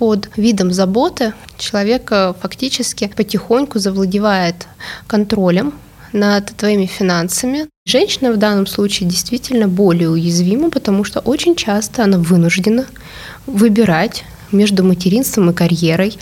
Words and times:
под 0.00 0.30
видом 0.34 0.72
заботы 0.72 1.34
человек 1.58 2.10
фактически 2.40 3.12
потихоньку 3.14 3.78
завладевает 3.78 4.66
контролем 5.06 5.74
над 6.14 6.56
твоими 6.56 6.86
финансами. 6.86 7.68
Женщина 7.84 8.32
в 8.32 8.38
данном 8.38 8.66
случае 8.66 9.10
действительно 9.10 9.68
более 9.68 10.08
уязвима, 10.08 10.70
потому 10.70 11.04
что 11.04 11.20
очень 11.20 11.54
часто 11.54 12.02
она 12.04 12.16
вынуждена 12.16 12.86
выбирать 13.46 14.24
между 14.52 14.84
материнством 14.84 15.50
и 15.50 15.54
карьерой, 15.54 16.16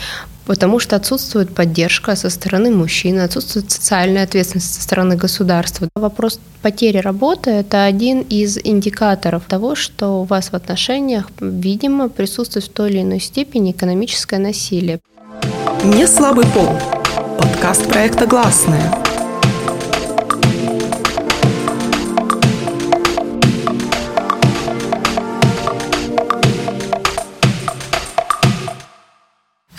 потому 0.49 0.81
что 0.81 0.97
отсутствует 0.97 1.55
поддержка 1.55 2.17
со 2.17 2.31
стороны 2.31 2.71
мужчины, 2.71 3.21
отсутствует 3.21 3.71
социальная 3.71 4.25
ответственность 4.25 4.75
со 4.75 4.83
стороны 4.83 5.15
государства. 5.15 5.89
Вопрос 5.95 6.41
потери 6.63 6.99
работы– 6.99 7.51
это 7.61 7.85
один 7.85 8.23
из 8.23 8.59
индикаторов 8.59 9.45
того, 9.47 9.75
что 9.75 10.23
у 10.23 10.25
вас 10.25 10.49
в 10.49 10.55
отношениях, 10.55 11.31
видимо, 11.41 12.09
присутствует 12.09 12.65
в 12.65 12.71
той 12.71 12.91
или 12.91 13.03
иной 13.03 13.21
степени 13.21 13.73
экономическое 13.73 14.39
насилие. 14.39 15.01
Не 15.85 16.07
слабый 16.07 16.47
пол. 16.47 16.71
Подкаст 17.39 17.87
проекта 17.87 18.27
«Гласная». 18.27 19.08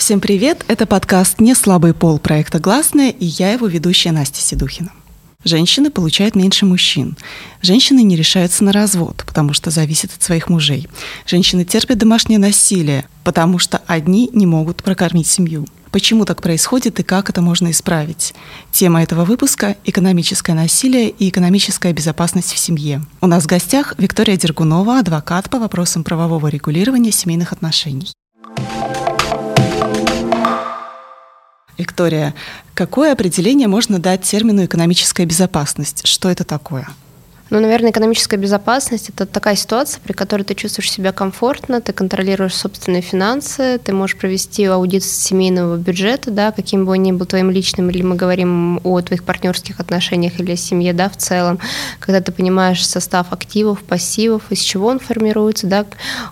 Всем 0.09 0.21
привет! 0.21 0.65
Это 0.67 0.87
подкаст 0.87 1.39
«Не 1.39 1.53
слабый 1.53 1.93
пол» 1.93 2.17
проекта 2.17 2.57
«Гласная» 2.57 3.11
и 3.11 3.25
я 3.25 3.53
его 3.53 3.67
ведущая 3.67 4.11
Настя 4.11 4.41
Седухина. 4.41 4.91
Женщины 5.43 5.91
получают 5.91 6.33
меньше 6.33 6.65
мужчин. 6.65 7.15
Женщины 7.61 8.01
не 8.01 8.15
решаются 8.15 8.63
на 8.63 8.71
развод, 8.71 9.23
потому 9.27 9.53
что 9.53 9.69
зависят 9.69 10.11
от 10.15 10.23
своих 10.23 10.49
мужей. 10.49 10.87
Женщины 11.27 11.63
терпят 11.63 11.99
домашнее 11.99 12.39
насилие, 12.39 13.05
потому 13.23 13.59
что 13.59 13.83
одни 13.85 14.31
не 14.33 14.47
могут 14.47 14.81
прокормить 14.81 15.27
семью. 15.27 15.67
Почему 15.91 16.25
так 16.25 16.41
происходит 16.41 16.99
и 16.99 17.03
как 17.03 17.29
это 17.29 17.43
можно 17.43 17.69
исправить? 17.69 18.33
Тема 18.71 19.03
этого 19.03 19.25
выпуска– 19.25 19.75
экономическое 19.85 20.55
насилие 20.55 21.09
и 21.11 21.29
экономическая 21.29 21.93
безопасность 21.93 22.51
в 22.51 22.57
семье. 22.57 23.03
У 23.21 23.27
нас 23.27 23.43
в 23.43 23.47
гостях 23.47 23.93
Виктория 23.99 24.37
Дергунова, 24.37 24.97
адвокат 24.97 25.51
по 25.51 25.59
вопросам 25.59 26.03
правового 26.03 26.47
регулирования 26.47 27.11
семейных 27.11 27.53
отношений. 27.53 28.11
Виктория, 31.79 32.35
какое 32.73 33.13
определение 33.13 33.67
можно 33.67 33.99
дать 33.99 34.21
термину 34.21 34.65
экономическая 34.65 35.25
безопасность? 35.25 36.05
Что 36.05 36.29
это 36.29 36.43
такое? 36.43 36.87
Ну, 37.49 37.59
наверное, 37.59 37.89
экономическая 37.89 38.37
безопасность– 38.37 39.09
это 39.15 39.25
такая 39.25 39.55
ситуация, 39.55 39.99
при 40.01 40.13
которой 40.13 40.43
ты 40.43 40.53
чувствуешь 40.53 40.91
себя 40.91 41.11
комфортно, 41.11 41.81
ты 41.81 41.93
контролируешь 41.93 42.53
собственные 42.53 43.01
финансы, 43.01 43.79
ты 43.83 43.91
можешь 43.91 44.17
провести 44.17 44.65
аудит 44.65 45.03
семейного 45.03 45.77
бюджета, 45.77 46.29
да, 46.29 46.51
каким 46.51 46.85
бы 46.85 46.91
он 46.91 47.01
ни 47.01 47.11
был 47.11 47.25
твоим 47.25 47.49
личным, 47.49 47.89
или 47.89 48.03
мы 48.03 48.15
говорим 48.15 48.79
о 48.83 49.01
твоих 49.01 49.23
партнерских 49.23 49.79
отношениях 49.79 50.39
или 50.39 50.51
о 50.51 50.57
семье, 50.57 50.93
да, 50.93 51.09
в 51.09 51.17
целом, 51.17 51.57
когда 51.99 52.21
ты 52.21 52.31
понимаешь 52.31 52.85
состав 52.85 53.33
активов, 53.33 53.81
пассивов, 53.81 54.43
из 54.51 54.59
чего 54.59 54.87
он 54.87 54.99
формируется, 54.99 55.65
да, 55.65 55.85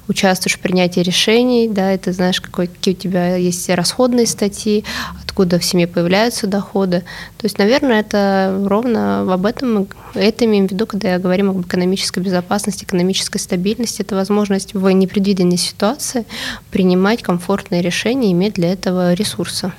участвуешь 0.07 0.57
в 0.57 0.59
принятии 0.59 0.99
решений, 0.99 1.67
да, 1.67 1.93
и 1.93 1.97
ты 1.97 2.13
знаешь, 2.13 2.39
какой, 2.39 2.67
какие 2.67 2.93
у 2.93 2.97
тебя 2.97 3.35
есть 3.38 3.67
расходные 3.69 4.27
статьи, 4.27 4.85
откуда 5.23 5.57
в 5.57 5.65
семье 5.65 5.88
появляются 5.88 6.45
доходы. 6.45 6.99
То 7.38 7.45
есть, 7.45 7.57
наверное, 7.57 8.01
это 8.01 8.63
ровно 8.67 9.33
об 9.33 9.45
этом 9.47 9.88
это 10.17 10.45
имеем 10.45 10.67
в 10.67 10.71
виду, 10.71 10.85
когда 10.85 11.06
говорим 11.17 11.50
об 11.50 11.61
экономической 11.61 12.19
безопасности, 12.19 12.83
экономической 12.83 13.38
стабильности, 13.38 14.02
это 14.02 14.16
возможность 14.16 14.73
в 14.73 14.89
непредвиденной 14.89 15.58
ситуации 15.58 16.25
принимать 16.72 17.22
комфортные 17.22 17.81
решения, 17.81 18.31
иметь 18.31 18.53
для 18.53 18.72
этого 18.72 19.13
ресурсы. 19.13 19.72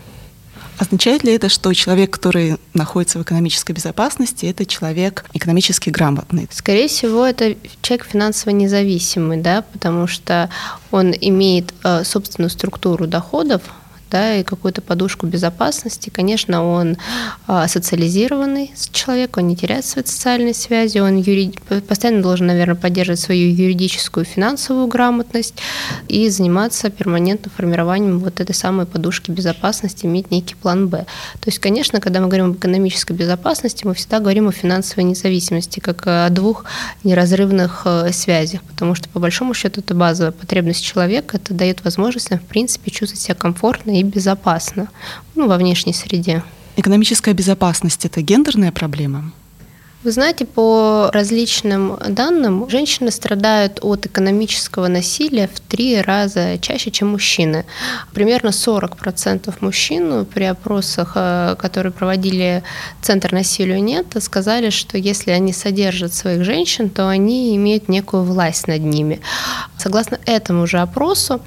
Означает 0.78 1.24
ли 1.24 1.32
это, 1.34 1.48
что 1.48 1.72
человек, 1.74 2.12
который 2.12 2.56
находится 2.72 3.18
в 3.18 3.22
экономической 3.22 3.72
безопасности, 3.72 4.46
это 4.46 4.64
человек 4.64 5.24
экономически 5.34 5.90
грамотный? 5.90 6.46
Скорее 6.52 6.86
всего, 6.86 7.26
это 7.26 7.56
человек 7.82 8.06
финансово 8.06 8.50
независимый, 8.50 9.38
да, 9.38 9.62
потому 9.72 10.06
что 10.06 10.48
он 10.92 11.12
имеет 11.20 11.74
э, 11.82 12.04
собственную 12.04 12.50
структуру 12.50 13.08
доходов, 13.08 13.62
да, 14.10 14.36
и 14.36 14.42
какую-то 14.42 14.82
подушку 14.82 15.26
безопасности. 15.26 16.10
Конечно, 16.10 16.64
он 16.64 16.96
а, 17.46 17.68
социализированный 17.68 18.72
человек, 18.92 19.36
он 19.36 19.48
не 19.48 19.56
теряет 19.56 19.84
свои 19.84 20.04
социальные 20.04 20.54
связи, 20.54 20.98
он 20.98 21.16
юри... 21.18 21.52
постоянно 21.86 22.22
должен, 22.22 22.46
наверное, 22.46 22.74
поддерживать 22.74 23.20
свою 23.20 23.50
юридическую 23.50 24.24
финансовую 24.24 24.86
грамотность 24.86 25.54
и 26.08 26.28
заниматься 26.28 26.90
перманентно 26.90 27.50
формированием 27.54 28.18
вот 28.18 28.40
этой 28.40 28.54
самой 28.54 28.86
подушки 28.86 29.30
безопасности, 29.30 30.06
иметь 30.06 30.30
некий 30.30 30.54
план 30.54 30.88
Б. 30.88 30.98
То 31.40 31.46
есть, 31.46 31.58
конечно, 31.58 32.00
когда 32.00 32.20
мы 32.20 32.26
говорим 32.26 32.50
об 32.50 32.56
экономической 32.56 33.12
безопасности, 33.12 33.86
мы 33.86 33.94
всегда 33.94 34.20
говорим 34.20 34.48
о 34.48 34.52
финансовой 34.52 35.04
независимости, 35.04 35.80
как 35.80 36.06
о 36.06 36.28
двух 36.30 36.64
неразрывных 37.04 37.82
э, 37.84 38.12
связях, 38.12 38.62
потому 38.62 38.94
что, 38.94 39.08
по 39.08 39.20
большому 39.20 39.54
счету, 39.54 39.80
это 39.80 39.94
базовая 39.94 40.32
потребность 40.32 40.84
человека, 40.84 41.36
это 41.36 41.54
дает 41.54 41.84
возможность, 41.84 42.30
в 42.30 42.38
принципе, 42.40 42.90
чувствовать 42.90 43.20
себя 43.20 43.34
комфортно 43.34 43.97
и 44.00 44.02
безопасно 44.02 44.88
ну, 45.34 45.48
во 45.48 45.56
внешней 45.56 45.92
среде. 45.92 46.42
Экономическая 46.76 47.34
безопасность– 47.34 48.04
это 48.06 48.22
гендерная 48.22 48.72
проблема? 48.72 49.32
Вы 50.04 50.12
знаете, 50.12 50.44
по 50.44 51.10
различным 51.12 51.98
данным, 52.08 52.70
женщины 52.70 53.10
страдают 53.10 53.80
от 53.82 54.06
экономического 54.06 54.86
насилия 54.86 55.50
в 55.52 55.58
три 55.58 56.00
раза 56.00 56.56
чаще, 56.60 56.92
чем 56.92 57.08
мужчины. 57.08 57.64
Примерно 58.14 58.50
40% 58.50 59.52
мужчин 59.60 60.24
при 60.24 60.44
опросах, 60.44 61.12
э, 61.16 61.56
которые 61.58 61.90
проводили 61.90 62.62
Центр 63.02 63.32
насилия 63.32 63.80
нет, 63.80 64.06
сказали, 64.20 64.70
что 64.70 64.96
если 64.96 65.32
они 65.32 65.52
содержат 65.52 66.14
своих 66.14 66.44
женщин, 66.44 66.90
то 66.90 67.08
они 67.08 67.56
имеют 67.56 67.88
некую 67.88 68.22
власть 68.22 68.68
над 68.68 68.82
ними. 68.82 69.20
Согласно 69.78 70.20
этому 70.26 70.68
же 70.68 70.78
опросу, 70.78 71.40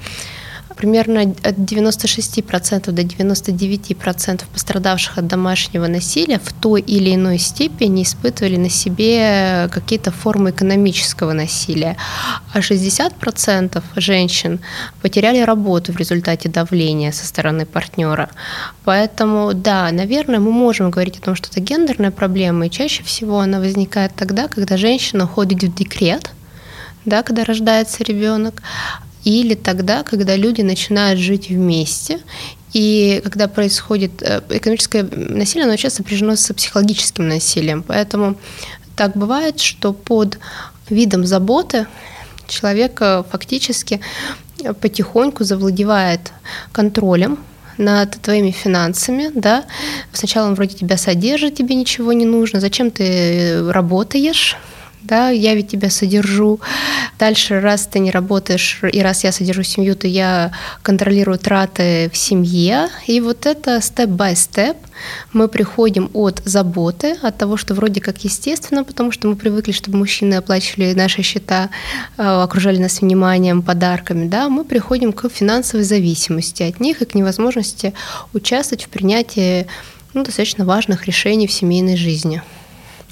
Примерно 0.76 1.22
от 1.22 1.56
96% 1.56 2.90
до 2.90 3.02
99% 3.02 4.42
пострадавших 4.52 5.18
от 5.18 5.26
домашнего 5.26 5.86
насилия 5.86 6.38
в 6.38 6.52
той 6.52 6.80
или 6.80 7.14
иной 7.14 7.38
степени 7.38 8.02
испытывали 8.02 8.56
на 8.56 8.70
себе 8.70 9.68
какие-то 9.72 10.10
формы 10.10 10.50
экономического 10.50 11.32
насилия, 11.32 11.96
а 12.52 12.60
60% 12.60 13.82
женщин 13.96 14.60
потеряли 15.00 15.40
работу 15.40 15.92
в 15.92 15.96
результате 15.96 16.48
давления 16.48 17.12
со 17.12 17.26
стороны 17.26 17.66
партнера. 17.66 18.28
Поэтому, 18.84 19.54
да, 19.54 19.90
наверное, 19.92 20.40
мы 20.40 20.50
можем 20.50 20.90
говорить 20.90 21.18
о 21.18 21.22
том, 21.22 21.34
что 21.34 21.48
это 21.50 21.60
гендерная 21.60 22.10
проблема, 22.10 22.66
и 22.66 22.70
чаще 22.70 23.02
всего 23.02 23.40
она 23.40 23.60
возникает 23.60 24.14
тогда, 24.14 24.48
когда 24.48 24.76
женщина 24.76 25.24
уходит 25.24 25.62
в 25.62 25.74
декрет, 25.74 26.30
да, 27.04 27.22
когда 27.22 27.44
рождается 27.44 28.04
ребенок, 28.04 28.62
или 29.24 29.54
тогда, 29.54 30.02
когда 30.02 30.36
люди 30.36 30.62
начинают 30.62 31.20
жить 31.20 31.48
вместе, 31.48 32.20
и 32.72 33.20
когда 33.22 33.48
происходит 33.48 34.22
э, 34.22 34.40
экономическое 34.48 35.02
насилие, 35.02 35.66
оно 35.66 35.76
часто 35.76 35.98
сопряжено 35.98 36.36
с 36.36 36.52
психологическим 36.54 37.28
насилием. 37.28 37.82
Поэтому 37.82 38.36
так 38.96 39.16
бывает, 39.16 39.60
что 39.60 39.92
под 39.92 40.38
видом 40.88 41.26
заботы 41.26 41.86
человек 42.48 42.98
э, 43.00 43.24
фактически 43.30 44.00
потихоньку 44.80 45.44
завладевает 45.44 46.32
контролем 46.72 47.38
над 47.78 48.20
твоими 48.20 48.50
финансами, 48.50 49.30
да, 49.34 49.64
сначала 50.12 50.46
он 50.46 50.54
вроде 50.54 50.76
тебя 50.76 50.96
содержит, 50.96 51.56
тебе 51.56 51.74
ничего 51.74 52.12
не 52.12 52.26
нужно, 52.26 52.60
зачем 52.60 52.90
ты 52.90 53.70
работаешь, 53.70 54.56
да, 55.04 55.30
я 55.30 55.54
ведь 55.54 55.68
тебя 55.68 55.90
содержу. 55.90 56.60
Дальше, 57.18 57.60
раз 57.60 57.86
ты 57.86 57.98
не 57.98 58.10
работаешь, 58.10 58.80
и 58.92 59.00
раз 59.00 59.24
я 59.24 59.32
содержу 59.32 59.62
семью, 59.62 59.94
то 59.96 60.06
я 60.06 60.52
контролирую 60.82 61.38
траты 61.38 62.10
в 62.12 62.16
семье. 62.16 62.88
И 63.06 63.20
вот 63.20 63.46
это 63.46 63.80
степ-бай-степ 63.80 64.76
мы 65.32 65.48
приходим 65.48 66.10
от 66.12 66.42
заботы, 66.44 67.16
от 67.22 67.38
того, 67.38 67.56
что 67.56 67.74
вроде 67.74 68.00
как 68.00 68.24
естественно, 68.24 68.84
потому 68.84 69.12
что 69.12 69.28
мы 69.28 69.36
привыкли, 69.36 69.72
чтобы 69.72 69.98
мужчины 69.98 70.34
оплачивали 70.34 70.94
наши 70.94 71.22
счета, 71.22 71.70
э, 72.16 72.22
окружали 72.22 72.78
нас 72.78 73.00
вниманием, 73.00 73.62
подарками, 73.62 74.28
да, 74.28 74.48
мы 74.48 74.64
приходим 74.64 75.12
к 75.12 75.28
финансовой 75.28 75.84
зависимости 75.84 76.62
от 76.62 76.80
них 76.80 77.02
и 77.02 77.04
к 77.04 77.14
невозможности 77.14 77.94
участвовать 78.32 78.84
в 78.84 78.88
принятии 78.88 79.66
ну, 80.14 80.24
достаточно 80.24 80.64
важных 80.64 81.06
решений 81.06 81.46
в 81.46 81.52
семейной 81.52 81.96
жизни. 81.96 82.42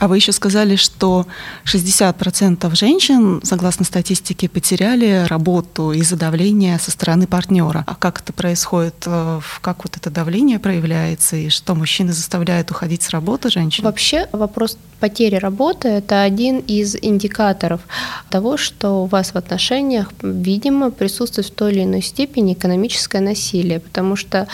А 0.01 0.09
вы 0.09 0.17
еще 0.17 0.33
сказали, 0.33 0.77
что 0.77 1.27
60% 1.67 2.75
женщин, 2.75 3.41
согласно 3.45 3.85
статистике, 3.85 4.49
потеряли 4.49 5.27
работу 5.29 5.93
из-за 5.93 6.17
давления 6.17 6.79
со 6.79 6.91
стороны 6.91 7.27
партнера. 7.27 7.85
А 7.87 7.95
как 7.95 8.23
это 8.23 8.33
происходит? 8.33 8.95
Э, 9.05 9.41
как 9.61 9.85
вот 9.85 9.99
это 9.99 10.09
давление 10.09 10.59
проявляется? 10.59 11.37
И 11.37 11.51
что 11.51 11.75
мужчины 11.75 12.15
заставляют 12.15 12.71
уходить 12.71 13.03
с 13.03 13.11
работы 13.11 13.51
женщин? 13.51 13.85
Вообще 13.85 14.27
вопрос 14.33 14.79
потери 15.01 15.37
работы– 15.37 15.89
это 15.89 16.23
один 16.23 16.59
из 16.59 16.95
индикаторов 16.95 17.81
того, 18.29 18.57
что 18.57 19.03
у 19.03 19.07
вас 19.07 19.33
в 19.33 19.37
отношениях, 19.37 20.13
видимо, 20.23 20.91
присутствует 20.91 21.49
в 21.49 21.51
той 21.51 21.73
или 21.73 21.85
иной 21.85 22.03
степени 22.03 22.53
экономическое 22.53 23.21
насилие, 23.21 23.81
потому 23.81 24.15
что 24.15 24.47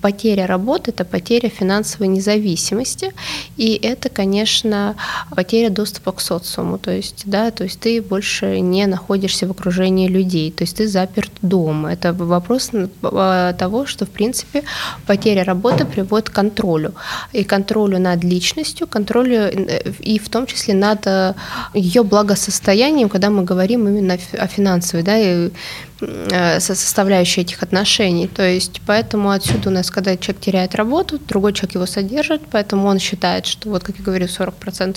потеря 0.00 0.46
работы– 0.46 0.90
это 0.92 1.04
потеря 1.04 1.48
финансовой 1.48 2.08
независимости, 2.08 3.12
и 3.56 3.74
это, 3.74 4.08
конечно, 4.08 4.79
потеря 5.36 5.70
доступа 5.70 6.12
к 6.12 6.20
социуму, 6.20 6.78
то 6.78 6.90
есть, 6.90 7.22
да, 7.26 7.50
то 7.50 7.64
есть 7.64 7.80
ты 7.80 8.02
больше 8.02 8.60
не 8.60 8.86
находишься 8.86 9.46
в 9.46 9.50
окружении 9.50 10.08
людей, 10.08 10.50
то 10.50 10.64
есть 10.64 10.76
ты 10.76 10.88
заперт 10.88 11.30
дома. 11.42 11.92
Это 11.92 12.12
вопрос 12.12 12.70
а, 13.02 13.52
того, 13.52 13.86
что, 13.86 14.06
в 14.06 14.10
принципе, 14.10 14.62
потеря 15.06 15.44
работы 15.44 15.84
приводит 15.84 16.30
к 16.30 16.32
контролю, 16.32 16.94
и 17.32 17.44
контролю 17.44 17.98
над 17.98 18.24
личностью, 18.24 18.86
контролю 18.86 19.36
э, 19.36 19.92
и 20.00 20.18
в 20.18 20.28
том 20.28 20.46
числе 20.46 20.74
над 20.74 21.06
э, 21.06 21.34
ее 21.74 22.02
благосостоянием, 22.02 23.08
когда 23.08 23.30
мы 23.30 23.44
говорим 23.44 23.88
именно 23.88 24.18
о 24.38 24.46
финансовой, 24.46 25.02
да, 25.02 25.18
и 25.18 25.50
Э, 26.02 26.60
составляющей 26.60 27.42
этих 27.42 27.62
отношений. 27.62 28.26
То 28.26 28.42
есть 28.42 28.80
поэтому 28.86 29.30
отсюда 29.30 29.68
у 29.68 29.72
нас, 29.72 29.90
когда 29.90 30.16
человек 30.16 30.40
теряет 30.40 30.74
работу, 30.74 31.18
другой 31.18 31.52
человек 31.52 31.74
его 31.74 31.86
содержит, 31.86 32.42
поэтому 32.50 32.88
он 32.88 32.98
считает, 32.98 33.44
что, 33.44 33.68
вот 33.68 33.84
как 33.84 33.98
я 33.98 34.04
говорю, 34.04 34.26
40% 34.26 34.52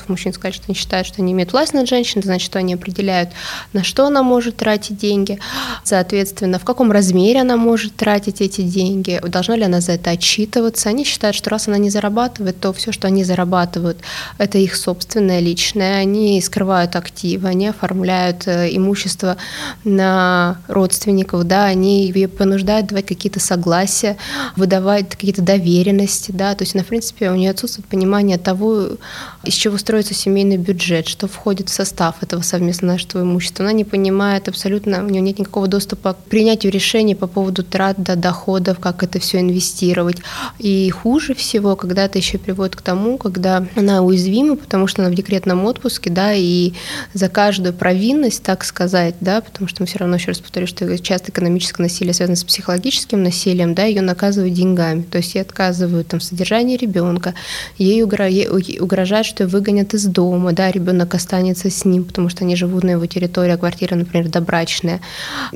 мужчин 0.07 0.33
сказали, 0.33 0.53
что 0.53 0.65
они 0.67 0.75
считают, 0.75 1.07
что 1.07 1.21
они 1.21 1.33
имеют 1.33 1.51
власть 1.51 1.73
над 1.73 1.89
женщиной, 1.89 2.23
значит, 2.23 2.45
что 2.45 2.59
они 2.59 2.75
определяют, 2.75 3.31
на 3.73 3.83
что 3.83 4.05
она 4.05 4.23
может 4.23 4.57
тратить 4.57 4.97
деньги, 4.97 5.39
соответственно, 5.83 6.59
в 6.59 6.65
каком 6.65 6.91
размере 6.91 7.41
она 7.41 7.57
может 7.57 7.95
тратить 7.95 8.41
эти 8.41 8.61
деньги, 8.61 9.19
должна 9.27 9.55
ли 9.55 9.63
она 9.63 9.81
за 9.81 9.93
это 9.93 10.11
отчитываться. 10.11 10.89
Они 10.89 11.03
считают, 11.03 11.35
что 11.35 11.49
раз 11.49 11.67
она 11.67 11.77
не 11.77 11.89
зарабатывает, 11.89 12.59
то 12.59 12.71
все, 12.71 12.91
что 12.91 13.07
они 13.07 13.23
зарабатывают, 13.23 13.97
это 14.37 14.57
их 14.57 14.75
собственное 14.75 15.39
личное, 15.39 15.97
они 15.97 16.39
скрывают 16.41 16.95
активы, 16.95 17.49
они 17.49 17.67
оформляют 17.67 18.47
э, 18.47 18.69
имущество 18.75 19.37
на 19.83 20.57
род 20.67 20.93
родственников, 20.93 21.45
да, 21.45 21.65
они 21.65 22.07
ее 22.07 22.27
понуждают 22.27 22.87
давать 22.87 23.05
какие-то 23.05 23.39
согласия, 23.39 24.17
выдавать 24.55 25.09
какие-то 25.09 25.41
доверенности, 25.41 26.31
да, 26.31 26.53
то 26.55 26.63
есть, 26.63 26.75
на 26.75 26.83
принципе, 26.83 27.31
у 27.31 27.35
нее 27.35 27.51
отсутствует 27.51 27.87
понимание 27.87 28.37
того, 28.37 28.97
из 29.43 29.53
чего 29.53 29.77
строится 29.77 30.13
семейный 30.13 30.57
бюджет, 30.57 31.07
что 31.07 31.27
входит 31.27 31.69
в 31.69 31.73
состав 31.73 32.23
этого 32.23 32.41
совместного 32.41 32.93
нашего 32.93 33.21
имущества. 33.23 33.65
Она 33.65 33.73
не 33.73 33.83
понимает 33.83 34.47
абсолютно, 34.47 35.03
у 35.03 35.09
нее 35.09 35.21
нет 35.21 35.39
никакого 35.39 35.67
доступа 35.67 36.13
к 36.13 36.17
принятию 36.29 36.71
решений 36.71 37.13
по 37.13 37.27
поводу 37.27 37.63
трат, 37.63 37.95
да, 37.97 38.15
доходов, 38.15 38.79
как 38.79 39.03
это 39.03 39.19
все 39.19 39.39
инвестировать. 39.39 40.17
И 40.59 40.89
хуже 40.91 41.33
всего, 41.33 41.75
когда 41.75 42.05
это 42.05 42.17
еще 42.17 42.37
приводит 42.37 42.75
к 42.75 42.81
тому, 42.81 43.17
когда 43.17 43.65
она 43.75 44.01
уязвима, 44.01 44.55
потому 44.55 44.87
что 44.87 45.01
она 45.01 45.11
в 45.11 45.15
декретном 45.15 45.65
отпуске, 45.65 46.09
да, 46.09 46.33
и 46.33 46.73
за 47.13 47.27
каждую 47.27 47.73
провинность, 47.73 48.43
так 48.43 48.63
сказать, 48.63 49.15
да, 49.19 49.41
потому 49.41 49.67
что 49.67 49.81
мы 49.81 49.87
все 49.87 49.99
равно, 49.99 50.15
еще 50.15 50.27
раз 50.27 50.39
повторю, 50.39 50.67
что 50.67 50.97
часто 50.99 51.31
экономическое 51.31 51.83
насилие 51.83 52.13
связано 52.13 52.37
с 52.37 52.43
психологическим 52.43 53.21
насилием, 53.21 53.73
да, 53.73 53.83
ее 53.83 54.01
наказывают 54.01 54.53
деньгами, 54.53 55.01
то 55.01 55.17
есть 55.17 55.35
ей 55.35 55.41
отказывают 55.41 56.07
там 56.07 56.21
содержание 56.21 56.77
ребенка, 56.77 57.33
ей 57.77 58.03
угрожают, 58.03 59.32
что 59.33 59.47
выгонят 59.47 59.93
из 59.93 60.05
дома, 60.05 60.53
да, 60.53 60.71
ребенок 60.71 61.15
останется 61.15 61.69
с 61.69 61.85
ним, 61.85 62.03
потому 62.03 62.29
что 62.29 62.43
они 62.43 62.55
живут 62.55 62.83
на 62.83 62.91
его 62.91 63.05
территории, 63.05 63.53
а 63.53 63.57
квартира, 63.57 63.95
например, 63.95 64.29
добрачная, 64.29 65.01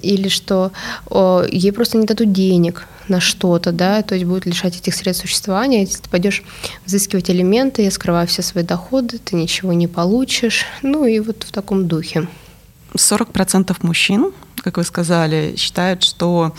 или 0.02 0.30
что 0.30 0.72
о, 1.10 1.44
ей 1.48 1.72
просто 1.72 1.98
не 1.98 2.06
дадут 2.06 2.32
денег 2.32 2.88
на 3.08 3.20
что-то, 3.20 3.72
да, 3.72 4.02
то 4.02 4.16
есть 4.16 4.26
будет 4.26 4.46
лишать 4.46 4.78
этих 4.78 4.96
средств 4.96 5.22
существования, 5.22 5.82
если 5.82 6.02
ты 6.02 6.10
пойдешь 6.10 6.44
взыскивать 6.86 7.30
элементы, 7.30 7.84
я 7.84 7.92
скрываю 7.92 8.28
все 8.28 8.42
свои 8.42 8.64
доходы, 8.64 9.20
ты 9.20 9.36
ничего 9.36 9.74
не 9.74 9.88
получишь, 9.88 10.66
ну 10.82 11.06
и 11.06 11.20
вот 11.20 11.44
в 11.44 11.52
таком 11.52 11.88
духе. 11.88 12.28
40% 12.96 13.76
мужчин 13.82 14.34
как 14.68 14.78
вы 14.78 14.84
сказали, 14.84 15.56
считают, 15.56 16.04
что 16.04 16.54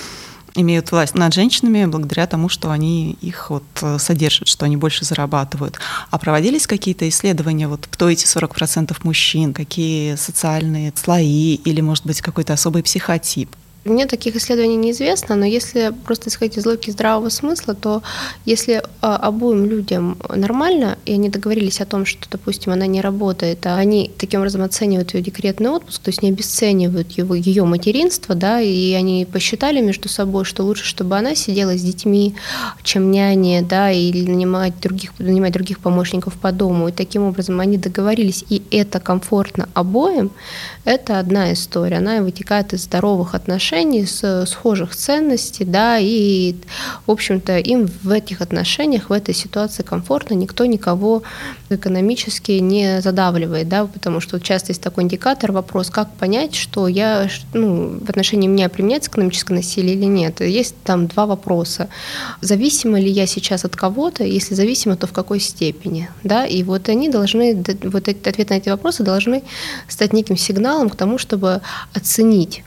имеют 0.60 0.90
власть 0.90 1.14
над 1.14 1.32
женщинами 1.32 1.84
благодаря 1.86 2.26
тому, 2.26 2.48
что 2.48 2.70
они 2.70 3.12
их 3.20 3.50
вот 3.50 3.64
э, 3.82 3.98
содержат, 3.98 4.48
что 4.48 4.64
они 4.64 4.76
больше 4.76 5.04
зарабатывают. 5.04 5.78
А 6.10 6.18
проводились 6.18 6.66
какие-то 6.66 7.08
исследования, 7.08 7.68
вот 7.68 7.86
кто 7.90 8.10
эти 8.10 8.24
40% 8.26 8.96
мужчин, 9.02 9.54
какие 9.54 10.16
социальные 10.16 10.92
слои 10.96 11.54
или, 11.54 11.80
может 11.80 12.06
быть, 12.06 12.20
какой-то 12.20 12.52
особый 12.52 12.82
психотип? 12.82 13.50
Мне 13.88 14.06
таких 14.06 14.36
исследований 14.36 14.76
неизвестно, 14.76 15.34
но 15.34 15.46
если 15.46 15.92
просто 16.04 16.28
исходить 16.28 16.58
из 16.58 16.66
логики 16.66 16.90
здравого 16.90 17.30
смысла, 17.30 17.74
то 17.74 18.02
если 18.44 18.82
а, 19.00 19.16
обоим 19.16 19.64
людям 19.64 20.18
нормально, 20.28 20.98
и 21.06 21.12
они 21.14 21.28
договорились 21.28 21.80
о 21.80 21.86
том, 21.86 22.04
что, 22.04 22.28
допустим, 22.30 22.72
она 22.72 22.86
не 22.86 23.00
работает, 23.00 23.66
а 23.66 23.76
они 23.76 24.10
таким 24.18 24.40
образом 24.40 24.62
оценивают 24.62 25.14
ее 25.14 25.22
декретный 25.22 25.70
отпуск, 25.70 26.02
то 26.02 26.10
есть 26.10 26.22
не 26.22 26.28
обесценивают 26.28 27.12
его, 27.12 27.34
ее 27.34 27.64
материнство, 27.64 28.34
да, 28.34 28.60
и 28.60 28.92
они 28.92 29.24
посчитали 29.24 29.80
между 29.80 30.08
собой, 30.08 30.44
что 30.44 30.64
лучше, 30.64 30.84
чтобы 30.84 31.16
она 31.16 31.34
сидела 31.34 31.76
с 31.76 31.82
детьми, 31.82 32.34
чем 32.82 33.10
няня, 33.10 33.62
да, 33.62 33.90
или 33.90 34.28
нанимать 34.28 34.78
других, 34.80 35.12
нанимать 35.18 35.52
других 35.52 35.78
помощников 35.78 36.34
по 36.34 36.52
дому, 36.52 36.88
и 36.88 36.92
таким 36.92 37.22
образом 37.22 37.60
они 37.60 37.78
договорились, 37.78 38.44
и 38.50 38.62
это 38.70 39.00
комфортно 39.00 39.68
обоим, 39.74 40.30
это 40.84 41.18
одна 41.18 41.52
история, 41.52 41.98
она 41.98 42.20
вытекает 42.20 42.72
из 42.72 42.84
здоровых 42.84 43.34
отношений, 43.34 43.77
с 44.06 44.46
схожих 44.46 44.94
ценностей, 44.94 45.64
да, 45.64 45.98
и, 45.98 46.54
в 47.06 47.10
общем-то, 47.10 47.58
им 47.58 47.88
в 48.02 48.10
этих 48.10 48.40
отношениях, 48.40 49.10
в 49.10 49.12
этой 49.12 49.34
ситуации 49.34 49.82
комфортно, 49.82 50.34
никто 50.34 50.66
никого 50.66 51.22
экономически 51.70 52.52
не 52.52 53.00
задавливает, 53.00 53.68
да, 53.68 53.86
потому 53.86 54.20
что 54.20 54.40
часто 54.40 54.70
есть 54.70 54.82
такой 54.82 55.04
индикатор, 55.04 55.52
вопрос, 55.52 55.90
как 55.90 56.10
понять, 56.14 56.54
что 56.54 56.88
я, 56.88 57.28
ну, 57.52 57.98
в 58.00 58.08
отношении 58.08 58.48
меня 58.48 58.68
применяется 58.68 59.10
экономическое 59.10 59.54
насилие 59.54 59.94
или 59.94 60.04
нет. 60.04 60.40
Есть 60.40 60.74
там 60.84 61.06
два 61.06 61.26
вопроса. 61.26 61.88
Зависима 62.40 63.00
ли 63.00 63.10
я 63.10 63.26
сейчас 63.26 63.64
от 63.64 63.76
кого-то? 63.76 64.24
Если 64.24 64.54
зависима, 64.54 64.96
то 64.96 65.06
в 65.06 65.12
какой 65.12 65.40
степени? 65.40 66.10
Да? 66.24 66.46
И 66.46 66.62
вот 66.62 66.88
они 66.88 67.08
должны, 67.08 67.62
вот 67.82 68.08
эти, 68.08 68.28
ответ 68.28 68.50
на 68.50 68.54
эти 68.54 68.68
вопросы 68.68 69.02
должны 69.02 69.42
стать 69.88 70.12
неким 70.12 70.36
сигналом 70.36 70.88
к 70.90 70.96
тому, 70.96 71.18
чтобы 71.18 71.60
оценить 71.94 72.62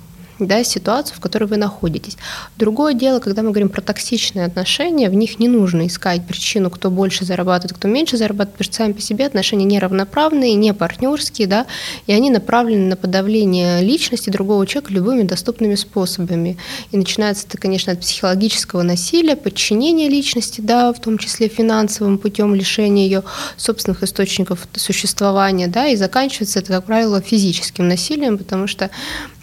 да, 0.48 0.64
ситуацию, 0.64 1.18
в 1.18 1.20
которой 1.20 1.46
вы 1.46 1.58
находитесь. 1.58 2.18
Другое 2.58 2.94
дело, 2.94 3.20
когда 3.20 3.42
мы 3.42 3.50
говорим 3.50 3.70
про 3.70 3.82
токсичные 3.82 4.46
отношения, 4.46 5.10
в 5.10 5.14
них 5.14 5.40
не 5.40 5.48
нужно 5.48 5.88
искать 5.88 6.26
причину, 6.26 6.70
кто 6.70 6.90
больше 6.90 7.26
зарабатывает, 7.26 7.78
кто 7.78 7.88
меньше 7.88 8.18
зарабатывает, 8.18 8.54
потому 8.54 8.66
что 8.66 8.76
сами 8.76 8.94
по 8.94 9.02
себе 9.02 9.26
отношения 9.26 9.66
неравноправные, 9.66 10.54
не 10.56 10.74
партнерские, 10.74 11.48
да, 11.48 11.66
и 12.08 12.14
они 12.14 12.30
направлены 12.30 12.88
на 12.88 12.96
подавление 12.96 13.82
личности 13.82 14.30
другого 14.30 14.66
человека 14.66 14.94
любыми 14.94 15.24
доступными 15.24 15.76
способами. 15.76 16.58
И 16.92 16.98
начинается 16.98 17.46
это, 17.48 17.58
конечно, 17.58 17.94
от 17.94 18.00
психологического 18.00 18.82
насилия, 18.84 19.36
подчинения 19.36 20.10
личности, 20.10 20.62
да, 20.62 20.94
в 20.94 21.00
том 21.00 21.18
числе 21.18 21.48
финансовым 21.48 22.18
путем 22.18 22.56
лишения 22.56 23.06
ее 23.06 23.24
собственных 23.58 24.04
источников 24.04 24.68
существования, 24.76 25.68
да, 25.68 25.88
и 25.88 25.96
заканчивается 25.96 26.60
это, 26.60 26.74
как 26.74 26.86
правило, 26.86 27.22
физическим 27.22 27.88
насилием, 27.88 28.38
потому 28.38 28.68
что, 28.68 28.90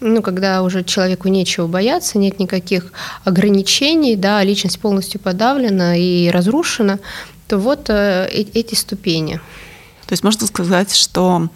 ну, 0.00 0.22
когда 0.22 0.62
уже 0.62 0.84
человеку 0.88 1.28
нечего 1.28 1.66
бояться, 1.68 2.18
нет 2.18 2.40
никаких 2.40 2.92
ограничений, 3.24 4.16
да, 4.16 4.42
личность 4.42 4.80
полностью 4.80 5.20
подавлена 5.20 5.96
и 5.96 6.28
разрушена, 6.30 6.98
то 7.46 7.58
вот 7.58 7.88
э, 7.90 8.28
э, 8.32 8.44
эти 8.54 8.74
ступени. 8.74 9.40
То 10.06 10.12
есть 10.12 10.24
можно 10.24 10.46
сказать, 10.46 10.94
что 10.94 11.48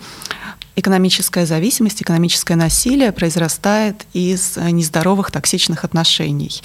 экономическая 0.76 1.46
зависимость, 1.46 2.02
экономическое 2.02 2.54
насилие 2.54 3.12
произрастает 3.12 4.06
из 4.12 4.56
нездоровых 4.56 5.30
токсичных 5.30 5.84
отношений. 5.84 6.62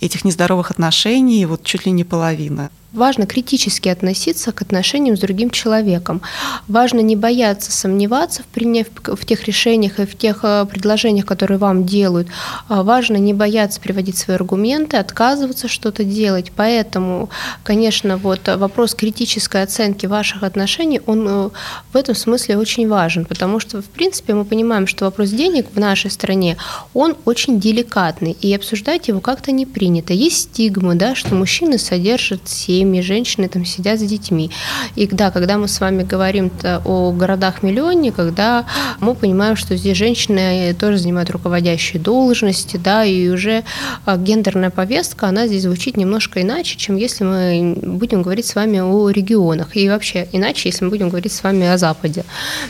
Этих 0.00 0.24
нездоровых 0.24 0.70
отношений 0.70 1.46
вот 1.46 1.64
чуть 1.64 1.86
ли 1.86 1.92
не 1.92 2.04
половина. 2.04 2.70
Важно 2.92 3.24
критически 3.24 3.88
относиться 3.88 4.50
к 4.50 4.62
отношениям 4.62 5.16
с 5.16 5.20
другим 5.20 5.50
человеком. 5.50 6.22
Важно 6.66 6.98
не 6.98 7.14
бояться 7.14 7.70
сомневаться 7.70 8.42
в, 8.42 8.46
приняв, 8.46 8.88
в 9.04 9.24
тех 9.24 9.44
решениях 9.44 10.00
и 10.00 10.06
в 10.06 10.18
тех 10.18 10.40
э, 10.42 10.66
предложениях, 10.68 11.24
которые 11.24 11.58
вам 11.58 11.86
делают. 11.86 12.26
А 12.66 12.82
важно 12.82 13.16
не 13.16 13.32
бояться 13.32 13.80
приводить 13.80 14.16
свои 14.16 14.34
аргументы, 14.34 14.96
отказываться 14.96 15.68
что-то 15.68 16.02
делать. 16.02 16.50
Поэтому, 16.56 17.30
конечно, 17.62 18.16
вот 18.16 18.40
вопрос 18.48 18.96
критической 18.96 19.62
оценки 19.62 20.06
ваших 20.06 20.42
отношений, 20.42 21.00
он 21.06 21.28
э, 21.28 21.50
в 21.92 21.96
этом 21.96 22.16
смысле 22.16 22.58
очень 22.58 22.88
важен, 22.88 23.24
потому 23.24 23.60
что, 23.60 23.82
в 23.82 23.86
принципе, 23.86 24.34
мы 24.34 24.44
понимаем, 24.44 24.88
что 24.88 25.04
вопрос 25.04 25.30
денег 25.30 25.68
в 25.72 25.78
нашей 25.78 26.10
стране, 26.10 26.56
он 26.92 27.16
очень 27.24 27.60
деликатный, 27.60 28.36
и 28.40 28.52
обсуждать 28.52 29.06
его 29.06 29.20
как-то 29.20 29.52
не 29.52 29.64
принято. 29.64 30.12
Есть 30.12 30.50
стигмы, 30.50 30.96
да, 30.96 31.14
что 31.14 31.36
мужчины 31.36 31.78
содержат 31.78 32.48
семьи, 32.48 32.79
семьи, 32.80 33.02
женщины 33.02 33.48
там 33.48 33.64
сидят 33.64 34.00
с 34.00 34.02
детьми. 34.02 34.50
И 34.96 35.06
да, 35.06 35.30
когда 35.30 35.58
мы 35.58 35.68
с 35.68 35.80
вами 35.80 36.02
говорим 36.02 36.50
о 36.84 37.12
городах-миллионниках, 37.12 38.34
да, 38.34 38.64
мы 39.00 39.14
понимаем, 39.14 39.56
что 39.56 39.76
здесь 39.76 39.98
женщины 39.98 40.74
тоже 40.78 40.96
занимают 40.98 41.30
руководящие 41.30 42.00
должности, 42.00 42.78
да, 42.78 43.04
и 43.04 43.28
уже 43.28 43.64
а, 44.06 44.16
гендерная 44.16 44.70
повестка, 44.70 45.28
она 45.28 45.46
здесь 45.46 45.62
звучит 45.62 45.96
немножко 45.96 46.40
иначе, 46.40 46.76
чем 46.76 46.96
если 46.96 47.24
мы 47.24 47.76
будем 47.82 48.22
говорить 48.22 48.46
с 48.46 48.54
вами 48.54 48.80
о 48.80 49.10
регионах, 49.10 49.76
и 49.76 49.88
вообще 49.88 50.28
иначе, 50.32 50.70
если 50.70 50.84
мы 50.84 50.90
будем 50.90 51.08
говорить 51.10 51.32
с 51.32 51.42
вами 51.42 51.66
о 51.66 51.76
Западе. 51.76 52.24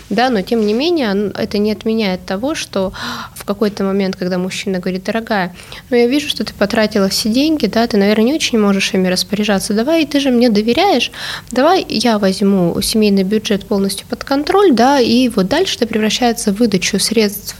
Да, 0.08 0.28
но 0.30 0.42
тем 0.42 0.66
не 0.66 0.74
менее, 0.74 1.32
это 1.38 1.58
не 1.58 1.70
отменяет 1.70 2.26
того, 2.26 2.54
что 2.54 2.92
в 3.34 3.44
какой-то 3.44 3.84
момент, 3.84 4.16
когда 4.16 4.38
мужчина 4.38 4.80
говорит, 4.80 5.04
дорогая, 5.04 5.54
ну 5.90 5.96
я 5.96 6.06
вижу, 6.08 6.28
что 6.28 6.44
ты 6.44 6.52
потратила 6.52 7.08
все 7.08 7.28
деньги, 7.28 7.66
да, 7.66 7.86
ты, 7.86 7.96
наверное, 7.96 8.24
не 8.24 8.34
очень 8.34 8.58
можешь 8.58 8.92
ими 8.94 9.08
распоряжаться, 9.08 9.72
давай, 9.74 9.99
ты 10.06 10.20
же 10.20 10.30
мне 10.30 10.48
доверяешь, 10.48 11.10
давай 11.50 11.84
я 11.88 12.18
возьму 12.18 12.80
семейный 12.82 13.24
бюджет 13.24 13.66
полностью 13.66 14.06
под 14.08 14.24
контроль, 14.24 14.72
да, 14.72 15.00
и 15.00 15.28
вот 15.28 15.48
дальше 15.48 15.76
это 15.76 15.86
превращается 15.86 16.52
в 16.52 16.58
выдачу 16.58 16.98
средств 16.98 17.56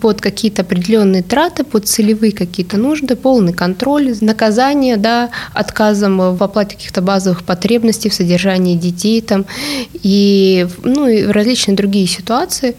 под 0.00 0.20
какие-то 0.20 0.62
определенные 0.62 1.22
траты, 1.22 1.64
под 1.64 1.86
целевые 1.86 2.32
какие-то 2.32 2.76
нужды, 2.76 3.16
полный 3.16 3.52
контроль, 3.52 4.14
наказание, 4.20 4.96
да, 4.96 5.30
отказом 5.52 6.36
в 6.36 6.42
оплате 6.42 6.76
каких-то 6.76 7.02
базовых 7.02 7.44
потребностей 7.44 8.08
в 8.08 8.14
содержании 8.14 8.76
детей 8.76 9.20
там, 9.20 9.44
и, 9.92 10.66
ну, 10.84 11.06
и 11.06 11.24
различные 11.24 11.76
другие 11.76 12.06
ситуации, 12.06 12.76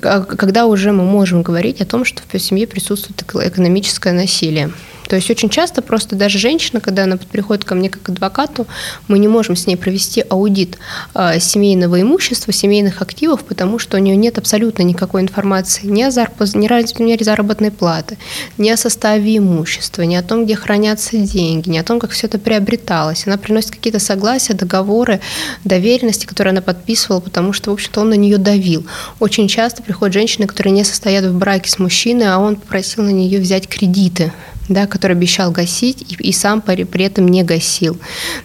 когда 0.00 0.66
уже 0.66 0.92
мы 0.92 1.04
можем 1.04 1.42
говорить 1.42 1.80
о 1.80 1.86
том, 1.86 2.04
что 2.04 2.22
в 2.32 2.38
семье 2.38 2.66
присутствует 2.66 3.22
экономическое 3.22 4.12
насилие. 4.12 4.70
То 5.10 5.16
есть 5.16 5.28
очень 5.28 5.48
часто 5.48 5.82
просто 5.82 6.14
даже 6.14 6.38
женщина, 6.38 6.80
когда 6.80 7.02
она 7.02 7.16
приходит 7.16 7.64
ко 7.64 7.74
мне 7.74 7.90
как 7.90 8.08
адвокату, 8.10 8.68
мы 9.08 9.18
не 9.18 9.26
можем 9.26 9.56
с 9.56 9.66
ней 9.66 9.74
провести 9.74 10.20
аудит 10.30 10.78
э, 11.14 11.40
семейного 11.40 12.00
имущества, 12.00 12.52
семейных 12.52 13.02
активов, 13.02 13.42
потому 13.42 13.80
что 13.80 13.96
у 13.96 14.00
нее 14.00 14.14
нет 14.14 14.38
абсолютно 14.38 14.84
никакой 14.84 15.22
информации 15.22 15.88
ни 15.88 16.00
о, 16.04 16.12
зарп... 16.12 16.40
ни 16.54 17.12
о 17.12 17.24
заработной 17.24 17.72
платы, 17.72 18.18
ни 18.56 18.70
о 18.70 18.76
составе 18.76 19.38
имущества, 19.38 20.02
ни 20.02 20.14
о 20.14 20.22
том, 20.22 20.44
где 20.44 20.54
хранятся 20.54 21.16
деньги, 21.16 21.70
ни 21.70 21.78
о 21.78 21.82
том, 21.82 21.98
как 21.98 22.12
все 22.12 22.28
это 22.28 22.38
приобреталось. 22.38 23.26
Она 23.26 23.36
приносит 23.36 23.72
какие-то 23.72 23.98
согласия, 23.98 24.54
договоры, 24.54 25.20
доверенности, 25.64 26.24
которые 26.24 26.52
она 26.52 26.62
подписывала, 26.62 27.18
потому 27.18 27.52
что, 27.52 27.70
в 27.70 27.74
общем-то, 27.74 28.02
он 28.02 28.10
на 28.10 28.14
нее 28.14 28.38
давил. 28.38 28.86
Очень 29.18 29.48
часто 29.48 29.82
приходят 29.82 30.14
женщины, 30.14 30.46
которые 30.46 30.72
не 30.72 30.84
состоят 30.84 31.24
в 31.24 31.36
браке 31.36 31.68
с 31.68 31.80
мужчиной, 31.80 32.32
а 32.32 32.38
он 32.38 32.54
попросил 32.54 33.02
на 33.02 33.10
нее 33.10 33.40
взять 33.40 33.66
кредиты 33.66 34.32
да, 34.70 34.86
который 34.86 35.12
обещал 35.12 35.50
гасить 35.50 36.06
и, 36.08 36.28
и 36.28 36.32
сам 36.32 36.62
при, 36.62 36.84
при 36.84 37.04
этом 37.04 37.28
не 37.28 37.42
гасил. 37.42 37.98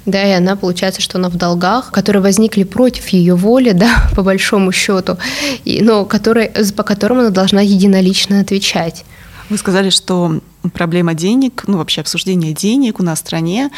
Да, 0.05 0.21
и 0.27 0.31
она, 0.31 0.55
получается, 0.55 1.01
что 1.01 1.17
она 1.19 1.29
в 1.29 1.35
долгах, 1.37 1.91
которые 1.91 2.21
возникли 2.21 2.63
против 2.63 3.07
ее 3.09 3.35
воли, 3.35 3.71
да, 3.71 4.09
по 4.15 4.23
большому 4.23 4.71
счету, 4.71 5.17
и, 5.63 5.81
но 5.81 6.03
которые, 6.03 6.49
по 6.75 6.83
которым 6.83 7.19
она 7.19 7.29
должна 7.29 7.61
единолично 7.61 8.41
отвечать. 8.41 9.05
Вы 9.49 9.57
сказали, 9.57 9.91
что 9.91 10.41
проблема 10.73 11.13
денег, 11.13 11.65
ну 11.67 11.77
вообще 11.77 12.01
обсуждение 12.01 12.53
денег 12.53 12.99
у 12.99 13.03
нас 13.03 13.19
в 13.19 13.21
стране, 13.21 13.69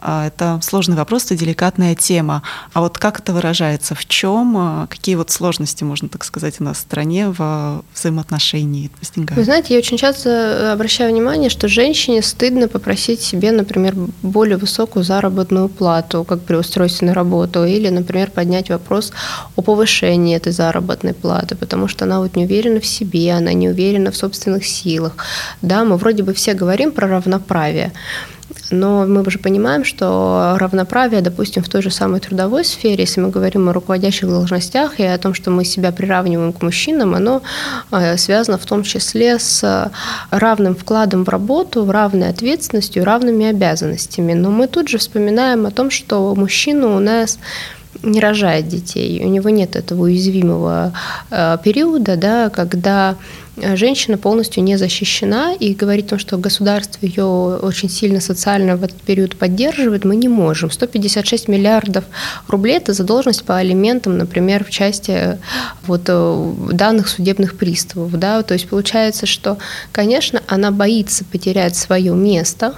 это 0.00 0.60
сложный 0.62 0.96
вопрос, 0.96 1.24
это 1.26 1.36
деликатная 1.36 1.94
тема. 1.94 2.42
А 2.72 2.80
вот 2.80 2.98
как 2.98 3.20
это 3.20 3.32
выражается? 3.32 3.94
В 3.94 4.06
чем? 4.06 4.56
А, 4.56 4.86
какие 4.86 5.14
вот 5.14 5.30
сложности, 5.30 5.84
можно 5.84 6.08
так 6.08 6.24
сказать, 6.24 6.56
у 6.60 6.64
нас 6.64 6.78
в 6.78 6.80
стране 6.80 7.28
в 7.28 7.82
взаимоотношении 7.94 8.90
возникают? 8.98 9.36
Вы 9.36 9.44
знаете, 9.44 9.74
я 9.74 9.78
очень 9.78 9.96
часто 9.96 10.72
обращаю 10.72 11.10
внимание, 11.10 11.50
что 11.50 11.68
женщине 11.68 12.22
стыдно 12.22 12.68
попросить 12.68 13.20
себе, 13.20 13.52
например, 13.52 13.94
более 14.22 14.56
высокую 14.56 15.04
заработную 15.04 15.68
плату, 15.68 16.24
как 16.24 16.40
при 16.42 16.56
устройстве 16.56 17.08
на 17.08 17.14
работу, 17.14 17.64
или, 17.64 17.88
например, 17.88 18.30
поднять 18.30 18.70
вопрос 18.70 19.12
о 19.56 19.62
повышении 19.62 20.36
этой 20.36 20.52
заработной 20.52 21.14
платы, 21.14 21.56
потому 21.56 21.88
что 21.88 22.04
она 22.04 22.20
вот 22.20 22.36
не 22.36 22.44
уверена 22.44 22.80
в 22.80 22.86
себе, 22.86 23.32
она 23.32 23.52
не 23.52 23.68
уверена 23.68 24.10
в 24.10 24.16
собственных 24.16 24.64
силах. 24.66 25.16
Да, 25.62 25.84
мы 25.84 25.96
вроде 25.96 26.22
бы 26.22 26.34
все 26.34 26.54
говорим 26.54 26.92
про 26.92 27.08
равноправие, 27.08 27.92
но 28.70 29.06
мы 29.06 29.22
уже 29.22 29.38
понимаем, 29.38 29.84
что 29.84 30.56
равноправие, 30.58 31.20
допустим, 31.20 31.62
в 31.62 31.68
той 31.68 31.82
же 31.82 31.90
самой 31.90 32.20
трудовой 32.20 32.64
сфере, 32.64 33.04
если 33.04 33.20
мы 33.20 33.30
говорим 33.30 33.68
о 33.68 33.72
руководящих 33.72 34.28
должностях 34.28 35.00
и 35.00 35.04
о 35.04 35.18
том, 35.18 35.34
что 35.34 35.50
мы 35.50 35.64
себя 35.64 35.92
приравниваем 35.92 36.52
к 36.52 36.62
мужчинам, 36.62 37.14
оно 37.14 37.42
э, 37.90 38.16
связано 38.16 38.58
в 38.58 38.66
том 38.66 38.82
числе 38.82 39.38
с 39.38 39.90
равным 40.30 40.74
вкладом 40.74 41.24
в 41.24 41.28
работу, 41.28 41.90
равной 41.90 42.28
ответственностью, 42.28 43.04
равными 43.04 43.46
обязанностями. 43.46 44.34
Но 44.34 44.50
мы 44.50 44.66
тут 44.66 44.88
же 44.88 44.98
вспоминаем 44.98 45.66
о 45.66 45.70
том, 45.70 45.90
что 45.90 46.34
мужчина 46.34 46.96
у 46.96 47.00
нас 47.00 47.38
не 48.02 48.20
рожает 48.20 48.68
детей, 48.68 49.24
у 49.24 49.28
него 49.28 49.50
нет 49.50 49.76
этого 49.76 50.02
уязвимого 50.02 50.92
э, 51.30 51.58
периода, 51.62 52.16
да, 52.16 52.50
когда 52.50 53.16
женщина 53.74 54.18
полностью 54.18 54.62
не 54.62 54.76
защищена, 54.76 55.54
и 55.54 55.74
говорить 55.74 56.06
о 56.06 56.10
том, 56.10 56.18
что 56.18 56.38
государство 56.38 57.04
ее 57.04 57.24
очень 57.24 57.88
сильно 57.88 58.20
социально 58.20 58.76
в 58.76 58.84
этот 58.84 59.00
период 59.00 59.36
поддерживает, 59.36 60.04
мы 60.04 60.16
не 60.16 60.28
можем. 60.28 60.70
156 60.70 61.48
миллиардов 61.48 62.04
рублей– 62.48 62.76
это 62.78 62.92
задолженность 62.92 63.44
по 63.44 63.56
алиментам, 63.56 64.18
например, 64.18 64.64
в 64.64 64.70
части 64.70 65.38
вот, 65.86 66.02
э, 66.06 66.52
данных 66.72 67.08
судебных 67.08 67.56
приставов. 67.56 68.12
Да? 68.18 68.42
То 68.42 68.54
есть 68.54 68.68
получается, 68.68 69.26
что, 69.26 69.58
конечно, 69.92 70.42
она 70.46 70.70
боится 70.70 71.24
потерять 71.24 71.76
свое 71.76 72.14
место, 72.14 72.74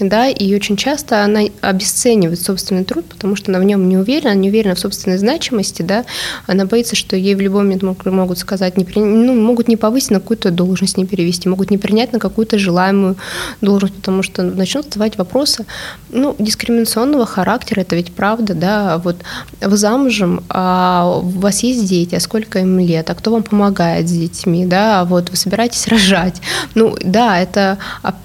да, 0.00 0.28
и 0.28 0.54
очень 0.54 0.76
часто 0.76 1.24
она 1.24 1.40
обесценивает 1.60 2.40
собственный 2.40 2.84
труд, 2.84 3.06
потому 3.06 3.36
что 3.36 3.50
она 3.50 3.60
в 3.60 3.64
нем 3.64 3.88
не 3.88 3.96
уверена, 3.96 4.34
не 4.34 4.48
уверена 4.48 4.74
в 4.74 4.78
собственной 4.78 5.18
значимости, 5.18 5.82
да, 5.82 6.04
она 6.46 6.66
боится, 6.66 6.96
что 6.96 7.16
ей 7.16 7.34
в 7.34 7.40
любой 7.40 7.62
момент 7.64 7.82
могут 8.04 8.38
сказать, 8.38 8.76
не 8.76 8.84
при... 8.84 9.00
ну, 9.00 9.34
могут 9.34 9.68
не 9.68 9.76
повысить 9.76 10.10
на 10.10 10.20
какую-то 10.20 10.50
должность, 10.50 10.96
не 10.96 11.06
перевести, 11.06 11.48
могут 11.48 11.70
не 11.70 11.78
принять 11.78 12.12
на 12.12 12.18
какую-то 12.18 12.58
желаемую 12.58 13.16
должность, 13.60 13.94
потому 13.94 14.22
что 14.22 14.42
начнут 14.42 14.86
задавать 14.86 15.16
вопросы, 15.18 15.64
ну, 16.10 16.34
дискриминационного 16.38 17.26
характера, 17.26 17.80
это 17.80 17.96
ведь 17.96 18.12
правда, 18.12 18.54
да, 18.54 18.98
вот. 18.98 19.16
Вы 19.60 19.76
замужем, 19.76 20.44
а 20.48 21.20
у 21.22 21.28
вас 21.40 21.62
есть 21.62 21.88
дети, 21.88 22.14
а 22.14 22.20
сколько 22.20 22.58
им 22.58 22.78
лет, 22.78 23.08
а 23.10 23.14
кто 23.14 23.30
вам 23.30 23.42
помогает 23.42 24.08
с 24.08 24.12
детьми, 24.12 24.66
да, 24.66 25.00
а 25.00 25.04
вот 25.04 25.30
вы 25.30 25.36
собираетесь 25.36 25.86
рожать, 25.88 26.40
ну, 26.74 26.96
да, 27.02 27.40
это, 27.40 27.78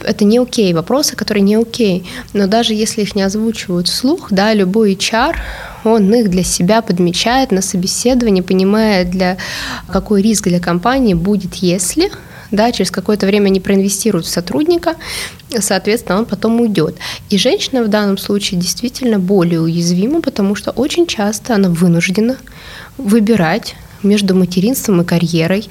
это 0.03 0.25
не 0.25 0.37
окей, 0.37 0.73
вопросы, 0.73 1.15
которые 1.15 1.43
не 1.43 1.60
окей. 1.61 2.05
Но 2.33 2.47
даже 2.47 2.73
если 2.73 3.01
их 3.01 3.15
не 3.15 3.21
озвучивают 3.21 3.87
вслух, 3.87 4.27
да, 4.31 4.53
любой 4.53 4.93
HR, 4.93 5.35
он 5.83 6.13
их 6.13 6.29
для 6.29 6.43
себя 6.43 6.81
подмечает 6.81 7.51
на 7.51 7.61
собеседовании, 7.61 8.41
понимая, 8.41 9.05
для 9.05 9.37
какой 9.91 10.21
риск 10.21 10.47
для 10.47 10.59
компании 10.59 11.13
будет, 11.13 11.55
если 11.55 12.11
да, 12.51 12.71
через 12.71 12.91
какое-то 12.91 13.25
время 13.25 13.47
они 13.47 13.59
проинвестируют 13.59 14.25
в 14.25 14.29
сотрудника, 14.29 14.95
соответственно, 15.57 16.19
он 16.19 16.25
потом 16.25 16.59
уйдет. 16.59 16.97
И 17.29 17.37
женщина 17.37 17.81
в 17.83 17.87
данном 17.87 18.17
случае 18.17 18.59
действительно 18.59 19.19
более 19.19 19.61
уязвима, 19.61 20.21
потому 20.21 20.55
что 20.55 20.71
очень 20.71 21.07
часто 21.07 21.55
она 21.55 21.69
вынуждена 21.69 22.37
выбирать 22.97 23.75
между 24.03 24.35
материнством 24.35 25.01
и 25.01 25.05
карьерой, 25.05 25.69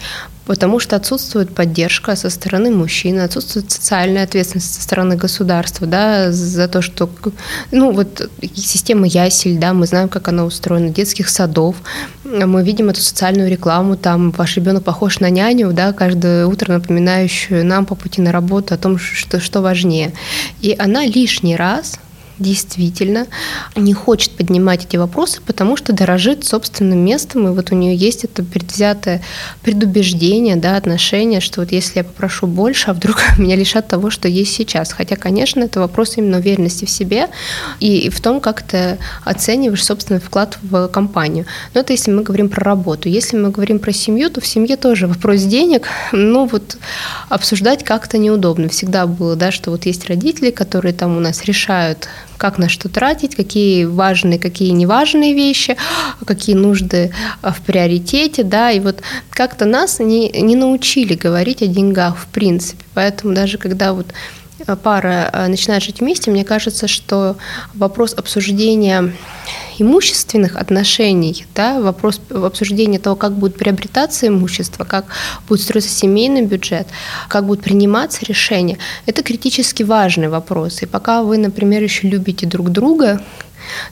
потому 0.51 0.81
что 0.81 0.97
отсутствует 0.97 1.55
поддержка 1.55 2.17
со 2.17 2.29
стороны 2.29 2.73
мужчин, 2.73 3.21
отсутствует 3.21 3.71
социальная 3.71 4.25
ответственность 4.25 4.75
со 4.75 4.83
стороны 4.83 5.15
государства, 5.15 5.87
да, 5.87 6.33
за 6.33 6.67
то, 6.67 6.83
что, 6.83 7.09
ну, 7.71 7.93
вот 7.93 8.29
система 8.57 9.07
ясель, 9.07 9.59
да, 9.59 9.75
мы 9.75 9.87
знаем, 9.87 10.09
как 10.09 10.27
она 10.27 10.45
устроена, 10.45 10.89
детских 10.89 11.29
садов, 11.29 11.77
мы 12.25 12.65
видим 12.65 12.89
эту 12.89 13.01
социальную 13.01 13.49
рекламу, 13.49 13.97
там 13.97 14.33
ваш 14.33 14.57
ребенок 14.57 14.83
похож 14.83 15.21
на 15.21 15.31
няню, 15.31 15.73
да, 15.73 15.93
каждое 15.93 16.47
утро 16.47 16.73
напоминающую 16.73 17.65
нам 17.65 17.87
по 17.87 17.95
пути 17.95 18.21
на 18.21 18.33
работу 18.33 18.75
о 18.75 18.77
том, 18.77 18.99
что, 18.99 19.39
что 19.39 19.61
важнее. 19.61 20.13
И 20.61 20.75
она 20.77 21.07
лишний 21.07 21.55
раз 21.55 22.01
действительно 22.41 23.27
не 23.77 23.93
хочет 23.93 24.33
поднимать 24.33 24.87
эти 24.87 24.97
вопросы, 24.97 25.41
потому 25.47 25.77
что 25.77 25.93
дорожит 25.93 26.45
собственным 26.45 26.99
местом, 26.99 27.47
и 27.47 27.55
вот 27.55 27.71
у 27.71 27.77
нее 27.77 27.95
есть 27.95 28.25
это 28.25 28.43
предвзятое 28.43 29.23
предубеждение, 29.63 30.57
да, 30.57 30.77
отношение, 30.77 31.41
что 31.41 31.61
вот 31.61 31.71
если 31.73 31.99
я 31.99 32.05
попрошу 32.05 32.47
больше, 32.47 32.91
а 32.91 32.95
вдруг 32.95 33.17
меня 33.39 33.57
лишат 33.57 33.89
того, 33.89 34.11
что 34.11 34.29
есть 34.29 34.53
сейчас. 34.53 34.93
Хотя, 34.93 35.17
конечно, 35.17 35.61
это 35.61 35.81
вопрос 35.81 36.17
именно 36.17 36.39
уверенности 36.39 36.85
в 36.85 36.91
себе 36.91 37.29
и 37.79 38.09
в 38.09 38.21
том, 38.21 38.41
как 38.41 38.63
ты 38.63 38.99
оцениваешь 39.25 39.85
собственный 39.85 40.21
вклад 40.21 40.59
в 40.63 40.89
компанию. 40.89 41.47
Но 41.75 41.81
это 41.81 41.93
если 41.93 42.11
мы 42.11 42.23
говорим 42.23 42.49
про 42.49 42.65
работу. 42.65 43.09
Если 43.09 43.37
мы 43.37 43.51
говорим 43.51 43.79
про 43.79 43.93
семью, 43.93 44.31
то 44.31 44.41
в 44.41 44.47
семье 44.47 44.77
тоже 44.77 45.07
вопрос 45.07 45.43
денег, 45.43 45.89
ну 46.13 46.47
вот 46.47 46.77
обсуждать 47.29 47.85
как-то 47.85 48.19
неудобно. 48.19 48.69
Всегда 48.69 49.07
было, 49.07 49.37
да, 49.37 49.53
что 49.53 49.71
вот 49.71 49.87
есть 49.87 50.07
родители, 50.09 50.51
которые 50.51 50.93
там 50.95 51.17
у 51.17 51.21
нас 51.21 51.45
решают, 51.45 52.09
как 52.41 52.57
на 52.57 52.71
что 52.71 52.89
тратить, 52.89 53.37
какие 53.37 53.85
важные, 53.85 54.39
какие 54.39 54.71
неважные 54.71 55.35
вещи, 55.35 55.77
какие 56.25 56.57
нужды 56.57 57.13
а, 57.43 57.53
в 57.53 57.61
приоритете, 57.61 58.45
да, 58.45 58.71
и 58.71 58.81
вот 58.81 59.03
как-то 59.29 59.67
нас 59.67 60.01
не, 60.01 60.31
не 60.31 60.57
научили 60.57 61.15
говорить 61.15 61.61
о 61.63 61.67
деньгах 61.67 62.17
в 62.17 62.27
принципе, 62.29 62.83
поэтому 62.95 63.35
даже 63.35 63.59
когда 63.59 63.93
вот 63.93 64.07
пара 64.83 65.47
начинает 65.49 65.83
жить 65.83 66.01
вместе, 66.01 66.31
мне 66.31 66.45
кажется, 66.45 66.89
что 66.89 67.37
вопрос 67.75 68.15
обсуждения 68.15 69.13
имущественных 69.79 70.57
отношений, 70.57 71.47
да, 71.55 71.81
вопрос 71.81 72.21
обсуждения 72.31 72.99
того, 72.99 73.17
как 73.17 73.33
будет 73.33 73.57
приобретаться 73.57 74.29
имущество, 74.29 74.85
как 74.85 75.07
будет 75.49 75.63
строиться 75.63 75.91
семейный 75.91 76.43
бюджет, 76.43 76.87
как 77.29 77.47
будут 77.47 77.65
приниматься 77.65 78.25
решения, 78.27 78.79
это 79.07 79.23
критически 79.23 79.83
важный 79.83 80.29
вопрос. 80.29 80.83
И 80.83 80.87
пока 80.87 81.23
вы, 81.23 81.39
например, 81.39 81.83
еще 81.83 82.09
любите 82.09 82.47
друг 82.47 82.71
друга, 82.71 83.23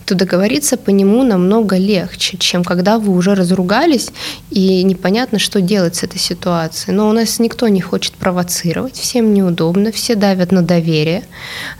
то 0.04 0.14
договориться 0.14 0.76
по 0.76 0.90
нему 0.90 1.22
намного 1.22 1.76
легче, 1.76 2.36
чем 2.38 2.64
когда 2.64 2.98
вы 2.98 3.12
уже 3.12 3.34
разругались 3.34 4.10
и 4.50 4.82
непонятно, 4.82 5.38
что 5.38 5.60
делать 5.60 5.96
с 5.96 6.02
этой 6.02 6.18
ситуацией. 6.18 6.94
Но 6.94 7.08
у 7.08 7.12
нас 7.12 7.38
никто 7.38 7.68
не 7.68 7.80
хочет 7.80 8.14
провоцировать, 8.14 8.96
всем 8.96 9.34
неудобно, 9.34 9.92
все 9.92 10.14
давят 10.14 10.52
на 10.52 10.62
доверие. 10.62 11.24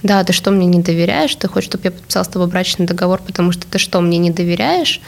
Да, 0.02 0.22
ты 0.24 0.32
что, 0.32 0.50
мне 0.50 0.66
не 0.66 0.80
доверяешь? 0.80 1.34
Ты 1.34 1.48
хочешь, 1.48 1.68
чтобы 1.68 1.84
я 1.84 1.90
подписал 1.90 2.24
с 2.24 2.28
тобой 2.28 2.48
брачный 2.48 2.86
договор, 2.86 3.20
потому 3.24 3.52
что 3.52 3.66
ты 3.66 3.78
что, 3.78 4.00
мне 4.00 4.18
не 4.18 4.30
доверяешь? 4.30 5.00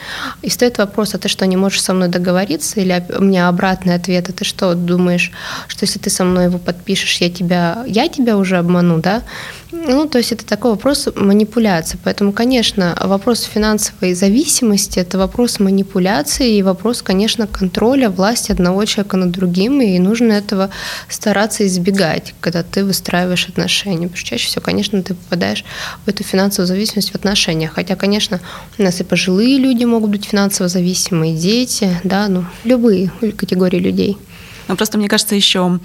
И 0.43 0.51
стоит 0.51 0.79
вопрос, 0.79 1.15
а 1.15 1.19
ты 1.19 1.29
что, 1.29 1.47
не 1.47 1.57
можешь 1.57 1.83
со 1.83 1.95
мной 1.95 2.09
договориться? 2.09 2.81
Или 2.81 3.05
у 3.17 3.23
меня 3.23 3.49
обратный 3.49 3.95
ответ, 3.95 4.29
а 4.29 4.33
ты 4.33 4.45
что, 4.45 4.75
думаешь, 4.75 5.33
что 5.69 5.85
если 5.85 5.99
ты 5.99 6.11
со 6.11 6.25
мной 6.25 6.47
его 6.47 6.59
подпишешь, 6.59 7.21
я 7.21 7.31
тебя, 7.31 7.85
я 7.87 8.09
тебя 8.09 8.37
уже 8.37 8.57
обману, 8.59 8.99
да? 8.99 9.23
Ну, 9.73 10.09
то 10.09 10.19
есть 10.19 10.33
это 10.33 10.45
такой 10.45 10.73
вопрос 10.73 11.09
манипуляции. 11.15 11.99
Поэтому, 12.03 12.33
конечно, 12.33 12.97
вопрос 13.01 13.43
финансовой 13.43 14.15
зависимости– 14.15 14.99
это 15.01 15.17
вопрос 15.17 15.61
манипуляции 15.61 16.57
и 16.57 16.63
вопрос, 16.63 17.03
конечно, 17.03 17.47
контроля 17.47 18.11
власти 18.11 18.51
одного 18.51 18.85
человека 18.85 19.17
над 19.17 19.31
другим, 19.31 19.81
и 19.81 19.99
нужно 19.99 20.33
этого 20.33 20.71
стараться 21.09 21.67
избегать, 21.67 22.35
когда 22.41 22.65
ты 22.65 22.85
выстраиваешь 22.85 23.49
отношения. 23.49 24.09
Потому 24.09 24.17
что 24.17 24.29
чаще 24.31 24.49
всего, 24.49 24.63
конечно, 24.63 25.03
ты 25.03 25.15
попадаешь 25.15 25.65
в 26.05 26.09
эту 26.09 26.25
финансовую 26.25 26.67
зависимость 26.67 27.13
в 27.13 27.15
отношениях. 27.15 27.73
Хотя, 27.75 27.95
конечно, 27.95 28.41
у 28.79 28.83
нас 28.83 29.01
и 29.01 29.05
пожилые 29.05 29.59
люди 29.59 29.85
могут 29.85 30.11
быть 30.11 30.25
финансово 30.25 30.69
зависимые, 30.69 31.37
дети, 31.37 31.97
да, 32.03 32.27
ну, 32.29 32.45
любые 32.65 33.11
категории 33.37 33.79
людей. 33.79 34.17
Но 34.67 34.77
просто 34.77 34.99
мне 34.99 35.09
кажется, 35.09 35.35
еще 35.35 35.81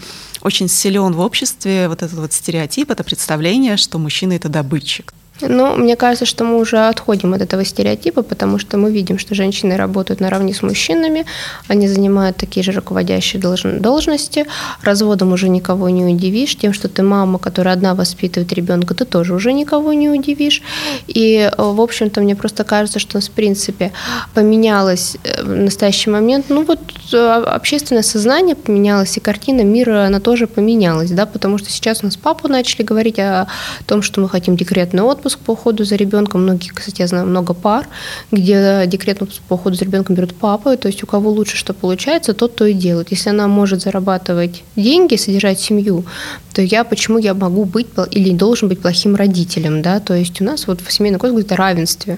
очень 0.46 0.70
силен 0.70 1.14
в 1.14 1.20
обществе 1.22 1.90
вот 1.90 2.04
этот 2.04 2.20
вот 2.20 2.32
стереотип, 2.32 2.92
это 2.92 3.04
представление, 3.04 3.78
что 3.78 3.98
мужчина 3.98 4.34
это 4.34 4.48
добытчик. 4.48 5.12
Ну, 5.42 5.76
мне 5.76 5.98
кажется, 5.98 6.26
что 6.26 6.46
мы 6.46 6.58
уже 6.58 6.88
отходим 6.88 7.34
от 7.34 7.42
этого 7.42 7.66
стереотипа, 7.66 8.22
потому 8.22 8.58
что 8.58 8.78
мы 8.78 8.92
видим, 8.92 9.20
что 9.20 9.36
женщины 9.36 9.76
работают 9.76 10.22
наравне 10.22 10.54
с 10.54 10.62
мужчинами, 10.62 11.26
они 11.68 11.90
занимают 11.90 12.38
такие 12.38 12.64
же 12.64 12.72
руководящие 12.72 13.42
должности, 13.42 14.46
разводом 14.82 15.34
уже 15.34 15.50
никого 15.50 15.90
не 15.90 16.06
удивишь, 16.06 16.56
тем, 16.56 16.72
что 16.72 16.88
ты 16.88 17.04
мама, 17.04 17.38
которая 17.38 17.74
одна 17.74 17.96
воспитывает 17.96 18.54
ребенка, 18.54 18.94
ты 18.94 19.04
тоже 19.04 19.34
уже 19.34 19.52
никого 19.52 19.92
не 19.92 20.10
удивишь. 20.10 20.62
И, 21.08 21.52
в 21.58 21.82
общем-то, 21.82 22.22
мне 22.22 22.36
просто 22.36 22.64
кажется, 22.64 23.00
что, 23.00 23.20
в 23.20 23.30
принципе, 23.32 23.92
поменялось 24.34 25.18
э, 25.24 25.44
в 25.44 25.50
настоящий 25.50 26.10
момент, 26.10 26.46
ну 26.48 26.64
вот 26.64 26.80
э, 27.12 27.18
общественное 27.18 28.04
сознание 28.04 28.56
поменялось, 28.56 29.18
и 29.18 29.20
картина 29.20 29.62
мира, 29.62 30.06
она 30.06 30.22
тоже 30.22 30.48
поменялась, 30.48 31.12
да, 31.12 31.26
потому 31.26 31.58
что 31.58 31.70
сейчас 31.70 32.04
у 32.04 32.06
нас 32.06 32.16
папу 32.16 32.48
начали 32.48 32.84
говорить 32.84 33.20
о 33.20 33.48
том, 33.86 34.02
что 34.02 34.22
мы 34.22 34.30
хотим 34.30 34.56
декретный 34.56 35.04
отпуск, 35.04 35.25
отпуск 35.26 35.40
по 35.40 35.52
уходу 35.52 35.84
за 35.84 35.96
ребенком. 35.96 36.44
Многие, 36.44 36.70
кстати, 36.70 37.02
я 37.02 37.08
знаю 37.08 37.26
много 37.26 37.54
пар, 37.54 37.88
где 38.32 38.84
декретный 38.86 39.26
отпуск 39.26 39.42
по 39.48 39.56
уходу 39.56 39.76
за 39.76 39.86
ребенком 39.86 40.16
берут 40.16 40.36
папы. 40.36 40.78
То 40.78 40.88
есть 40.88 41.04
у 41.04 41.08
кого 41.08 41.32
лучше 41.32 41.58
что 41.58 41.74
получается, 41.74 42.34
тот 42.34 42.56
то 42.56 42.66
и 42.66 42.74
делает. 42.74 43.12
Если 43.12 43.30
она 43.30 43.48
может 43.48 43.82
зарабатывать 43.82 44.64
деньги, 44.76 45.16
содержать 45.16 45.60
семью, 45.60 46.06
то 46.54 46.62
я 46.62 46.84
почему 46.84 47.18
я 47.18 47.34
могу 47.34 47.66
быть 47.66 47.88
или 48.12 48.32
должен 48.32 48.70
быть 48.70 48.80
плохим 48.82 49.16
родителем, 49.16 49.82
да? 49.82 50.00
То 50.00 50.14
есть 50.14 50.42
у 50.42 50.44
нас 50.44 50.68
вот 50.68 50.82
в 50.82 50.92
семейном 50.92 51.20
кодексе 51.20 51.34
говорит 51.34 51.52
о 51.52 51.56
равенстве 51.56 52.18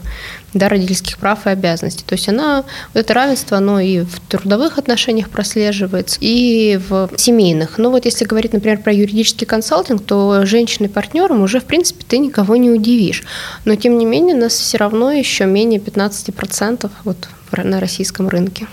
да, 0.58 0.70
родительских 0.70 1.18
прав 1.18 1.46
и 1.46 1.50
обязанностей. 1.50 2.04
То 2.06 2.14
есть 2.14 2.30
она, 2.30 2.64
вот 2.94 3.00
это 3.00 3.14
равенство, 3.14 3.58
оно 3.58 3.80
и 3.80 4.02
в 4.02 4.20
трудовых 4.28 4.78
отношениях 4.78 5.30
прослеживается, 5.30 6.18
и 6.20 6.80
в 6.90 7.10
семейных. 7.16 7.78
Но 7.78 7.92
вот 7.92 8.06
если 8.06 8.26
говорить, 8.26 8.54
например, 8.54 8.80
про 8.80 8.94
юридический 8.94 9.48
консалтинг, 9.48 10.04
то 10.06 10.46
женщины-партнерам 10.46 11.42
уже, 11.42 11.60
в 11.60 11.66
принципе, 11.66 12.04
ты 12.08 12.18
никого 12.18 12.56
не 12.56 12.70
удивишь. 12.70 13.24
Но, 13.66 13.76
тем 13.76 13.98
не 13.98 14.06
менее, 14.06 14.36
нас 14.36 14.54
все 14.54 14.78
равно 14.78 15.12
еще 15.12 15.46
менее 15.46 15.80
15% 15.80 16.90
вот 17.04 17.30
на 17.52 17.80
российском 17.80 18.28
рынке. 18.28 18.68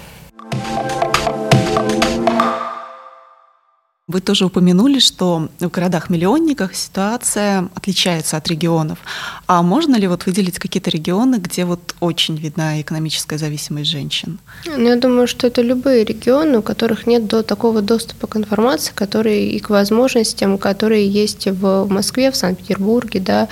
Вы 4.14 4.20
тоже 4.20 4.44
упомянули, 4.46 5.00
что 5.00 5.48
в 5.58 5.68
городах-миллионниках 5.68 6.76
ситуация 6.76 7.68
отличается 7.74 8.36
от 8.36 8.46
регионов. 8.46 8.98
А 9.48 9.60
можно 9.62 9.96
ли 9.96 10.06
вот 10.06 10.26
выделить 10.26 10.60
какие-то 10.60 10.88
регионы, 10.88 11.38
где 11.38 11.64
вот 11.64 11.96
очень 11.98 12.36
видна 12.36 12.80
экономическая 12.80 13.38
зависимость 13.38 13.90
женщин? 13.90 14.38
Ну, 14.66 14.86
я 14.86 14.94
думаю, 14.94 15.26
что 15.26 15.48
это 15.48 15.62
любые 15.62 16.04
регионы, 16.04 16.58
у 16.58 16.62
которых 16.62 17.08
нет 17.08 17.26
до 17.26 17.42
такого 17.42 17.82
доступа 17.82 18.28
к 18.28 18.36
информации, 18.36 18.92
которые 18.94 19.50
и 19.50 19.58
к 19.58 19.70
возможностям, 19.70 20.58
которые 20.58 21.08
есть 21.08 21.48
в 21.48 21.88
Москве, 21.90 22.30
в 22.30 22.36
Санкт-Петербурге, 22.36 23.18
да, 23.18 23.48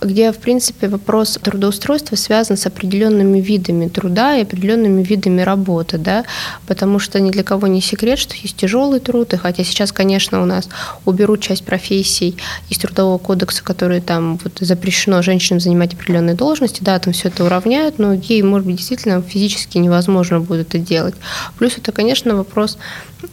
где, 0.00 0.32
в 0.32 0.38
принципе, 0.38 0.88
вопрос 0.88 1.38
трудоустройства 1.40 2.16
связан 2.16 2.56
с 2.56 2.66
определенными 2.66 3.40
видами 3.40 3.86
труда 3.86 4.36
и 4.36 4.42
определенными 4.42 5.04
видами 5.04 5.42
работы, 5.42 5.98
да, 5.98 6.24
потому 6.66 6.98
что 6.98 7.20
ни 7.20 7.30
для 7.30 7.44
кого 7.44 7.68
не 7.68 7.80
секрет, 7.80 8.18
что 8.18 8.34
есть 8.34 8.56
тяжелый 8.56 8.98
труд, 8.98 9.32
и 9.34 9.36
хотя 9.36 9.62
Сейчас, 9.62 9.92
конечно, 10.00 10.42
у 10.42 10.46
нас 10.46 10.66
уберут 11.04 11.42
часть 11.42 11.62
профессий 11.62 12.34
из 12.70 12.78
Трудового 12.78 13.18
кодекса, 13.18 13.62
которые 13.62 14.00
там 14.00 14.38
вот 14.42 14.52
запрещено 14.60 15.20
женщинам 15.20 15.60
занимать 15.60 15.92
определенные 15.92 16.34
должности, 16.34 16.82
да, 16.82 16.98
там 16.98 17.12
все 17.12 17.28
это 17.28 17.44
уравняют, 17.44 17.98
но 17.98 18.14
ей, 18.14 18.40
может 18.42 18.66
быть, 18.66 18.76
действительно 18.76 19.20
физически 19.20 19.76
невозможно 19.76 20.40
будет 20.40 20.68
это 20.68 20.78
делать. 20.78 21.14
Плюс 21.58 21.76
это, 21.76 21.92
конечно, 21.92 22.34
вопрос 22.34 22.78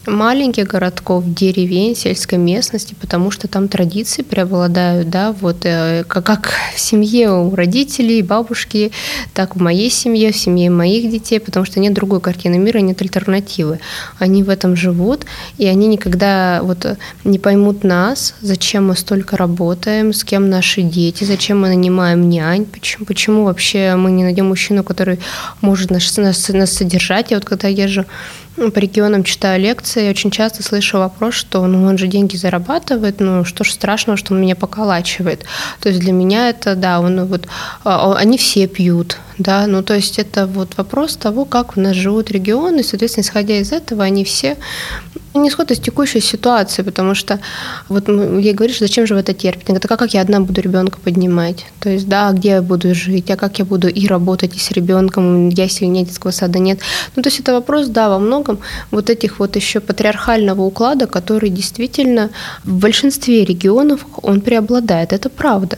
маленьких 0.05 0.67
городков, 0.67 1.23
деревень, 1.25 1.95
сельской 1.95 2.37
местности, 2.37 2.95
потому 2.99 3.31
что 3.31 3.47
там 3.47 3.67
традиции 3.67 4.21
преобладают, 4.21 5.09
да, 5.09 5.31
вот 5.31 5.65
э, 5.65 6.03
как, 6.07 6.25
как 6.25 6.51
в 6.75 6.79
семье 6.79 7.31
у 7.31 7.55
родителей, 7.55 8.21
бабушки, 8.21 8.91
так 9.33 9.55
в 9.55 9.61
моей 9.61 9.89
семье, 9.89 10.31
в 10.31 10.37
семье 10.37 10.69
моих 10.69 11.09
детей, 11.11 11.39
потому 11.39 11.65
что 11.65 11.79
нет 11.79 11.93
другой 11.93 12.21
картины 12.21 12.57
мира, 12.57 12.79
нет 12.79 13.01
альтернативы. 13.01 13.79
Они 14.19 14.43
в 14.43 14.49
этом 14.49 14.75
живут, 14.75 15.25
и 15.57 15.65
они 15.67 15.87
никогда 15.87 16.61
вот 16.63 16.97
не 17.23 17.39
поймут 17.39 17.83
нас, 17.83 18.35
зачем 18.41 18.87
мы 18.87 18.95
столько 18.95 19.37
работаем, 19.37 20.13
с 20.13 20.23
кем 20.23 20.49
наши 20.49 20.81
дети, 20.81 21.23
зачем 21.23 21.61
мы 21.61 21.69
нанимаем 21.69 22.29
нянь, 22.29 22.65
почему, 22.65 23.05
почему 23.05 23.43
вообще 23.43 23.95
мы 23.95 24.11
не 24.11 24.23
найдем 24.23 24.47
мужчину, 24.47 24.83
который 24.83 25.19
может 25.61 25.91
нас, 25.91 26.17
нас, 26.17 26.49
нас 26.49 26.73
содержать. 26.73 27.31
Я 27.31 27.37
вот 27.37 27.45
когда 27.45 27.67
езжу 27.67 28.05
по 28.57 28.79
регионам 28.79 29.23
читаю 29.23 29.61
лекции, 29.61 30.09
очень 30.09 30.31
часто 30.31 30.63
слышу 30.63 30.97
вопрос, 30.97 31.35
что 31.35 31.65
ну 31.67 31.85
он 31.85 31.97
же 31.97 32.07
деньги 32.07 32.35
зарабатывает, 32.35 33.19
ну 33.19 33.45
что 33.45 33.63
ж 33.63 33.71
страшного, 33.71 34.17
что 34.17 34.33
он 34.33 34.41
меня 34.41 34.55
поколачивает. 34.55 35.45
То 35.79 35.89
есть 35.89 36.01
для 36.01 36.11
меня 36.11 36.49
это, 36.49 36.75
да, 36.75 36.99
он 36.99 37.25
вот, 37.25 37.47
а, 37.83 38.15
они 38.15 38.37
все 38.37 38.67
пьют, 38.67 39.17
да, 39.37 39.67
ну 39.67 39.83
то 39.83 39.93
есть 39.93 40.17
это 40.17 40.47
вот 40.47 40.75
вопрос 40.77 41.17
того, 41.17 41.45
как 41.45 41.77
у 41.77 41.81
нас 41.81 41.95
живут 41.95 42.31
регионы, 42.31 42.83
соответственно, 42.83 43.23
исходя 43.23 43.57
из 43.57 43.71
этого, 43.71 44.03
они 44.03 44.23
все 44.23 44.57
не 45.37 45.49
исход 45.49 45.71
из 45.71 45.79
текущей 45.79 46.19
ситуации, 46.19 46.83
потому 46.83 47.15
что 47.15 47.39
вот 47.89 48.09
ей 48.09 48.53
говоришь, 48.53 48.79
зачем 48.79 49.07
же 49.07 49.13
вы 49.13 49.21
это 49.21 49.33
терпите? 49.33 49.71
Она 49.71 49.79
говорит, 49.79 49.91
а 49.91 49.97
как 49.97 50.13
я 50.13 50.21
одна 50.21 50.39
буду 50.39 50.61
ребенка 50.61 50.99
поднимать? 50.99 51.65
То 51.79 51.89
есть, 51.89 52.07
да, 52.07 52.31
где 52.31 52.49
я 52.49 52.61
буду 52.61 52.93
жить, 52.93 53.29
а 53.31 53.35
как 53.35 53.59
я 53.59 53.65
буду 53.65 53.87
и 53.87 54.07
работать, 54.07 54.55
и 54.55 54.59
с 54.59 54.71
ребенком, 54.71 55.49
я 55.49 55.67
сегодня 55.69 56.05
детского 56.05 56.31
сада 56.31 56.59
нет. 56.59 56.79
Ну, 57.15 57.23
то 57.23 57.29
есть 57.29 57.39
это 57.39 57.53
вопрос, 57.53 57.87
да, 57.87 58.09
во 58.09 58.19
многом 58.19 58.59
вот 58.91 59.09
этих 59.09 59.39
вот 59.39 59.55
еще 59.55 59.79
патриархального 59.79 60.61
уклада, 60.61 61.07
который 61.07 61.49
действительно 61.49 62.29
в 62.63 62.73
большинстве 62.73 63.45
регионов 63.45 64.05
он 64.21 64.41
преобладает. 64.41 65.13
Это 65.13 65.29
правда. 65.29 65.77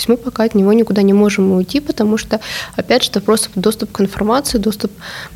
Есть 0.00 0.08
мы 0.08 0.16
пока 0.16 0.44
от 0.44 0.54
него 0.54 0.72
никуда 0.72 1.02
не 1.02 1.12
можем 1.12 1.52
уйти, 1.52 1.78
потому 1.78 2.16
что, 2.16 2.40
опять 2.74 3.02
же, 3.02 3.10
это 3.10 3.20
просто 3.20 3.50
доступ 3.54 3.92
к 3.92 4.00
информации, 4.00 4.56
доступ 4.56 4.90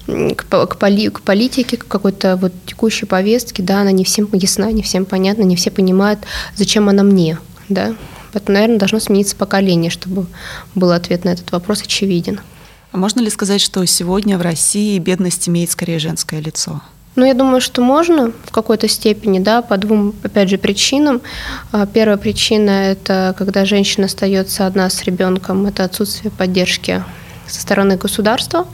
к, 0.07 0.67
к, 0.67 0.77
поли, 0.79 1.11
к 1.11 1.21
политике, 1.21 1.77
к 1.77 1.87
какой-то 1.87 2.37
вот 2.37 2.55
текущей 2.65 3.05
повестке, 3.05 3.63
да, 3.63 3.83
она 3.83 3.93
не 3.93 4.05
всем 4.05 4.27
ясна, 4.33 4.73
не 4.73 4.81
всем 4.83 5.05
понятна, 5.05 5.43
не 5.43 5.55
все 5.55 5.71
понимают, 5.71 6.21
зачем 6.57 6.89
она 6.89 7.03
мне, 7.03 7.37
да. 7.69 7.95
Поэтому, 8.33 8.55
наверное, 8.55 8.79
должно 8.79 9.01
смениться 9.01 9.37
поколение, 9.37 9.91
чтобы 9.91 10.29
был 10.75 10.93
ответ 10.93 11.27
на 11.27 11.29
этот 11.29 11.53
вопрос 11.53 11.83
очевиден. 11.83 12.41
А 12.91 12.97
можно 12.97 13.21
ли 13.21 13.29
сказать, 13.29 13.61
что 13.61 13.85
сегодня 13.85 14.39
в 14.39 14.41
России 14.41 14.99
бедность 14.99 15.47
имеет 15.47 15.73
скорее 15.73 15.99
женское 15.99 16.41
лицо? 16.41 16.81
Ну, 17.17 17.25
я 17.25 17.35
думаю, 17.35 17.61
что 17.61 17.81
можно 17.81 18.33
в 18.45 18.51
какой-то 18.51 18.89
степени, 18.89 19.39
да, 19.39 19.63
по 19.63 19.77
двум, 19.77 20.15
опять 20.25 20.49
же, 20.49 20.59
причинам. 20.59 21.21
А, 21.71 21.87
первая 21.87 22.17
причина– 22.17 22.71
это 22.91 23.35
когда 23.39 23.65
женщина 23.65 24.07
остается 24.07 24.67
одна 24.67 24.91
с 24.91 25.05
ребенком, 25.05 25.67
это 25.67 25.85
отсутствие 25.85 26.33
поддержки 26.33 27.05
со 27.55 27.61
стороны 27.61 27.97
государства, 27.97 28.67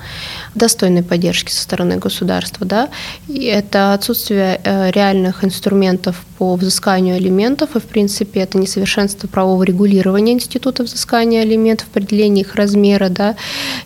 достойной 0.54 1.02
поддержки 1.02 1.50
со 1.52 1.62
стороны 1.62 1.96
государства, 1.96 2.66
да, 2.66 2.88
и 3.28 3.44
это 3.44 3.92
отсутствие 3.92 4.60
э, 4.64 4.90
реальных 4.90 5.44
инструментов 5.44 6.24
по 6.38 6.56
взысканию 6.56 7.16
алиментов, 7.16 7.76
и, 7.76 7.80
в 7.80 7.84
принципе, 7.84 8.40
это 8.40 8.56
несовершенство 8.58 9.28
правового 9.28 9.62
регулирования 9.62 10.32
института 10.32 10.82
взыскания 10.82 11.42
алиментов, 11.42 11.88
определения 11.88 12.40
их 12.40 12.54
размера, 12.54 13.10
да, 13.10 13.36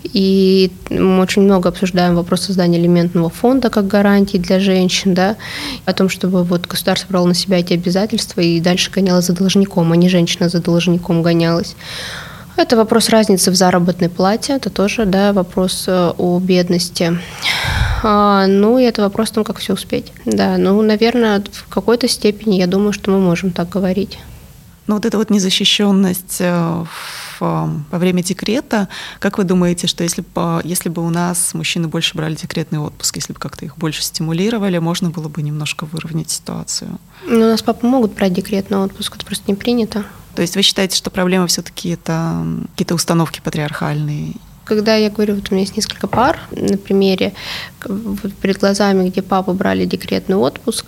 и 0.05 0.71
мы 0.91 1.21
очень 1.21 1.43
много 1.43 1.69
обсуждаем 1.69 2.15
вопрос 2.15 2.43
создания 2.43 2.79
алиментного 2.79 3.31
фонда 3.31 3.71
как 3.71 3.89
гарантии 3.89 4.39
для 4.39 4.61
женщин, 4.61 5.15
да, 5.15 5.37
о 5.85 5.93
том, 5.93 6.09
чтобы 6.09 6.45
вот 6.45 6.67
государство 6.67 7.09
брало 7.09 7.27
на 7.27 7.35
себя 7.35 7.59
эти 7.59 7.73
обязательства 7.73 8.41
и 8.41 8.61
дальше 8.61 8.91
гоняло 8.93 9.21
за 9.21 9.33
должником, 9.33 9.91
а 9.91 9.97
не 9.97 10.09
женщина 10.09 10.49
за 10.49 10.63
должником 10.63 11.23
гонялась. 11.23 11.75
Это 12.57 12.77
вопрос 12.77 13.09
разницы 13.09 13.51
в 13.51 13.55
заработной 13.55 14.09
плате, 14.09 14.53
это 14.53 14.71
тоже 14.71 15.07
да, 15.07 15.33
вопрос 15.33 15.87
э, 15.89 16.13
о 16.17 16.39
бедности. 16.39 17.19
А, 18.05 18.47
ну, 18.47 18.79
и 18.79 18.85
это 18.85 19.03
вопрос 19.03 19.31
о 19.31 19.35
том, 19.35 19.45
как 19.45 19.59
все 19.59 19.73
успеть. 19.73 20.13
Да, 20.25 20.57
ну, 20.57 20.81
наверное, 20.83 21.43
в 21.51 21.69
какой-то 21.69 22.07
степени 22.07 22.57
я 22.57 22.69
думаю, 22.69 22.93
что 22.93 23.11
мы 23.11 23.19
можем 23.19 23.51
так 23.51 23.69
говорить. 23.69 24.19
Ну, 24.87 24.95
вот 24.95 25.05
эта 25.05 25.19
вот 25.19 25.31
незащищенность 25.31 26.37
э, 26.41 26.85
во 27.41 27.99
время 27.99 28.23
декрета, 28.23 28.89
как 29.19 29.39
вы 29.39 29.45
думаете, 29.45 29.87
что 29.87 30.05
если 30.05 30.23
бы, 30.23 30.61
если 30.63 30.91
бы 30.91 31.05
у 31.05 31.11
нас 31.11 31.55
мужчины 31.55 31.89
больше 31.89 32.17
брали 32.17 32.35
декретный 32.35 32.79
отпуск, 32.79 33.17
если 33.17 33.33
бы 33.33 33.41
как-то 33.41 33.65
их 33.65 33.77
больше 33.77 34.03
стимулировали, 34.03 34.79
можно 34.79 35.11
было 35.11 35.29
бы 35.29 35.43
немножко 35.43 35.87
выровнять 35.87 36.31
ситуацию? 36.31 36.99
Ну, 37.27 37.39
у 37.39 37.49
нас 37.49 37.63
папы 37.63 37.87
могут 37.87 38.13
брать 38.13 38.33
декретный 38.33 38.79
отпуск, 38.79 39.17
это 39.17 39.27
просто 39.27 39.45
не 39.49 39.55
принято. 39.55 40.05
То 40.35 40.43
есть 40.43 40.57
вы 40.57 40.63
считаете, 40.63 40.97
что 40.97 41.11
проблема 41.11 41.47
все-таки 41.47 41.91
это 41.91 42.45
какие-то 42.73 42.95
установки 42.95 43.41
патриархальные? 43.43 44.35
Когда 44.65 44.95
я 44.97 45.11
говорю, 45.11 45.35
вот 45.35 45.51
у 45.51 45.55
меня 45.55 45.63
есть 45.63 45.77
несколько 45.77 46.07
пар 46.07 46.41
на 46.51 46.79
примере, 46.79 47.35
вот 47.85 48.33
перед 48.35 48.59
глазами, 48.59 49.09
где 49.11 49.21
папы 49.21 49.53
брали 49.53 49.85
декретный 49.85 50.37
отпуск, 50.37 50.87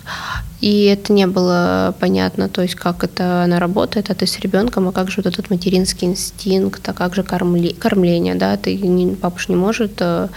и 0.60 0.84
это 0.84 1.12
не 1.12 1.26
было 1.26 1.94
понятно, 2.00 2.48
то 2.48 2.62
есть 2.62 2.74
как 2.74 3.04
это 3.04 3.42
она 3.42 3.58
работает, 3.58 4.10
а 4.10 4.14
ты 4.14 4.26
с 4.26 4.38
ребенком, 4.40 4.88
а 4.88 4.92
как 4.92 5.10
же 5.10 5.16
вот 5.18 5.26
этот 5.26 5.50
материнский 5.50 6.08
инстинкт, 6.08 6.88
а 6.88 6.94
как 6.94 7.14
же 7.14 7.22
кормли, 7.22 7.74
кормление, 7.78 8.34
да, 8.34 8.56
ты 8.56 8.74
не, 8.76 9.14
папа 9.14 9.38
не 9.48 9.56
может 9.56 9.92
э, 10.00 10.28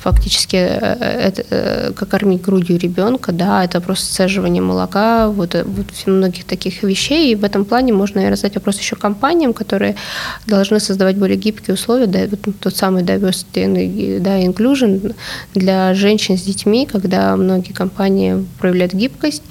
фактически 0.00 0.56
э, 0.56 0.68
это, 0.68 1.44
э, 1.50 1.92
как 1.96 2.08
кормить 2.10 2.42
грудью 2.42 2.78
ребенка, 2.78 3.32
да, 3.32 3.64
это 3.64 3.80
просто 3.80 4.06
сцеживание 4.06 4.62
молока, 4.62 5.28
вот, 5.30 5.54
вот 5.54 5.86
многих 6.06 6.44
таких 6.44 6.84
вещей, 6.84 7.32
и 7.32 7.34
в 7.34 7.42
этом 7.42 7.64
плане 7.64 7.92
можно, 7.92 8.16
наверное, 8.16 8.36
задать 8.36 8.54
вопрос 8.54 8.78
еще 8.78 8.94
компаниям, 8.94 9.52
которые 9.52 9.96
должны 10.46 10.78
создавать 10.78 11.16
более 11.16 11.36
гибкие 11.36 11.74
условия, 11.74 12.06
да, 12.06 12.20
вот 12.30 12.54
тот 12.60 12.76
самый 12.76 13.02
diversity, 13.02 14.20
да, 14.20 14.40
inclusion 14.40 15.12
для 15.54 15.92
женщин 15.94 16.38
с 16.38 16.42
детьми, 16.42 16.86
когда 16.86 17.36
многие 17.36 17.72
компании 17.72 18.46
проявляют 18.60 18.94
гибкость, 18.94 19.42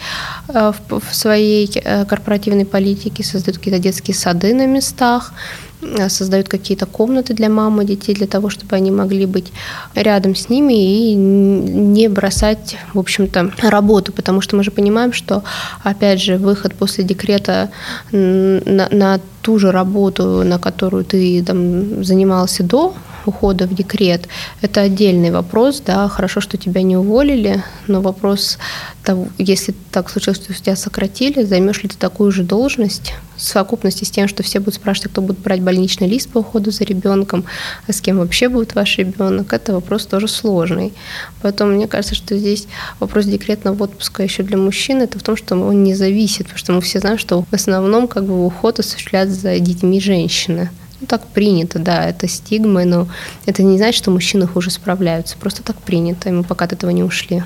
в 0.48 1.14
своей 1.14 1.70
э, 1.74 2.06
корпоративной 2.06 2.66
политике, 2.66 3.24
создают 3.24 3.58
какие-то 3.58 3.80
детские 3.80 4.16
сады 4.16 4.54
на 4.54 4.68
местах, 4.68 5.34
э, 5.34 5.75
создают 6.10 6.48
какие-то 6.48 6.86
комнаты 6.86 7.34
для 7.34 7.50
мамы 7.50 7.86
детей, 7.86 8.16
для 8.16 8.28
того, 8.28 8.50
чтобы 8.50 8.76
они 8.76 8.92
могли 8.92 9.26
быть 9.26 9.52
рядом 9.96 10.36
с 10.36 10.50
ними 10.50 10.74
и 10.74 11.14
не 11.16 12.08
бросать, 12.08 12.78
в 12.94 13.00
общем-то, 13.00 13.52
работу, 13.62 14.12
потому 14.12 14.42
что 14.42 14.56
мы 14.56 14.64
же 14.64 14.72
понимаем, 14.72 15.14
что, 15.14 15.44
опять 15.84 16.22
же, 16.22 16.38
выход 16.38 16.76
после 16.76 17.04
декрета 17.04 17.70
на, 18.12 18.88
на 18.90 19.20
ту 19.42 19.60
же 19.60 19.72
работу, 19.72 20.44
на 20.44 20.60
которую 20.60 21.06
ты 21.06 21.44
там 21.44 22.04
занимался 22.04 22.64
до 22.64 22.94
ухода 23.26 23.68
в 23.68 23.74
декрет, 23.74 24.28
это 24.62 24.82
отдельный 24.82 25.32
вопрос, 25.32 25.82
да, 25.86 26.08
хорошо, 26.08 26.42
что 26.42 26.58
тебя 26.58 26.82
не 26.84 26.98
уволили, 26.98 27.64
но 27.88 28.02
вопрос 28.02 28.58
того, 29.04 29.28
если 29.38 29.74
так 29.92 30.10
случилось, 30.10 30.38
что 30.38 30.54
тебя 30.54 30.76
сократили, 30.76 31.44
займешь 31.44 31.84
ли 31.84 31.90
ты 31.90 31.98
такую 31.98 32.32
же 32.32 32.44
должность 32.44 33.14
в 33.36 33.42
совокупности 33.42 34.04
с 34.04 34.12
тем, 34.12 34.28
что 34.28 34.44
все 34.44 34.60
будут 34.60 34.76
спрашивать, 34.76 35.12
кто 35.12 35.22
будет 35.22 35.40
брать 35.40 35.62
больничный 35.62 36.08
лист 36.08 36.30
по 36.30 36.40
уходу 36.40 36.72
за 36.72 36.84
ребенком, 36.84 37.46
а 37.88 37.92
с 37.92 38.02
кем 38.02 38.18
вообще 38.20 38.50
будет 38.50 38.76
ваш 38.76 38.98
ребенок, 38.98 39.54
это 39.54 39.74
вопрос 39.74 40.06
тоже 40.06 40.28
сложный. 40.28 40.94
Поэтому 41.42 41.74
мне 41.74 41.88
кажется, 41.88 42.16
что 42.16 42.38
здесь 42.38 42.68
вопрос 43.00 43.26
декретного 43.26 43.84
отпуска 43.84 44.24
еще 44.24 44.44
для 44.44 44.58
мужчин, 44.58 45.02
это 45.02 45.20
в 45.20 45.24
том, 45.24 45.36
что 45.36 45.56
он 45.56 45.84
не 45.84 45.94
зависит, 45.94 46.46
потому 46.46 46.58
что 46.58 46.74
мы 46.74 46.82
все 46.82 47.00
знаем, 47.00 47.18
что 47.18 47.44
в 47.44 47.54
основном 47.54 48.08
как 48.08 48.26
бы 48.26 48.46
уход 48.46 48.80
осуществляется 48.80 49.36
за 49.36 49.60
детьми 49.60 50.00
женщины. 50.00 50.70
Ну, 51.02 51.08
так 51.08 51.28
принято, 51.28 51.78
да, 51.78 52.08
это 52.08 52.28
стигмы, 52.28 52.86
но 52.86 53.08
это 53.46 53.64
не 53.64 53.78
значит, 53.78 53.98
что 53.98 54.12
мужчины 54.12 54.48
хуже 54.48 54.72
справляются. 54.72 55.36
Просто 55.38 55.62
так 55.62 55.76
принято, 55.78 56.30
и 56.30 56.32
мы 56.32 56.44
пока 56.44 56.66
от 56.66 56.74
этого 56.74 56.92
не 56.92 57.04
ушли. 57.04 57.44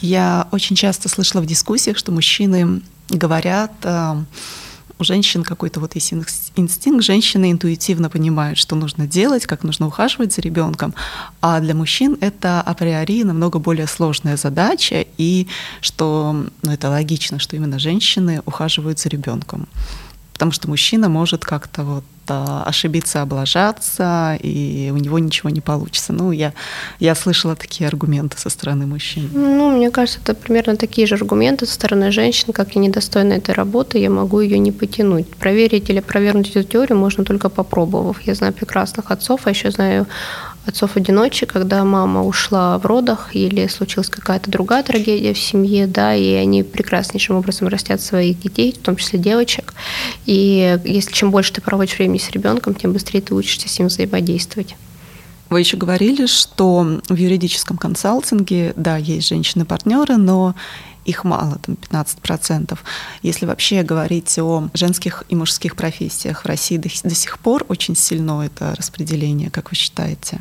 Я 0.00 0.48
очень 0.52 0.76
часто 0.76 1.08
слышала 1.08 1.40
в 1.40 1.46
дискуссиях, 1.46 1.96
что 1.96 2.12
мужчины 2.12 2.82
говорят, 3.08 3.72
э, 3.84 4.16
у 4.98 5.04
женщин 5.04 5.42
какой-то 5.42 5.80
вот 5.80 5.94
есть 5.94 6.12
инстинкт, 6.56 7.04
женщины 7.04 7.52
интуитивно 7.52 8.10
понимают, 8.10 8.58
что 8.58 8.76
нужно 8.76 9.06
делать, 9.06 9.46
как 9.46 9.64
нужно 9.64 9.86
ухаживать 9.86 10.32
за 10.32 10.42
ребенком, 10.42 10.94
а 11.40 11.60
для 11.60 11.74
мужчин 11.74 12.16
это 12.20 12.60
априори 12.60 13.22
намного 13.22 13.58
более 13.58 13.86
сложная 13.86 14.36
задача, 14.36 15.06
и 15.18 15.46
что 15.80 16.46
ну, 16.62 16.70
это 16.70 16.90
логично, 16.90 17.38
что 17.38 17.56
именно 17.56 17.78
женщины 17.78 18.42
ухаживают 18.44 18.98
за 18.98 19.08
ребенком 19.08 19.68
потому 20.38 20.52
что 20.52 20.68
мужчина 20.68 21.08
может 21.08 21.44
как-то 21.44 21.82
вот 21.82 22.04
ошибиться, 22.30 23.22
облажаться, 23.22 24.38
и 24.42 24.90
у 24.92 24.96
него 24.96 25.18
ничего 25.18 25.50
не 25.50 25.60
получится. 25.60 26.12
Ну, 26.12 26.32
я, 26.32 26.52
я 27.00 27.14
слышала 27.14 27.56
такие 27.56 27.88
аргументы 27.88 28.38
со 28.38 28.50
стороны 28.50 28.86
мужчин. 28.86 29.30
Ну, 29.32 29.70
мне 29.76 29.90
кажется, 29.90 30.20
это 30.22 30.34
примерно 30.34 30.76
такие 30.76 31.06
же 31.06 31.14
аргументы 31.14 31.66
со 31.66 31.74
стороны 31.74 32.12
женщин, 32.12 32.52
как 32.52 32.74
я 32.74 32.80
недостойна 32.80 33.34
этой 33.34 33.54
работы, 33.54 33.98
я 33.98 34.10
могу 34.10 34.40
ее 34.40 34.58
не 34.58 34.72
потянуть. 34.72 35.28
Проверить 35.36 35.90
или 35.90 36.00
провернуть 36.00 36.50
эту 36.50 36.62
теорию 36.62 36.98
можно 36.98 37.24
только 37.24 37.48
попробовав. 37.48 38.20
Я 38.22 38.34
знаю 38.34 38.52
прекрасных 38.52 39.10
отцов, 39.10 39.42
а 39.44 39.50
еще 39.50 39.70
знаю 39.70 40.06
отцов-одиночек, 40.68 41.52
когда 41.52 41.84
мама 41.84 42.24
ушла 42.24 42.78
в 42.78 42.86
родах 42.86 43.34
или 43.34 43.66
случилась 43.66 44.08
какая-то 44.08 44.50
другая 44.50 44.82
трагедия 44.82 45.32
в 45.32 45.38
семье, 45.38 45.86
да, 45.86 46.14
и 46.14 46.32
они 46.32 46.62
прекраснейшим 46.62 47.36
образом 47.36 47.68
растят 47.68 48.00
своих 48.00 48.40
детей, 48.40 48.72
в 48.72 48.78
том 48.78 48.96
числе 48.96 49.18
девочек. 49.18 49.74
И 50.26 50.78
если 50.84 51.12
чем 51.12 51.30
больше 51.30 51.52
ты 51.52 51.60
проводишь 51.60 51.98
времени 51.98 52.18
с 52.18 52.30
ребенком, 52.30 52.74
тем 52.74 52.92
быстрее 52.92 53.20
ты 53.20 53.34
учишься 53.34 53.68
с 53.68 53.78
ним 53.78 53.88
взаимодействовать. 53.88 54.76
Вы 55.50 55.60
еще 55.60 55.78
говорили, 55.78 56.26
что 56.26 57.00
в 57.08 57.14
юридическом 57.14 57.78
консалтинге, 57.78 58.74
да, 58.76 58.98
есть 58.98 59.28
женщины-партнеры, 59.28 60.18
но 60.18 60.54
их 61.08 61.24
мало, 61.24 61.58
там 61.58 61.76
15%. 61.90 62.78
Если 63.22 63.46
вообще 63.46 63.82
говорить 63.82 64.38
о 64.38 64.68
женских 64.74 65.24
и 65.28 65.34
мужских 65.34 65.74
профессиях 65.74 66.42
в 66.42 66.46
России 66.46 66.76
до, 66.76 66.88
до 67.02 67.14
сих 67.14 67.38
пор 67.38 67.64
очень 67.68 67.96
сильно 67.96 68.42
это 68.42 68.74
распределение, 68.76 69.50
как 69.50 69.70
вы 69.70 69.76
считаете? 69.76 70.38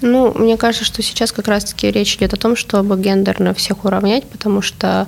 Ну, 0.00 0.32
мне 0.32 0.56
кажется, 0.56 0.84
что 0.84 1.02
сейчас 1.02 1.32
как 1.32 1.48
раз-таки 1.48 1.90
речь 1.90 2.16
идет 2.16 2.32
о 2.32 2.36
том, 2.36 2.56
чтобы 2.56 2.98
гендерно 2.98 3.52
всех 3.52 3.84
уравнять, 3.84 4.24
потому 4.28 4.62
что 4.62 5.06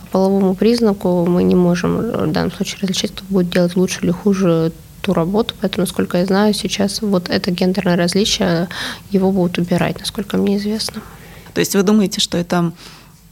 по 0.00 0.06
половому 0.12 0.54
признаку 0.54 1.26
мы 1.26 1.42
не 1.42 1.54
можем 1.54 1.98
в 1.98 2.32
данном 2.32 2.52
случае 2.52 2.80
различать, 2.82 3.12
кто 3.12 3.24
будет 3.28 3.50
делать 3.50 3.76
лучше 3.76 4.00
или 4.02 4.12
хуже 4.12 4.72
ту 5.02 5.12
работу, 5.12 5.54
поэтому, 5.60 5.82
насколько 5.82 6.18
я 6.18 6.26
знаю, 6.26 6.54
сейчас 6.54 7.02
вот 7.02 7.28
это 7.28 7.50
гендерное 7.50 7.96
различие, 7.96 8.68
его 9.10 9.32
будут 9.32 9.58
убирать, 9.58 9.98
насколько 9.98 10.36
мне 10.36 10.56
известно. 10.56 11.02
То 11.54 11.60
есть 11.60 11.74
вы 11.74 11.82
думаете, 11.82 12.20
что 12.20 12.38
это 12.38 12.72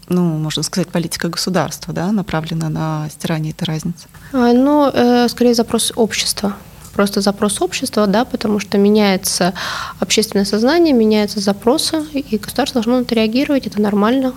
ну, 0.09 0.23
можно 0.23 0.63
сказать, 0.63 0.89
политика 0.89 1.29
государства, 1.29 1.93
да, 1.93 2.13
направлена 2.13 2.69
на 2.69 3.09
стирание 3.11 3.53
этой 3.53 3.65
разницы? 3.65 4.09
А, 4.33 4.53
ну, 4.53 4.91
э, 4.93 5.29
скорее 5.29 5.55
запрос 5.55 5.93
общества. 5.97 6.55
Просто 6.95 7.21
запрос 7.21 7.61
общества, 7.61 8.07
да, 8.07 8.25
потому 8.25 8.59
что 8.59 8.79
меняется 8.79 9.53
общественное 10.01 10.47
сознание, 10.47 10.95
меняются 10.95 11.41
запросы, 11.41 12.03
и 12.13 12.39
государство 12.39 12.81
должно 12.81 12.99
на 12.99 13.03
это 13.03 13.15
реагировать, 13.15 13.67
это 13.67 13.81
нормально. 13.83 14.33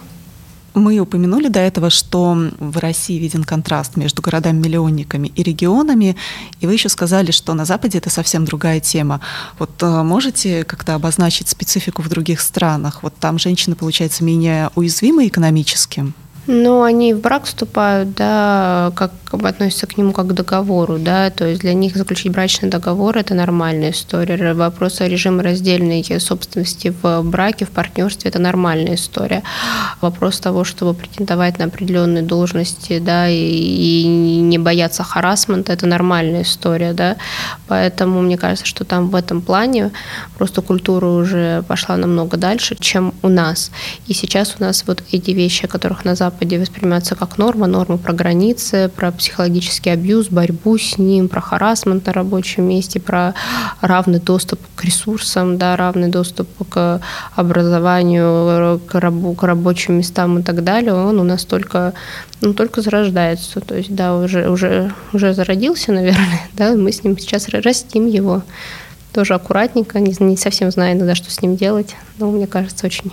Мы 0.73 0.99
упомянули 0.99 1.47
до 1.47 1.59
этого, 1.59 1.89
что 1.89 2.37
в 2.59 2.77
России 2.77 3.17
виден 3.17 3.43
контраст 3.43 3.97
между 3.97 4.21
городами-миллионниками 4.21 5.27
и 5.27 5.43
регионами, 5.43 6.15
и 6.59 6.67
вы 6.67 6.73
еще 6.73 6.89
сказали, 6.89 7.31
что 7.31 7.53
на 7.53 7.65
Западе 7.65 7.97
это 7.97 8.09
совсем 8.09 8.45
другая 8.45 8.79
тема. 8.79 9.21
Вот 9.57 9.71
э, 9.81 10.03
можете 10.03 10.63
как-то 10.63 10.95
обозначить 10.95 11.49
специфику 11.49 12.01
в 12.01 12.09
других 12.09 12.39
странах? 12.41 13.03
Вот 13.03 13.13
там 13.19 13.39
женщины, 13.39 13.75
получается, 13.75 14.23
менее 14.23 14.69
уязвимы 14.75 15.27
экономически? 15.27 16.13
Ну, 16.51 16.81
они 16.81 17.13
в 17.13 17.21
брак 17.21 17.43
вступают, 17.43 18.15
да, 18.15 18.91
как 18.95 19.11
относятся 19.31 19.85
к 19.85 19.99
нему 19.99 20.13
как 20.13 20.29
к 20.29 20.33
договору, 20.33 20.97
да, 20.97 21.29
то 21.29 21.45
есть 21.45 21.61
для 21.61 21.75
них 21.75 21.95
заключить 21.95 22.31
брачный 22.31 22.69
договор– 22.69 23.15
это 23.19 23.35
нормальная 23.35 23.91
история. 23.91 24.55
Вопрос 24.55 24.99
о 24.99 25.07
режиме 25.07 25.43
раздельной 25.43 26.03
собственности 26.19 26.91
в 27.03 27.21
браке, 27.21 27.65
в 27.65 27.69
партнерстве– 27.69 28.29
это 28.31 28.39
нормальная 28.39 28.95
история. 28.95 29.43
Вопрос 30.01 30.39
того, 30.39 30.63
чтобы 30.63 30.95
претендовать 30.95 31.59
на 31.59 31.65
определенные 31.65 32.23
должности, 32.23 32.97
да, 32.97 33.29
и, 33.29 33.35
и 33.35 34.05
не 34.07 34.57
бояться 34.57 35.03
харасмента– 35.03 35.71
это 35.73 35.85
нормальная 35.85 36.41
история, 36.41 36.93
да, 36.93 37.17
поэтому 37.67 38.21
мне 38.21 38.39
кажется, 38.39 38.65
что 38.65 38.85
там 38.85 39.09
в 39.09 39.15
этом 39.15 39.43
плане 39.43 39.91
просто 40.39 40.63
культура 40.63 41.05
уже 41.05 41.63
пошла 41.67 41.95
намного 41.95 42.37
дальше, 42.37 42.75
чем 42.79 43.13
у 43.21 43.27
нас. 43.27 43.69
И 44.07 44.15
сейчас 44.15 44.55
у 44.59 44.63
нас 44.63 44.83
вот 44.87 45.03
эти 45.11 45.29
вещи, 45.29 45.65
о 45.65 45.67
которых 45.67 46.05
на 46.05 46.15
Западе 46.15 46.38
Западе 46.39 46.57
воспринимается 46.57 47.15
как 47.15 47.37
норма, 47.37 47.67
норма 47.67 47.97
про 47.97 48.13
границы, 48.13 48.89
про 48.95 49.11
психологический 49.11 49.89
абьюз, 49.89 50.29
борьбу 50.29 50.77
с 50.77 50.97
ним, 50.97 51.27
про 51.27 51.41
харасмент 51.41 52.05
на 52.05 52.13
рабочем 52.13 52.63
месте, 52.63 53.01
про 53.01 53.33
равный 53.81 54.19
доступ 54.19 54.57
к 54.77 54.85
ресурсам, 54.85 55.57
да, 55.57 55.75
равный 55.75 56.07
доступ 56.07 56.47
к 56.69 57.01
образованию, 57.35 58.79
к, 58.87 58.97
рабу, 59.01 59.33
к 59.33 59.43
рабочим 59.43 59.95
местам 59.95 60.39
и 60.39 60.41
так 60.41 60.63
далее, 60.63 60.93
он 60.93 61.19
у 61.19 61.25
нас 61.25 61.43
только, 61.43 61.93
ну, 62.39 62.53
только 62.53 62.81
зарождается. 62.81 63.59
То 63.59 63.75
есть, 63.75 63.93
да, 63.93 64.15
уже, 64.15 64.49
уже, 64.49 64.93
уже 65.11 65.33
зародился, 65.33 65.91
наверное, 65.91 66.47
да, 66.53 66.71
мы 66.71 66.93
с 66.93 67.03
ним 67.03 67.19
сейчас 67.19 67.49
растим 67.49 68.07
его. 68.07 68.43
Тоже 69.11 69.33
аккуратненько, 69.33 69.99
не, 69.99 70.15
не 70.17 70.37
совсем 70.37 70.71
знаю 70.71 70.95
иногда, 70.95 71.15
что 71.15 71.29
с 71.29 71.41
ним 71.41 71.57
делать, 71.57 71.97
но 72.17 72.31
мне 72.31 72.47
кажется, 72.47 72.85
очень 72.85 73.11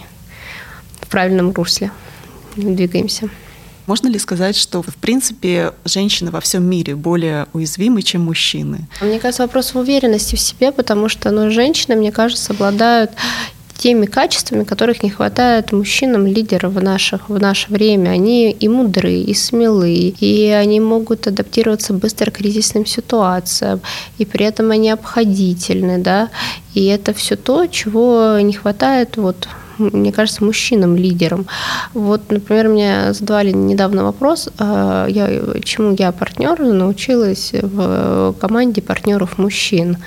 в 1.00 1.08
правильном 1.08 1.50
русле 1.50 1.90
двигаемся. 2.56 3.28
Можно 3.86 4.08
ли 4.08 4.18
сказать, 4.18 4.56
что, 4.56 4.82
в 4.82 4.96
принципе, 4.96 5.72
женщины 5.84 6.30
во 6.32 6.40
всем 6.40 6.64
мире 6.64 6.96
более 6.96 7.46
уязвимы, 7.52 8.02
чем 8.02 8.22
мужчины? 8.22 8.88
Мне 9.00 9.20
кажется, 9.20 9.44
вопрос 9.44 9.74
в 9.74 9.78
уверенности 9.78 10.34
в 10.34 10.40
себе, 10.40 10.72
потому 10.72 11.08
что 11.08 11.30
ну, 11.30 11.50
женщины, 11.50 11.94
мне 11.94 12.10
кажется, 12.10 12.52
обладают 12.52 13.12
теми 13.76 14.06
качествами, 14.06 14.64
которых 14.64 15.02
не 15.02 15.10
хватает 15.10 15.70
мужчинам 15.70 16.26
лидеров 16.26 16.72
в, 16.72 16.82
наших, 16.82 17.28
в 17.28 17.38
наше 17.38 17.70
время. 17.70 18.10
Они 18.10 18.50
и 18.50 18.68
мудры, 18.68 19.12
и 19.12 19.34
смелы, 19.34 20.14
и 20.18 20.48
они 20.48 20.80
могут 20.80 21.26
адаптироваться 21.26 21.92
быстро 21.92 22.30
к 22.30 22.38
кризисным 22.38 22.86
ситуациям, 22.86 23.80
и 24.18 24.24
при 24.24 24.46
этом 24.46 24.70
они 24.70 24.90
обходительны, 24.90 25.98
да, 25.98 26.30
и 26.74 26.86
это 26.86 27.12
все 27.12 27.36
то, 27.36 27.66
чего 27.66 28.38
не 28.40 28.54
хватает 28.54 29.16
вот 29.16 29.48
мне 29.78 30.12
кажется, 30.12 30.44
мужчинам-лидерам. 30.44 31.46
Вот, 31.94 32.30
например, 32.30 32.68
мне 32.68 33.12
задавали 33.12 33.52
недавно 33.52 34.04
вопрос, 34.04 34.48
а, 34.58 35.06
я, 35.06 35.28
чему 35.62 35.94
я 35.98 36.12
партнер 36.12 36.58
научилась 36.60 37.50
в 37.52 38.34
команде 38.40 38.82
партнеров 38.82 39.38
мужчин. 39.38 39.98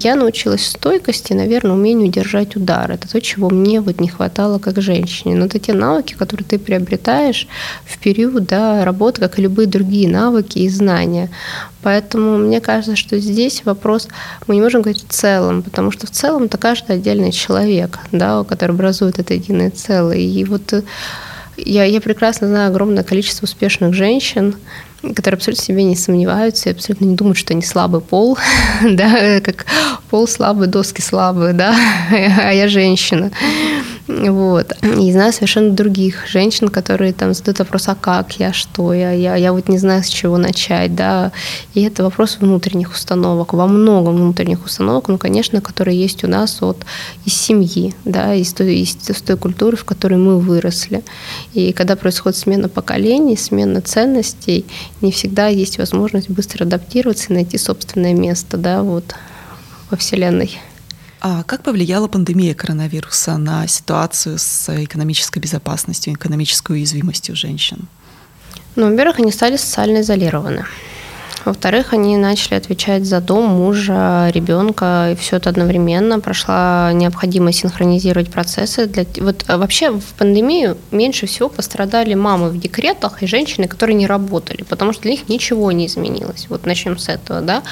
Я 0.00 0.14
научилась 0.14 0.66
стойкости, 0.66 1.32
наверное, 1.32 1.72
умению 1.72 2.12
держать 2.12 2.54
удар. 2.54 2.90
Это 2.90 3.08
то, 3.08 3.20
чего 3.20 3.48
мне 3.48 3.80
вот 3.80 3.98
не 3.98 4.08
хватало 4.08 4.58
как 4.58 4.80
женщине. 4.82 5.34
Но 5.36 5.46
это 5.46 5.58
те 5.58 5.72
навыки, 5.72 6.14
которые 6.14 6.46
ты 6.46 6.58
приобретаешь 6.58 7.48
в 7.84 7.98
период 7.98 8.44
да, 8.44 8.84
работы, 8.84 9.20
как 9.20 9.38
и 9.38 9.42
любые 9.42 9.66
другие 9.66 10.08
навыки 10.08 10.58
и 10.58 10.68
знания. 10.68 11.30
Поэтому 11.82 12.38
мне 12.38 12.60
кажется, 12.60 12.96
что 12.96 13.18
здесь 13.18 13.64
вопрос, 13.64 14.08
мы 14.46 14.56
не 14.56 14.60
можем 14.60 14.82
говорить 14.82 15.04
в 15.06 15.12
целом, 15.12 15.62
потому 15.62 15.90
что 15.90 16.06
в 16.06 16.10
целом 16.10 16.44
это 16.44 16.58
каждый 16.58 16.96
отдельный 16.96 17.32
человек, 17.32 17.98
да, 18.12 18.42
который 18.44 18.72
образует 18.72 19.18
это 19.18 19.34
единое 19.34 19.70
целое. 19.70 20.18
И 20.18 20.44
вот 20.44 20.72
э, 20.72 20.82
я, 21.56 21.84
я 21.84 22.00
прекрасно 22.00 22.48
знаю 22.48 22.70
огромное 22.70 23.04
количество 23.04 23.44
успешных 23.44 23.94
женщин, 23.94 24.56
которые 25.14 25.36
абсолютно 25.36 25.64
себе 25.64 25.84
не 25.84 25.96
сомневаются 25.96 26.68
и 26.68 26.72
абсолютно 26.72 27.04
не 27.04 27.14
думают, 27.14 27.38
что 27.38 27.52
они 27.52 27.62
слабый 27.62 28.00
пол, 28.00 28.38
да, 28.82 29.40
как 29.40 29.66
пол 30.10 30.26
слабый, 30.26 30.68
доски 30.68 31.00
слабые, 31.00 31.52
да, 31.52 31.74
а 32.10 32.52
я 32.52 32.68
женщина. 32.68 33.30
Вот. 34.08 34.72
И 34.82 35.12
знаю 35.12 35.32
совершенно 35.32 35.70
других 35.70 36.28
женщин, 36.28 36.68
которые 36.68 37.12
там 37.12 37.34
задают 37.34 37.58
вопрос, 37.58 37.88
а 37.88 37.96
как 37.96 38.38
я, 38.38 38.52
что 38.52 38.94
я, 38.94 39.10
я, 39.10 39.34
я 39.34 39.52
вот 39.52 39.68
не 39.68 39.78
знаю, 39.78 40.04
с 40.04 40.08
чего 40.08 40.36
начать, 40.36 40.94
да. 40.94 41.32
И 41.74 41.82
это 41.82 42.04
вопрос 42.04 42.38
внутренних 42.40 42.92
установок, 42.92 43.52
во 43.52 43.66
много 43.66 44.10
внутренних 44.10 44.64
установок, 44.64 45.08
ну, 45.08 45.18
конечно, 45.18 45.60
которые 45.60 46.00
есть 46.00 46.22
у 46.22 46.28
нас 46.28 46.62
от 46.62 46.86
из 47.24 47.34
семьи, 47.34 47.94
да, 48.04 48.34
из 48.34 48.54
из, 48.60 48.96
из 49.08 49.22
той 49.22 49.36
культуры, 49.36 49.76
в 49.76 49.84
которой 49.84 50.18
мы 50.18 50.38
выросли. 50.38 51.02
И 51.52 51.72
когда 51.72 51.96
происходит 51.96 52.38
смена 52.38 52.68
поколений, 52.68 53.36
смена 53.36 53.80
ценностей, 53.80 54.64
не 55.00 55.10
всегда 55.10 55.48
есть 55.48 55.78
возможность 55.78 56.30
быстро 56.30 56.64
адаптироваться 56.64 57.26
и 57.30 57.34
найти 57.34 57.58
собственное 57.58 58.14
место, 58.14 58.56
да, 58.56 58.82
вот 58.82 59.14
во 59.90 59.96
Вселенной. 59.96 60.58
А 61.28 61.42
как 61.42 61.64
повлияла 61.64 62.06
пандемия 62.06 62.54
коронавируса 62.54 63.36
на 63.36 63.66
ситуацию 63.66 64.38
с 64.38 64.68
экономической 64.84 65.40
безопасностью, 65.40 66.12
экономической 66.12 66.76
уязвимостью 66.76 67.34
женщин? 67.34 67.88
Ну, 68.76 68.88
во-первых, 68.88 69.18
они 69.18 69.32
стали 69.32 69.56
социально 69.56 70.02
изолированы. 70.02 70.64
Во-вторых, 71.46 71.92
они 71.92 72.16
начали 72.16 72.54
отвечать 72.54 73.06
за 73.06 73.20
дом, 73.20 73.44
мужа, 73.44 74.30
ребенка, 74.34 75.10
и 75.12 75.14
все 75.14 75.36
это 75.36 75.48
одновременно. 75.48 76.18
Прошла 76.18 76.90
необходимость 76.92 77.60
синхронизировать 77.60 78.32
процессы. 78.32 78.86
Для... 78.86 79.06
Вот 79.18 79.44
а 79.46 79.56
вообще 79.56 79.92
в 79.92 80.04
пандемию 80.18 80.76
меньше 80.90 81.26
всего 81.26 81.48
пострадали 81.48 82.14
мамы 82.14 82.48
в 82.48 82.58
декретах 82.58 83.22
и 83.22 83.28
женщины, 83.28 83.68
которые 83.68 83.94
не 83.94 84.08
работали, 84.08 84.64
потому 84.64 84.92
что 84.92 85.02
для 85.02 85.12
них 85.12 85.28
ничего 85.28 85.70
не 85.70 85.86
изменилось. 85.86 86.46
Вот 86.48 86.66
начнем 86.66 86.98
с 86.98 87.08
этого, 87.08 87.40
да. 87.42 87.62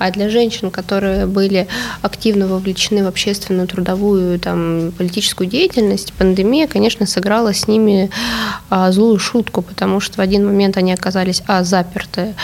А 0.00 0.10
для 0.10 0.28
женщин, 0.28 0.72
которые 0.72 1.26
были 1.26 1.68
активно 2.02 2.48
вовлечены 2.48 3.04
в 3.04 3.06
общественную, 3.06 3.68
трудовую, 3.68 4.40
там, 4.40 4.90
политическую 4.98 5.48
деятельность, 5.48 6.12
пандемия, 6.14 6.66
конечно, 6.66 7.06
сыграла 7.06 7.54
с 7.54 7.68
ними 7.68 8.10
а, 8.70 8.90
злую 8.90 9.20
шутку, 9.20 9.62
потому 9.62 10.00
что 10.00 10.16
в 10.16 10.20
один 10.20 10.44
момент 10.44 10.76
они 10.76 10.92
оказались, 10.92 11.44
а, 11.46 11.62
заперты, 11.62 12.34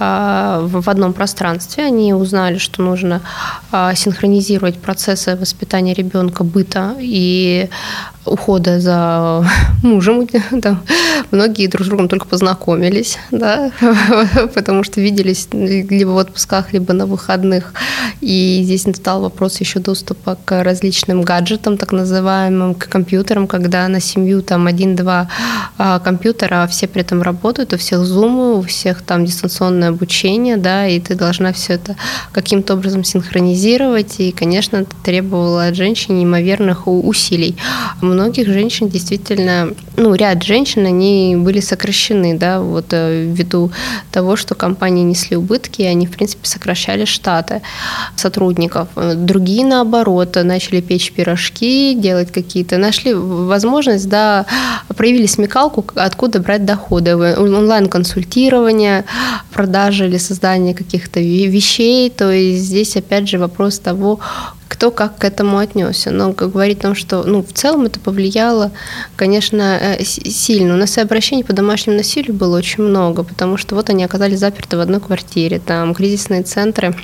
а, 0.00 0.31
в 0.62 0.88
одном 0.88 1.12
пространстве. 1.12 1.84
Они 1.84 2.14
узнали, 2.14 2.58
что 2.58 2.82
нужно 2.82 3.20
а, 3.70 3.94
синхронизировать 3.94 4.80
процессы 4.80 5.36
воспитания 5.36 5.94
ребенка, 5.94 6.44
быта 6.44 6.94
и 6.98 7.68
ухода 8.24 8.80
за 8.80 9.44
мужем. 9.82 10.26
Там, 10.62 10.82
многие 11.30 11.66
друг 11.66 11.84
с 11.84 11.88
другом 11.88 12.08
только 12.08 12.26
познакомились, 12.26 13.18
да, 13.30 13.70
потому 14.54 14.84
что 14.84 15.00
виделись 15.00 15.48
либо 15.52 16.10
в 16.10 16.18
отпусках, 16.18 16.72
либо 16.72 16.92
на 16.92 17.06
выходных. 17.06 17.72
И 18.20 18.60
здесь 18.64 18.86
стал 18.96 19.22
вопрос 19.22 19.60
еще 19.60 19.78
доступа 19.78 20.38
к 20.44 20.62
различным 20.62 21.22
гаджетам, 21.22 21.76
так 21.76 21.92
называемым, 21.92 22.74
к 22.74 22.88
компьютерам, 22.88 23.46
когда 23.46 23.88
на 23.88 24.00
семью 24.00 24.42
там 24.42 24.66
один-два 24.66 25.28
а, 25.78 25.98
компьютера, 25.98 26.62
а 26.62 26.66
все 26.66 26.86
при 26.86 27.02
этом 27.02 27.22
работают, 27.22 27.72
у 27.72 27.78
всех 27.78 28.04
зумы, 28.04 28.58
у 28.58 28.62
всех 28.62 29.02
там 29.02 29.24
дистанционное 29.24 29.88
обучение, 29.88 30.56
да, 30.56 30.86
и 30.86 31.00
ты 31.00 31.14
должна 31.14 31.52
все 31.52 31.74
это 31.74 31.96
каким-то 32.32 32.74
образом 32.74 33.04
синхронизировать, 33.04 34.20
и, 34.20 34.32
конечно, 34.32 34.78
это 34.78 34.94
требовало 35.02 35.66
от 35.66 35.74
женщин 35.74 36.18
неимоверных 36.18 36.86
усилий 36.86 37.56
многих 38.12 38.46
женщин 38.46 38.88
действительно, 38.88 39.74
ну, 39.96 40.14
ряд 40.14 40.42
женщин, 40.42 40.86
они 40.86 41.36
были 41.36 41.60
сокращены, 41.60 42.38
да, 42.38 42.60
вот 42.60 42.86
э, 42.90 43.24
ввиду 43.24 43.70
того, 44.10 44.36
что 44.36 44.54
компании 44.54 45.02
несли 45.02 45.36
убытки, 45.36 45.82
и 45.82 45.86
они, 45.86 46.06
в 46.06 46.10
принципе, 46.10 46.46
сокращали 46.46 47.04
штаты 47.04 47.62
сотрудников. 48.16 48.88
Другие, 49.16 49.64
наоборот, 49.64 50.36
начали 50.42 50.80
печь 50.80 51.12
пирожки, 51.12 51.94
делать 51.94 52.32
какие-то, 52.32 52.78
нашли 52.78 53.14
возможность, 53.14 54.08
да, 54.08 54.46
проявили 54.96 55.26
смекалку, 55.26 55.84
откуда 55.94 56.40
брать 56.40 56.64
доходы, 56.64 57.16
онлайн-консультирование, 57.16 59.04
продажи 59.52 60.06
или 60.06 60.18
создание 60.18 60.74
каких-то 60.74 61.20
вещей, 61.20 62.10
то 62.10 62.30
есть 62.30 62.64
здесь, 62.64 62.96
опять 62.96 63.28
же, 63.28 63.38
вопрос 63.38 63.78
того, 63.78 64.20
кто 64.72 64.90
как 64.90 65.18
к 65.18 65.24
этому 65.24 65.58
отнесся. 65.58 66.10
Но 66.10 66.32
как 66.32 66.52
говорить 66.52 66.78
о 66.78 66.82
том, 66.82 66.94
что 66.94 67.24
ну, 67.24 67.42
в 67.42 67.52
целом 67.52 67.82
это 67.82 68.00
повлияло, 68.00 68.72
конечно, 69.16 69.78
э, 69.78 70.02
сильно. 70.02 70.72
У 70.72 70.78
нас 70.78 70.96
и 70.96 71.02
обращений 71.02 71.44
по 71.44 71.52
домашнему 71.52 71.98
насилию 71.98 72.32
было 72.32 72.56
очень 72.56 72.82
много, 72.82 73.22
потому 73.22 73.58
что 73.58 73.74
вот 73.74 73.90
они 73.90 74.02
оказались 74.02 74.38
заперты 74.38 74.78
в 74.78 74.80
одной 74.80 75.00
квартире, 75.00 75.58
там 75.58 75.92
кризисные 75.92 76.42
центры 76.42 76.94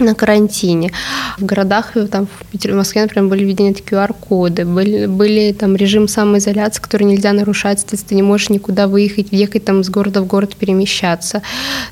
на 0.00 0.14
карантине. 0.14 0.92
В 1.38 1.44
городах, 1.44 1.96
э, 1.96 2.06
там, 2.06 2.26
в, 2.26 2.46
Питере, 2.46 2.74
в 2.74 2.76
Москве, 2.76 3.02
например, 3.02 3.28
были 3.28 3.44
введены 3.44 3.70
QR-коды, 3.70 4.64
были, 4.64 5.06
были 5.06 5.52
там 5.52 5.76
режим 5.76 6.08
самоизоляции, 6.08 6.80
который 6.80 7.04
нельзя 7.04 7.32
нарушать, 7.32 7.80
соответственно, 7.80 8.08
ты 8.08 8.14
не 8.14 8.22
можешь 8.22 8.50
никуда 8.50 8.86
выехать, 8.86 9.30
въехать 9.30 9.64
там 9.64 9.84
с 9.84 9.90
города 9.90 10.22
в 10.22 10.26
город 10.26 10.56
перемещаться. 10.56 11.42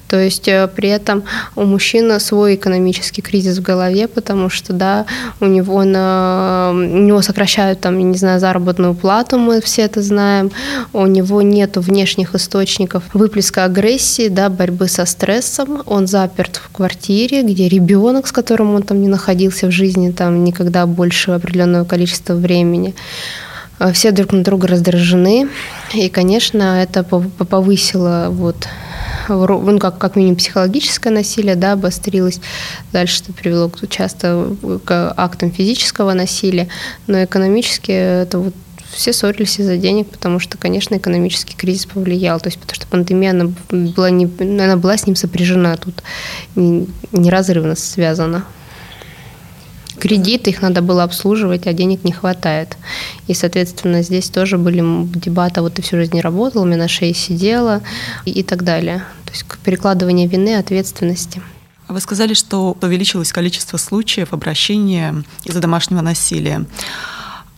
То 0.09 0.19
есть 0.19 0.49
э, 0.49 0.69
при 0.75 0.89
этом 0.89 1.25
у 1.57 1.65
мужчины 1.65 2.21
свой 2.21 2.55
экономический 2.55 3.23
кризис 3.23 3.59
в 3.59 3.63
голове, 3.63 4.09
потому 4.09 4.49
что, 4.49 4.73
да, 4.73 5.07
у 5.41 5.47
него, 5.47 5.85
на, 5.85 6.71
у 6.73 6.77
него 6.77 7.23
сокращают 7.23 7.81
там, 7.81 7.99
не 7.99 8.19
знаю, 8.19 8.41
заработную 8.41 8.95
плату, 8.95 9.39
мы 9.39 9.61
все 9.61 9.83
это 9.83 10.03
знаем, 10.03 10.51
у 10.93 11.07
него 11.07 11.43
нет 11.43 11.77
внешних 11.77 12.35
источников 12.35 13.03
выплеска 13.15 13.65
агрессии, 13.65 14.29
да, 14.29 14.49
борьбы 14.49 14.89
со 14.89 15.05
стрессом, 15.05 15.83
он 15.87 16.07
заперт 16.07 16.57
в 16.57 16.71
квартире, 16.73 17.43
где 17.43 17.69
ребенок 17.69 17.98
ребенок, 17.99 18.27
с 18.27 18.33
которым 18.33 18.75
он 18.75 18.83
там 18.83 19.01
не 19.01 19.09
находился 19.09 19.67
в 19.67 19.71
жизни 19.71 20.11
там 20.11 20.45
никогда 20.45 20.87
больше 20.87 21.33
определенного 21.33 21.85
количества 21.85 22.35
времени. 22.35 22.95
А 23.79 23.93
все 23.93 24.11
друг 24.11 24.33
на 24.33 24.43
друга 24.43 24.67
раздражены, 24.69 25.49
и, 25.95 26.09
конечно, 26.09 26.83
это 26.83 27.05
повысило 27.05 28.29
вот 28.31 28.69
ну, 29.29 29.79
как, 29.79 29.99
как 29.99 30.17
минимум 30.17 30.37
психологическое 30.37 31.11
насилие, 31.11 31.55
да, 31.55 31.73
обострилось. 31.73 32.41
Дальше 32.93 33.23
это 33.23 33.33
привело 33.33 33.71
часто 33.89 34.57
к 34.85 35.15
актам 35.17 35.53
физического 35.53 36.15
насилия, 36.15 36.69
но 37.07 37.23
экономически 37.23 37.93
это 37.93 38.39
вот 38.39 38.55
все 38.91 39.13
ссорились 39.13 39.59
из-за 39.59 39.77
денег, 39.77 40.09
потому 40.09 40.39
что, 40.39 40.57
конечно, 40.59 40.97
экономический 40.97 41.55
кризис 41.57 41.87
повлиял. 41.87 42.41
То 42.41 42.49
есть, 42.49 42.59
потому 42.59 42.75
что 42.75 42.87
пандемия, 42.87 43.31
она 43.31 43.53
была, 43.71 44.11
не, 44.11 44.29
она 44.41 44.77
была 44.77 44.97
с 44.97 45.07
ним 45.07 45.17
сопряжена, 45.17 45.77
тут 45.77 46.03
неразрывно 46.55 47.75
связана. 47.75 48.45
Кредиты, 49.99 50.51
их 50.51 50.63
надо 50.63 50.81
было 50.81 51.03
обслуживать, 51.03 51.67
а 51.67 51.73
денег 51.73 52.05
не 52.05 52.13
хватает. 52.13 52.77
И, 53.27 53.35
соответственно, 53.35 54.03
здесь 54.03 54.31
тоже 54.31 54.57
были 54.57 54.81
дебаты, 55.19 55.61
вот 55.61 55.75
ты 55.75 55.83
всю 55.83 55.97
жизнь 55.97 56.15
не 56.15 56.21
работала, 56.21 56.63
у 56.63 56.67
меня 56.67 56.77
на 56.77 56.89
шее 56.89 57.15
сидела 57.15 57.83
и, 58.25 58.31
и 58.31 58.43
так 58.45 58.63
далее. 58.63 59.05
То 59.25 59.33
есть 59.33 59.45
перекладывание 59.65 60.29
вины, 60.29 60.57
ответственности. 60.57 61.43
Вы 61.89 62.01
сказали, 62.01 62.35
что 62.35 62.77
увеличилось 62.81 63.33
количество 63.33 63.77
случаев 63.77 64.33
обращения 64.33 65.25
из-за 65.45 65.61
домашнего 65.61 66.01
насилия 66.01 66.65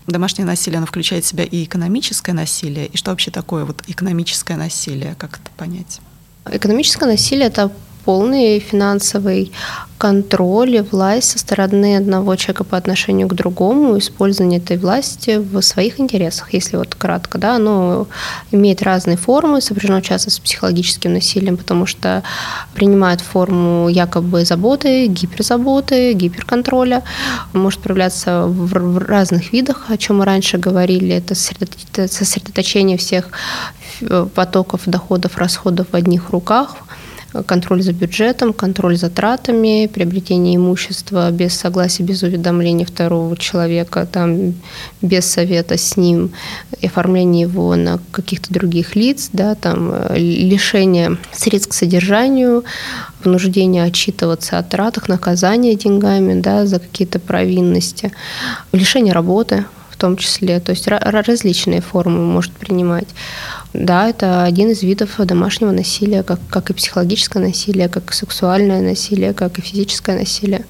домашнее 0.06 0.46
насилие, 0.46 0.78
оно 0.78 0.86
включает 0.86 1.24
в 1.24 1.28
себя 1.28 1.44
и 1.44 1.64
экономическое 1.64 2.32
насилие. 2.32 2.86
И 2.86 2.96
что 2.96 3.10
вообще 3.10 3.30
такое 3.30 3.64
вот 3.64 3.82
экономическое 3.86 4.56
насилие? 4.56 5.14
Как 5.18 5.34
это 5.34 5.50
понять? 5.56 6.00
Экономическое 6.50 7.06
насилие– 7.06 7.46
это 7.48 7.70
полный 8.04 8.58
финансовый 8.58 9.52
контроль 10.00 10.76
и 10.76 10.80
власть 10.80 11.32
со 11.32 11.38
стороны 11.38 11.98
одного 11.98 12.34
человека 12.34 12.64
по 12.64 12.78
отношению 12.78 13.28
к 13.28 13.34
другому, 13.34 13.98
использование 13.98 14.58
этой 14.58 14.78
власти 14.78 15.36
в 15.36 15.60
своих 15.60 16.00
интересах, 16.00 16.54
если 16.54 16.78
вот 16.78 16.94
кратко, 16.94 17.36
да, 17.36 17.56
оно 17.56 18.06
имеет 18.50 18.82
разные 18.82 19.18
формы, 19.18 19.60
сопряжено 19.60 20.00
часто 20.00 20.30
с 20.30 20.38
психологическим 20.38 21.12
насилием, 21.12 21.58
потому 21.58 21.84
что 21.84 22.22
принимает 22.74 23.20
форму 23.20 23.90
якобы 23.90 24.46
заботы, 24.46 25.06
гиперзаботы, 25.06 26.14
гиперконтроля, 26.14 27.02
может 27.52 27.80
проявляться 27.80 28.46
в 28.46 28.98
разных 29.06 29.52
видах, 29.52 29.90
о 29.90 29.98
чем 29.98 30.20
мы 30.20 30.24
раньше 30.24 30.56
говорили, 30.56 31.14
это 31.14 31.34
сосредоточение 31.34 32.96
всех 32.96 33.28
потоков 34.34 34.80
доходов, 34.86 35.36
расходов 35.36 35.88
в 35.92 35.94
одних 35.94 36.30
руках– 36.30 36.76
контроль 37.46 37.82
за 37.82 37.92
бюджетом, 37.92 38.52
контроль 38.52 38.96
за 38.96 39.10
тратами, 39.10 39.86
приобретение 39.86 40.56
имущества 40.56 41.30
без 41.30 41.54
согласия, 41.54 42.02
без 42.02 42.22
уведомления 42.22 42.84
второго 42.84 43.36
человека, 43.36 44.06
там, 44.10 44.54
без 45.00 45.26
совета 45.26 45.76
с 45.76 45.96
ним, 45.96 46.32
оформление 46.82 47.42
его 47.42 47.76
на 47.76 48.00
каких-то 48.10 48.52
других 48.52 48.96
лиц, 48.96 49.30
да, 49.32 49.54
там, 49.54 49.94
лишение 50.14 51.18
средств 51.32 51.70
к 51.70 51.74
содержанию, 51.74 52.64
вынуждение 53.24 53.84
отчитываться 53.84 54.58
о 54.58 54.62
тратах, 54.62 55.08
наказание 55.08 55.74
деньгами 55.74 56.40
да, 56.40 56.66
за 56.66 56.80
какие-то 56.80 57.18
провинности, 57.18 58.12
лишение 58.72 59.12
работы 59.12 59.64
том 60.00 60.16
числе, 60.16 60.58
то 60.60 60.70
есть 60.70 60.88
различные 60.88 61.80
формы 61.80 62.18
может 62.24 62.52
принимать. 62.52 63.08
Да, 63.72 64.08
это 64.08 64.42
один 64.42 64.70
из 64.70 64.82
видов 64.82 65.10
домашнего 65.18 65.70
насилия, 65.70 66.22
как, 66.22 66.40
как 66.48 66.70
и 66.70 66.74
психологическое 66.74 67.38
насилие, 67.38 67.88
как 67.88 68.10
и 68.10 68.14
сексуальное 68.14 68.82
насилие, 68.82 69.34
как 69.34 69.58
и 69.58 69.62
физическое 69.62 70.18
насилие. 70.18 70.64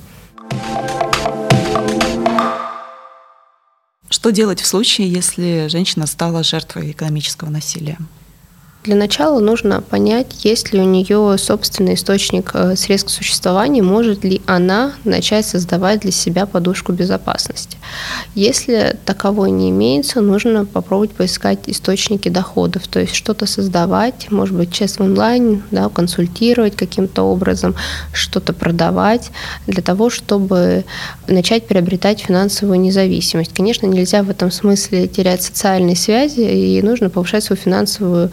Что 4.09 4.31
делать 4.31 4.61
в 4.61 4.67
случае, 4.67 5.11
если 5.11 5.69
женщина 5.69 6.07
стала 6.07 6.43
жертвой 6.43 6.91
экономического 6.91 7.49
насилия? 7.49 7.97
Для 8.83 8.97
начала 8.97 9.41
нужно 9.41 9.83
понять, 9.83 10.43
есть 10.43 10.73
ли 10.73 10.81
у 10.81 10.85
нее 10.85 11.37
собственный 11.37 11.95
источник 11.95 12.53
э, 12.55 12.77
средств 12.77 13.09
к 13.09 13.15
существованию, 13.15 13.85
может 13.85 14.25
ли 14.25 14.41
она 14.47 14.95
начать 15.05 15.45
создавать 15.45 16.01
для 16.01 16.13
себя 16.13 16.47
подушку 16.47 16.93
безопасности. 16.93 17.77
Если 18.35 18.97
таковой 19.05 19.51
не 19.51 19.69
имеется, 19.69 20.23
нужно 20.23 20.65
попробовать 20.65 21.11
поискать 21.11 21.59
источники 21.67 22.31
доходов, 22.31 22.89
то 22.89 23.01
есть 23.01 23.15
что-то 23.15 23.45
создавать, 23.45 24.31
может 24.31 24.57
быть, 24.57 24.75
в 24.75 25.01
онлайн, 25.01 25.63
да, 25.71 25.91
консультировать 25.91 26.75
каким-то 26.75 27.25
образом, 27.25 27.75
что-то 28.15 28.55
продавать 28.55 29.31
для 29.67 29.83
того, 29.83 30.09
чтобы 30.09 30.87
начать 31.29 31.67
приобретать 31.67 32.21
финансовую 32.21 32.81
независимость. 32.81 33.53
Конечно, 33.53 33.85
нельзя 33.85 34.23
в 34.23 34.31
этом 34.31 34.51
смысле 34.51 35.07
терять 35.07 35.43
социальные 35.43 35.97
связи, 35.97 36.41
и 36.41 36.81
нужно 36.81 37.11
повышать 37.11 37.45
свою 37.45 37.61
финансовую 37.61 38.31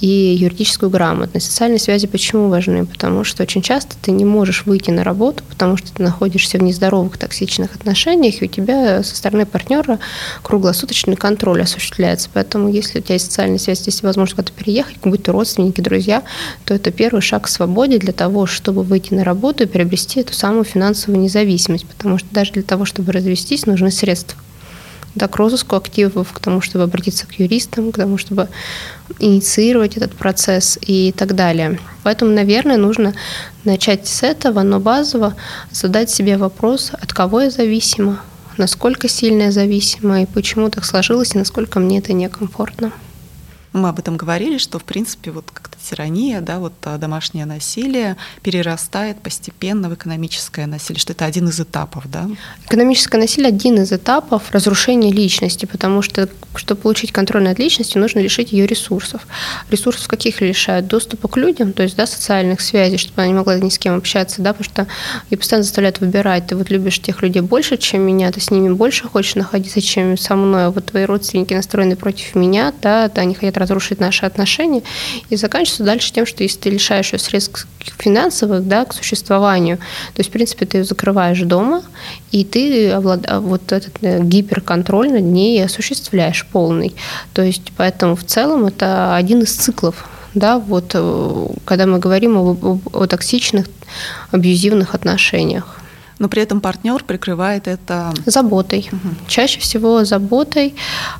и 0.00 0.36
юридическую 0.38 0.90
грамотность. 0.90 1.46
Социальные 1.46 1.78
связи 1.78 2.06
почему 2.06 2.48
важны? 2.48 2.86
Потому 2.86 3.24
что 3.24 3.42
очень 3.42 3.62
часто 3.62 3.96
ты 4.00 4.10
не 4.10 4.24
можешь 4.24 4.66
выйти 4.66 4.90
на 4.90 5.04
работу, 5.04 5.42
потому 5.48 5.76
что 5.76 5.92
ты 5.92 6.02
находишься 6.02 6.58
в 6.58 6.62
нездоровых 6.62 7.18
токсичных 7.18 7.74
отношениях, 7.74 8.40
и 8.40 8.44
у 8.44 8.48
тебя 8.48 9.02
со 9.02 9.16
стороны 9.16 9.46
партнера 9.46 9.98
круглосуточный 10.42 11.16
контроль 11.16 11.62
осуществляется. 11.62 12.28
Поэтому 12.32 12.68
если 12.68 12.98
у 12.98 13.02
тебя 13.02 13.14
есть 13.14 13.26
социальная 13.26 13.58
связь, 13.58 13.86
есть 13.86 14.02
возможность 14.02 14.36
куда-то 14.36 14.52
переехать, 14.52 14.96
будь 15.04 15.22
то 15.22 15.32
родственники, 15.32 15.80
друзья, 15.80 16.22
то 16.64 16.74
это 16.74 16.90
первый 16.90 17.20
шаг 17.20 17.44
к 17.44 17.48
свободе 17.48 17.98
для 17.98 18.12
того, 18.12 18.46
чтобы 18.46 18.82
выйти 18.82 19.14
на 19.14 19.24
работу 19.24 19.64
и 19.64 19.66
приобрести 19.66 20.20
эту 20.20 20.32
самую 20.32 20.64
финансовую 20.64 21.22
независимость. 21.22 21.86
Потому 21.86 22.18
что 22.18 22.28
даже 22.30 22.52
для 22.52 22.62
того, 22.62 22.84
чтобы 22.84 23.12
развестись, 23.12 23.66
нужны 23.66 23.90
средства 23.90 24.38
да, 25.16 25.28
к 25.28 25.36
розыску 25.36 25.76
активов, 25.76 26.32
к 26.32 26.38
тому, 26.40 26.60
чтобы 26.60 26.84
обратиться 26.84 27.26
к 27.26 27.32
юристам, 27.40 27.90
к 27.90 27.96
тому, 27.96 28.18
чтобы 28.18 28.48
инициировать 29.18 29.96
этот 29.96 30.14
процесс 30.14 30.78
и 30.80 31.12
так 31.12 31.34
далее. 31.34 31.80
Поэтому, 32.02 32.32
наверное, 32.32 32.76
нужно 32.76 33.14
начать 33.64 34.06
с 34.06 34.22
этого, 34.22 34.62
но 34.62 34.78
базово 34.78 35.34
задать 35.72 36.10
себе 36.10 36.36
вопрос, 36.36 36.92
от 36.92 37.12
кого 37.12 37.40
я 37.40 37.50
зависима, 37.50 38.20
насколько 38.58 39.08
сильно 39.08 39.44
я 39.44 39.52
зависима 39.52 40.22
и 40.22 40.26
почему 40.26 40.68
так 40.68 40.84
сложилось, 40.84 41.34
и 41.34 41.38
насколько 41.38 41.80
мне 41.80 41.98
это 41.98 42.12
некомфортно. 42.12 42.92
Мы 43.72 43.88
об 43.88 43.98
этом 43.98 44.16
говорили, 44.16 44.58
что, 44.58 44.78
в 44.78 44.84
принципе, 44.84 45.30
вот 45.30 45.50
как-то 45.50 45.75
тирания, 45.88 46.40
да, 46.40 46.58
вот 46.58 46.72
а, 46.84 46.98
домашнее 46.98 47.46
насилие 47.46 48.16
перерастает 48.42 49.20
постепенно 49.20 49.88
в 49.88 49.94
экономическое 49.94 50.66
насилие, 50.66 51.00
что 51.00 51.12
это 51.12 51.24
один 51.24 51.48
из 51.48 51.60
этапов, 51.60 52.10
да? 52.10 52.28
Экономическое 52.66 53.18
насилие– 53.18 53.48
один 53.56 53.80
из 53.80 53.92
этапов 53.92 54.50
разрушения 54.52 55.12
личности, 55.12 55.66
потому 55.66 56.02
что, 56.02 56.28
чтобы 56.54 56.80
получить 56.82 57.12
контроль 57.12 57.42
над 57.42 57.58
личностью, 57.58 58.00
нужно 58.00 58.20
лишить 58.20 58.52
ее 58.52 58.66
ресурсов. 58.66 59.26
Ресурсов 59.70 60.08
каких 60.08 60.40
лишают? 60.40 60.86
Доступа 60.86 61.28
к 61.28 61.36
людям, 61.36 61.72
то 61.72 61.82
есть, 61.82 61.96
да, 61.96 62.06
социальных 62.06 62.60
связей, 62.60 62.98
чтобы 62.98 63.22
она 63.22 63.28
не 63.28 63.34
могла 63.34 63.58
ни 63.58 63.68
с 63.68 63.78
кем 63.78 63.96
общаться, 63.96 64.42
да, 64.42 64.52
потому 64.52 64.64
что 64.64 64.86
и 65.30 65.36
постоянно 65.36 65.64
заставляют 65.64 66.00
выбирать, 66.00 66.46
ты 66.48 66.56
вот 66.56 66.70
любишь 66.70 67.00
тех 67.00 67.22
людей 67.22 67.42
больше, 67.42 67.76
чем 67.76 68.02
меня, 68.02 68.32
ты 68.32 68.40
с 68.40 68.50
ними 68.50 68.72
больше 68.72 69.08
хочешь 69.08 69.34
находиться, 69.34 69.80
чем 69.80 70.16
со 70.18 70.34
мной, 70.36 70.66
а 70.66 70.70
вот 70.70 70.86
твои 70.86 71.04
родственники 71.04 71.54
настроены 71.54 71.96
против 71.96 72.34
меня, 72.34 72.72
да, 72.82 73.08
да 73.08 73.22
они 73.22 73.34
хотят 73.34 73.56
разрушить 73.56 74.00
наши 74.00 74.26
отношения, 74.26 74.82
и 75.30 75.36
заканчивается 75.36 75.75
дальше 75.84 76.12
тем, 76.12 76.26
что 76.26 76.42
если 76.42 76.58
ты 76.58 76.70
лишаешь 76.70 77.12
ее 77.12 77.18
средств 77.18 77.66
финансовых 77.98 78.66
да, 78.66 78.84
к 78.84 78.92
существованию, 78.92 79.78
то 79.78 80.20
есть, 80.20 80.30
в 80.30 80.32
принципе, 80.32 80.66
ты 80.66 80.78
ее 80.78 80.84
закрываешь 80.84 81.40
дома, 81.40 81.82
и 82.32 82.44
ты 82.44 82.90
облад... 82.90 83.20
А, 83.26 83.40
вот 83.40 83.72
этот 83.72 83.94
э, 84.02 84.22
гиперконтроль 84.22 85.12
над 85.12 85.22
ней 85.22 85.62
осуществляешь 85.64 86.46
полный. 86.50 86.94
То 87.32 87.42
есть, 87.42 87.72
поэтому 87.76 88.16
в 88.16 88.24
целом 88.24 88.66
это 88.66 89.16
один 89.16 89.42
из 89.42 89.54
циклов 89.54 90.08
да, 90.36 90.58
вот 90.58 90.90
э, 90.92 91.46
когда 91.64 91.86
мы 91.86 91.98
говорим 91.98 92.36
о, 92.36 92.56
о, 92.60 92.78
о 92.92 93.06
токсичных, 93.06 93.66
абьюзивных 94.30 94.94
отношениях. 94.94 95.80
Но 96.18 96.28
при 96.28 96.42
этом 96.42 96.60
партнер 96.60 97.04
прикрывает 97.04 97.68
это 97.68 98.14
заботой. 98.24 98.88
Угу. 98.90 99.28
Чаще 99.28 99.60
всего 99.60 100.04
заботой 100.04 100.74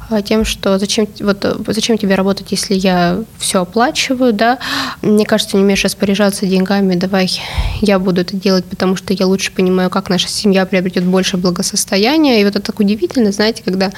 а, 0.08 0.22
тем, 0.22 0.44
что 0.44 0.78
зачем 0.78 1.06
вот 1.20 1.44
зачем 1.68 1.98
тебе 1.98 2.14
работать, 2.14 2.50
если 2.50 2.74
я 2.74 3.22
все 3.38 3.62
оплачиваю, 3.62 4.32
да? 4.32 4.58
Мне 5.02 5.26
кажется, 5.26 5.56
не 5.56 5.64
умеешь 5.64 5.84
распоряжаться 5.84 6.46
деньгами, 6.46 6.94
давай 6.94 7.40
я 7.80 7.98
буду 7.98 8.22
это 8.22 8.36
делать, 8.36 8.64
потому 8.64 8.96
что 8.96 9.12
я 9.12 9.26
лучше 9.26 9.52
понимаю, 9.52 9.90
как 9.90 10.08
наша 10.08 10.28
семья 10.28 10.64
приобретет 10.64 11.04
больше 11.04 11.36
благосостояния. 11.36 12.40
И 12.40 12.44
вот 12.44 12.56
это 12.56 12.66
так 12.66 12.80
удивительно, 12.80 13.32
знаете, 13.32 13.62
когда 13.62 13.90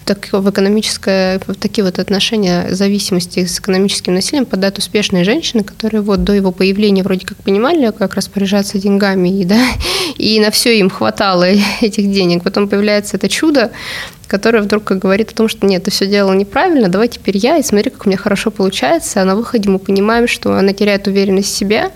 в, 0.00 0.04
так, 0.04 0.28
в 0.32 0.50
экономическое, 0.50 1.40
в 1.46 1.54
такие 1.54 1.84
вот 1.84 1.98
отношения 1.98 2.66
зависимости 2.70 3.44
с 3.46 3.58
экономическим 3.58 4.14
насилием 4.14 4.44
подают 4.44 4.78
успешные 4.78 5.24
женщины, 5.24 5.64
которые 5.64 6.02
вот 6.02 6.24
до 6.24 6.32
его 6.32 6.52
появления 6.52 7.02
вроде 7.02 7.26
как 7.26 7.38
понимали, 7.38 7.90
как 7.90 8.14
распоряжаться 8.14 8.78
деньгами, 8.78 9.40
и, 9.40 9.44
да, 9.44 9.60
и 10.18 10.40
на 10.42 10.50
все 10.50 10.78
им 10.78 10.90
хватало 10.90 11.44
этих 11.80 12.10
денег. 12.10 12.42
Потом 12.42 12.68
появляется 12.68 13.16
это 13.16 13.28
чудо, 13.28 13.70
которая 14.32 14.62
вдруг 14.62 14.84
говорит 14.84 15.30
о 15.30 15.34
том, 15.34 15.46
что 15.46 15.66
нет, 15.66 15.84
ты 15.84 15.90
все 15.90 16.06
делала 16.06 16.32
неправильно, 16.32 16.88
давай 16.88 17.08
теперь 17.08 17.36
я, 17.36 17.58
и 17.58 17.62
смотри, 17.62 17.90
как 17.90 18.06
у 18.06 18.08
меня 18.08 18.16
хорошо 18.16 18.50
получается. 18.50 19.20
А 19.20 19.24
на 19.26 19.36
выходе 19.36 19.68
мы 19.68 19.78
понимаем, 19.78 20.26
что 20.26 20.54
она 20.54 20.72
теряет 20.72 21.06
уверенность 21.06 21.48
в 21.48 21.54
себе, 21.54 21.90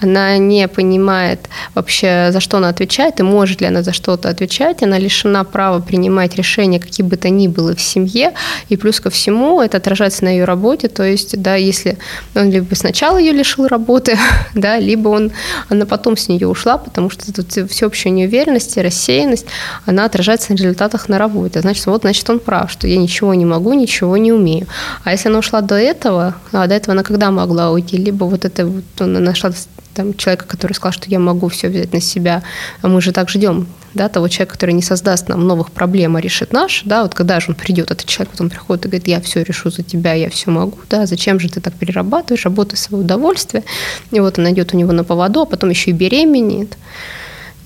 она 0.00 0.36
не 0.36 0.66
понимает 0.66 1.48
вообще, 1.74 2.30
за 2.32 2.40
что 2.40 2.56
она 2.56 2.68
отвечает, 2.70 3.20
и 3.20 3.22
может 3.22 3.60
ли 3.60 3.68
она 3.68 3.82
за 3.82 3.92
что-то 3.92 4.28
отвечать, 4.28 4.82
она 4.82 4.98
лишена 4.98 5.44
права 5.44 5.80
принимать 5.80 6.34
решения, 6.34 6.80
какие 6.80 7.06
бы 7.06 7.16
то 7.16 7.30
ни 7.30 7.46
было 7.46 7.74
в 7.74 7.80
семье, 7.80 8.32
и 8.68 8.76
плюс 8.76 9.00
ко 9.00 9.10
всему 9.10 9.60
это 9.62 9.76
отражается 9.76 10.24
на 10.24 10.30
ее 10.30 10.44
работе, 10.44 10.88
то 10.88 11.04
есть, 11.04 11.40
да, 11.40 11.54
если 11.54 11.98
он 12.34 12.50
либо 12.50 12.74
сначала 12.74 13.16
ее 13.16 13.32
лишил 13.32 13.68
работы, 13.68 14.18
да, 14.54 14.78
либо 14.78 15.08
он, 15.08 15.30
она 15.68 15.86
потом 15.86 16.16
с 16.16 16.28
нее 16.28 16.48
ушла, 16.48 16.78
потому 16.78 17.10
что 17.10 17.32
тут 17.32 17.70
всеобщая 17.70 18.10
неуверенность 18.10 18.76
и 18.76 18.82
рассеянность, 18.82 19.46
она 19.86 20.04
отражается 20.04 20.52
на 20.52 20.56
результатах 20.56 21.08
на 21.08 21.18
работе. 21.18 21.60
Значит, 21.60 21.75
значит, 21.76 21.86
вот, 21.86 22.00
значит, 22.02 22.30
он 22.30 22.38
прав, 22.38 22.70
что 22.70 22.86
я 22.86 22.96
ничего 22.96 23.34
не 23.34 23.44
могу, 23.44 23.74
ничего 23.74 24.16
не 24.16 24.32
умею. 24.32 24.66
А 25.04 25.12
если 25.12 25.28
она 25.28 25.38
ушла 25.38 25.60
до 25.60 25.74
этого, 25.74 26.34
а 26.52 26.66
до 26.66 26.74
этого 26.74 26.92
она 26.92 27.02
когда 27.02 27.30
могла 27.30 27.70
уйти? 27.70 27.96
Либо 27.96 28.24
вот 28.24 28.44
это 28.44 28.66
вот 28.66 28.84
она 28.98 29.20
нашла 29.20 29.50
там, 29.94 30.14
человека, 30.14 30.44
который 30.46 30.72
сказал, 30.72 30.92
что 30.92 31.08
я 31.08 31.18
могу 31.18 31.48
все 31.48 31.68
взять 31.68 31.92
на 31.92 32.00
себя, 32.00 32.42
а 32.82 32.88
мы 32.88 33.00
же 33.00 33.12
так 33.12 33.28
ждем, 33.28 33.66
да, 33.94 34.08
того 34.08 34.28
человека, 34.28 34.52
который 34.52 34.72
не 34.72 34.82
создаст 34.82 35.28
нам 35.28 35.46
новых 35.46 35.70
проблем, 35.70 36.16
а 36.16 36.20
решит 36.20 36.52
наш, 36.52 36.82
да, 36.84 37.02
вот 37.02 37.14
когда 37.14 37.40
же 37.40 37.46
он 37.48 37.54
придет, 37.54 37.90
этот 37.90 38.06
человек 38.06 38.32
потом 38.32 38.50
приходит 38.50 38.84
и 38.84 38.88
говорит, 38.88 39.08
я 39.08 39.20
все 39.20 39.42
решу 39.42 39.70
за 39.70 39.82
тебя, 39.82 40.12
я 40.12 40.28
все 40.28 40.50
могу, 40.50 40.78
да, 40.90 41.06
зачем 41.06 41.40
же 41.40 41.48
ты 41.48 41.60
так 41.60 41.74
перерабатываешь, 41.74 42.44
работай 42.44 42.76
в 42.76 42.78
свое 42.78 43.04
удовольствие, 43.04 43.64
и 44.10 44.20
вот 44.20 44.38
он 44.38 44.50
идет 44.50 44.74
у 44.74 44.76
него 44.76 44.92
на 44.92 45.04
поводу, 45.04 45.40
а 45.40 45.46
потом 45.46 45.70
еще 45.70 45.90
и 45.90 45.94
беременеет, 45.94 46.76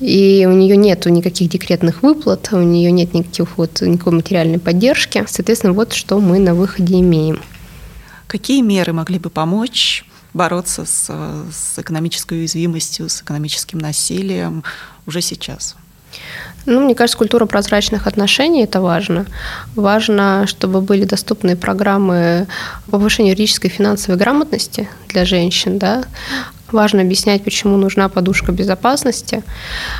и 0.00 0.46
у 0.46 0.52
нее 0.52 0.76
нет 0.76 1.04
никаких 1.06 1.50
декретных 1.50 2.02
выплат, 2.02 2.48
у 2.52 2.58
нее 2.58 2.90
нет 2.90 3.14
никаких 3.14 3.58
вот, 3.58 3.80
никакой 3.82 4.14
материальной 4.14 4.58
поддержки. 4.58 5.24
Соответственно, 5.28 5.74
вот 5.74 5.92
что 5.92 6.18
мы 6.18 6.38
на 6.38 6.54
выходе 6.54 7.00
имеем. 7.00 7.42
Какие 8.26 8.62
меры 8.62 8.92
могли 8.92 9.18
бы 9.18 9.28
помочь 9.28 10.04
бороться 10.32 10.84
с, 10.84 11.10
с 11.52 11.78
экономической 11.78 12.34
уязвимостью, 12.38 13.08
с 13.08 13.20
экономическим 13.22 13.78
насилием 13.78 14.64
уже 15.06 15.20
сейчас? 15.20 15.76
Ну, 16.66 16.84
мне 16.84 16.94
кажется, 16.94 17.18
культура 17.18 17.46
прозрачных 17.46 18.06
отношений– 18.06 18.62
это 18.64 18.80
важно. 18.80 19.26
Важно, 19.74 20.46
чтобы 20.46 20.80
были 20.80 21.04
доступны 21.04 21.56
программы 21.56 22.46
повышения 22.90 23.30
юридической 23.30 23.68
и 23.68 23.72
финансовой 23.72 24.18
грамотности 24.18 24.88
для 25.08 25.24
женщин, 25.24 25.78
да, 25.78 26.04
Важно 26.72 27.02
объяснять, 27.02 27.42
почему 27.42 27.76
нужна 27.76 28.08
подушка 28.08 28.52
безопасности. 28.52 29.42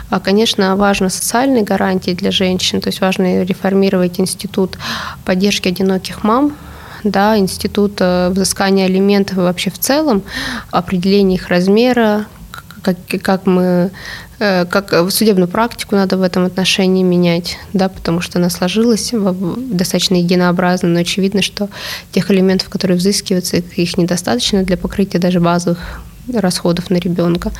А, 0.09 0.21
конечно, 0.21 0.77
важно 0.77 1.09
социальные 1.09 1.65
гарантии 1.65 2.13
для 2.13 2.31
женщин, 2.31 2.81
то 2.81 2.89
есть 2.89 3.01
важно 3.01 3.43
реформировать 3.43 4.21
институт 4.21 4.79
поддержки 5.25 5.69
одиноких 5.69 6.23
мам, 6.23 6.55
да, 7.03 7.37
институт 7.39 7.97
э, 8.01 8.29
взыскания 8.31 8.85
алиментов 8.85 9.39
вообще 9.39 9.71
в 9.71 9.79
целом, 9.79 10.23
определение 10.71 11.37
их 11.39 11.49
размера, 11.49 12.27
как, 12.83 12.97
как 13.23 13.47
мы 13.47 13.91
э, 14.39 14.65
как 14.67 15.11
судебную 15.11 15.49
практику 15.49 15.97
надо 15.97 16.17
в 16.17 16.23
этом 16.23 16.45
отношении 16.45 17.03
менять, 17.03 17.59
да, 17.73 17.89
потому 17.89 18.21
что 18.21 18.39
она 18.39 18.51
сложилась 18.51 19.13
достаточно 19.13 20.17
единообразно, 20.17 20.89
но 20.89 21.01
очевидно, 21.01 21.43
что 21.43 21.69
тех 22.13 22.31
элементов, 22.31 22.69
которые 22.69 22.97
взыскиваются, 22.97 23.57
их 23.57 23.97
недостаточно 23.97 24.63
для 24.63 24.77
покрытия 24.77 25.19
даже 25.19 25.41
базовых 25.41 26.01
расходов 26.39 26.91
на 26.91 26.97
ребенка. 26.97 27.53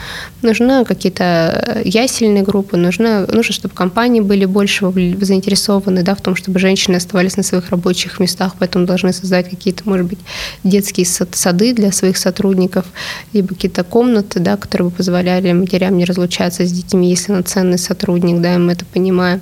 Нужны 0.43 0.85
какие-то 0.85 1.83
ясельные 1.85 2.43
группы, 2.43 2.77
нужно, 2.77 3.27
нужно, 3.27 3.53
чтобы 3.53 3.75
компании 3.75 4.21
были 4.21 4.45
больше 4.45 4.91
заинтересованы 5.21 6.03
да, 6.03 6.15
в 6.15 6.21
том, 6.21 6.37
чтобы 6.37 6.59
женщины 6.59 6.97
оставались 6.97 7.37
на 7.37 7.43
своих 7.43 7.71
рабочих 7.71 8.21
местах, 8.21 8.55
поэтому 8.59 8.87
должны 8.87 9.13
создать 9.13 9.51
какие-то, 9.51 9.89
может 9.89 10.07
быть, 10.07 10.19
детские 10.65 11.07
сады 11.07 11.73
для 11.73 11.93
своих 11.93 12.17
сотрудников, 12.17 12.87
либо 13.33 13.49
какие-то 13.49 13.85
комнаты, 13.85 14.41
да, 14.41 14.57
которые 14.57 14.91
бы 14.91 14.97
позволяли 14.97 15.53
матерям 15.53 15.97
не 15.97 16.05
разлучаться 16.05 16.65
с 16.65 16.73
детьми, 16.73 17.11
если 17.11 17.33
она 17.33 17.43
ценный 17.43 17.79
сотрудник, 17.79 18.41
да, 18.41 18.55
и 18.55 18.59
мы 18.59 18.73
это 18.73 18.85
понимаем. 18.85 19.41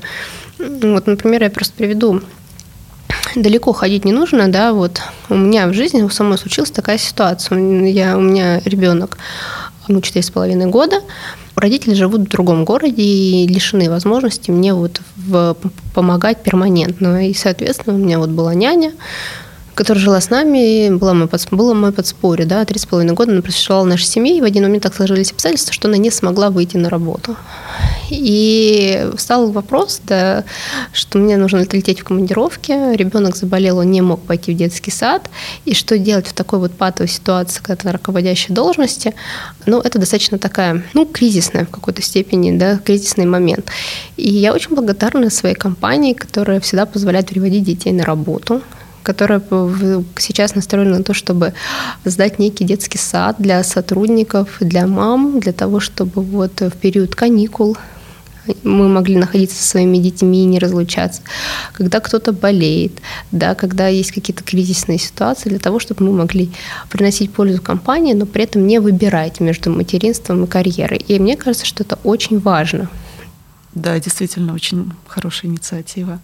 Вот, 0.58 1.06
например, 1.06 1.44
я 1.44 1.50
просто 1.50 1.74
приведу 1.76 2.20
далеко 3.36 3.72
ходить 3.72 4.04
не 4.04 4.12
нужно, 4.12 4.50
да, 4.50 4.72
вот 4.72 5.00
у 5.28 5.34
меня 5.34 5.66
в 5.66 5.72
жизни 5.72 6.02
у 6.02 6.08
самой 6.08 6.38
случилась 6.38 6.70
такая 6.70 6.98
ситуация. 6.98 7.58
Я, 7.86 8.16
у 8.16 8.20
меня 8.20 8.60
ребенок, 8.64 9.18
ему 9.88 10.00
четыре 10.00 10.22
с 10.22 10.30
половиной 10.30 10.66
года, 10.66 11.00
родители 11.56 11.94
живут 11.94 12.22
в 12.22 12.28
другом 12.28 12.64
городе 12.64 13.02
и 13.02 13.46
лишены 13.46 13.90
возможности 13.90 14.50
мне 14.50 14.74
вот 14.74 15.00
в, 15.16 15.56
помогать 15.94 16.42
перманентно. 16.42 17.28
И, 17.28 17.34
соответственно, 17.34 17.96
у 17.96 17.98
меня 17.98 18.18
вот 18.18 18.30
была 18.30 18.54
няня, 18.54 18.92
которая 19.74 20.02
жила 20.02 20.20
с 20.20 20.30
нами, 20.30 20.90
была 20.90 21.14
мой, 21.14 21.28
под, 21.28 21.46
было 21.50 21.74
мое 21.74 21.92
подспорье, 21.92 22.46
да, 22.46 22.64
три 22.64 22.78
с 22.78 22.86
половиной 22.86 23.14
года 23.14 23.32
она 23.32 23.42
просуществовала 23.42 23.84
в 23.84 23.88
нашей 23.88 24.06
семье, 24.06 24.36
и 24.36 24.40
в 24.40 24.44
один 24.44 24.64
момент 24.64 24.82
так 24.82 24.94
сложились 24.94 25.30
обстоятельства, 25.30 25.72
что 25.72 25.88
она 25.88 25.96
не 25.96 26.10
смогла 26.10 26.50
выйти 26.50 26.76
на 26.76 26.88
работу. 26.88 27.36
И 28.10 29.10
встал 29.16 29.50
вопрос, 29.50 30.00
да, 30.04 30.44
что 30.92 31.18
мне 31.18 31.36
нужно 31.36 31.66
лететь 31.70 32.00
в 32.00 32.04
командировке, 32.04 32.94
ребенок 32.94 33.36
заболел, 33.36 33.78
он 33.78 33.90
не 33.90 34.00
мог 34.00 34.20
пойти 34.22 34.54
в 34.54 34.56
детский 34.56 34.90
сад, 34.90 35.28
и 35.64 35.74
что 35.74 35.98
делать 35.98 36.26
в 36.26 36.32
такой 36.32 36.58
вот 36.58 36.72
патовой 36.72 37.08
ситуации, 37.08 37.60
когда 37.62 37.76
ты 37.76 37.86
на 37.86 37.92
руководящей 37.92 38.54
должности, 38.54 39.14
ну, 39.66 39.80
это 39.80 39.98
достаточно 39.98 40.38
такая, 40.38 40.82
ну, 40.94 41.06
кризисная 41.06 41.66
в 41.66 41.70
какой-то 41.70 42.02
степени, 42.02 42.56
да, 42.56 42.78
кризисный 42.78 43.26
момент. 43.26 43.70
И 44.16 44.30
я 44.30 44.52
очень 44.52 44.74
благодарна 44.74 45.30
своей 45.30 45.54
компании, 45.54 46.14
которая 46.14 46.60
всегда 46.60 46.86
позволяет 46.86 47.28
переводить 47.28 47.64
детей 47.64 47.92
на 47.92 48.04
работу, 48.04 48.62
которая 49.02 49.42
сейчас 50.18 50.54
настроена 50.54 50.98
на 50.98 51.04
то, 51.04 51.14
чтобы 51.14 51.54
сдать 52.04 52.38
некий 52.38 52.64
детский 52.64 52.98
сад 52.98 53.36
для 53.38 53.62
сотрудников, 53.64 54.56
для 54.60 54.86
мам, 54.86 55.40
для 55.40 55.52
того, 55.52 55.80
чтобы 55.80 56.22
вот 56.22 56.60
в 56.60 56.72
период 56.72 57.14
каникул 57.14 57.76
мы 58.62 58.88
могли 58.88 59.16
находиться 59.16 59.56
со 59.56 59.68
своими 59.68 59.98
детьми 59.98 60.42
и 60.42 60.46
не 60.46 60.58
разлучаться. 60.58 61.22
Когда 61.72 62.00
кто-то 62.00 62.32
болеет, 62.32 62.92
да, 63.32 63.54
когда 63.54 63.88
есть 63.88 64.12
какие-то 64.12 64.44
кризисные 64.44 64.98
ситуации, 64.98 65.48
для 65.48 65.58
того, 65.58 65.78
чтобы 65.78 66.04
мы 66.04 66.12
могли 66.12 66.50
приносить 66.90 67.32
пользу 67.32 67.62
компании, 67.62 68.14
но 68.14 68.26
при 68.26 68.44
этом 68.44 68.66
не 68.66 68.80
выбирать 68.80 69.40
между 69.40 69.70
материнством 69.70 70.44
и 70.44 70.46
карьерой. 70.46 70.98
И 71.08 71.18
мне 71.18 71.36
кажется, 71.36 71.66
что 71.66 71.82
это 71.82 71.98
очень 72.04 72.38
важно. 72.38 72.88
Да, 73.74 73.98
действительно, 74.00 74.54
очень 74.54 74.92
хорошая 75.06 75.50
инициатива. 75.50 76.20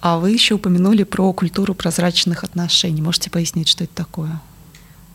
А 0.00 0.18
вы 0.18 0.32
еще 0.32 0.56
упомянули 0.56 1.04
про 1.04 1.32
культуру 1.32 1.74
прозрачных 1.74 2.44
отношений. 2.44 3.00
Можете 3.00 3.30
пояснить, 3.30 3.68
что 3.68 3.84
это 3.84 3.94
такое? 3.94 4.40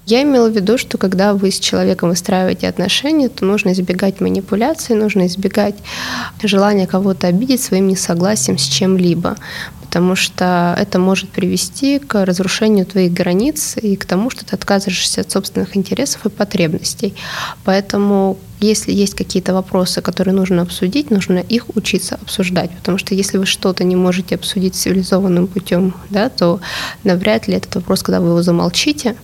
Я 0.07 0.23
имела 0.23 0.49
в 0.49 0.55
виду, 0.55 0.77
что 0.77 0.97
когда 0.97 1.33
вы 1.33 1.51
с 1.51 1.59
человеком 1.59 2.07
выстраиваете 2.09 2.69
отношения, 2.69 3.27
то 3.27 3.43
нужно 3.43 3.73
избегать 3.73 4.21
манипуляций, 4.21 4.95
нужно 4.95 5.27
избегать 5.27 5.75
желания 6.41 6.87
кого-то 6.87 7.27
обидеть 7.27 7.61
своим 7.61 7.89
несогласием 7.89 8.57
с 8.57 8.63
чем-либо 8.63 9.35
потому 9.81 10.15
что 10.15 10.75
это 10.77 10.99
может 10.99 11.29
привести 11.29 11.99
к 11.99 12.25
разрушению 12.25 12.85
твоих 12.85 13.13
границ 13.13 13.77
и 13.77 13.95
к 13.95 14.05
тому, 14.05 14.29
что 14.29 14.45
ты 14.45 14.53
отказываешься 14.53 15.21
от 15.21 15.31
собственных 15.31 15.77
интересов 15.77 16.25
и 16.25 16.29
потребностей. 16.29 17.15
Поэтому 17.63 18.37
если 18.59 18.91
есть 18.91 19.15
какие-то 19.15 19.53
вопросы, 19.53 20.01
которые 20.01 20.33
нужно 20.33 20.61
обсудить, 20.63 21.11
нужно 21.11 21.39
их 21.39 21.75
учиться 21.75 22.15
обсуждать, 22.21 22.71
потому 22.71 22.97
что 22.97 23.13
если 23.13 23.37
вы 23.37 23.45
что-то 23.45 23.83
не 23.83 23.95
можете 23.95 24.35
обсудить 24.35 24.75
цивилизованным 24.75 25.47
путем, 25.47 25.93
да, 26.09 26.29
то 26.29 26.59
навряд 27.03 27.47
ли 27.47 27.55
этот 27.55 27.75
вопрос, 27.75 28.01
когда 28.01 28.19
вы 28.19 28.29
его 28.29 28.41
замолчите, 28.41 29.15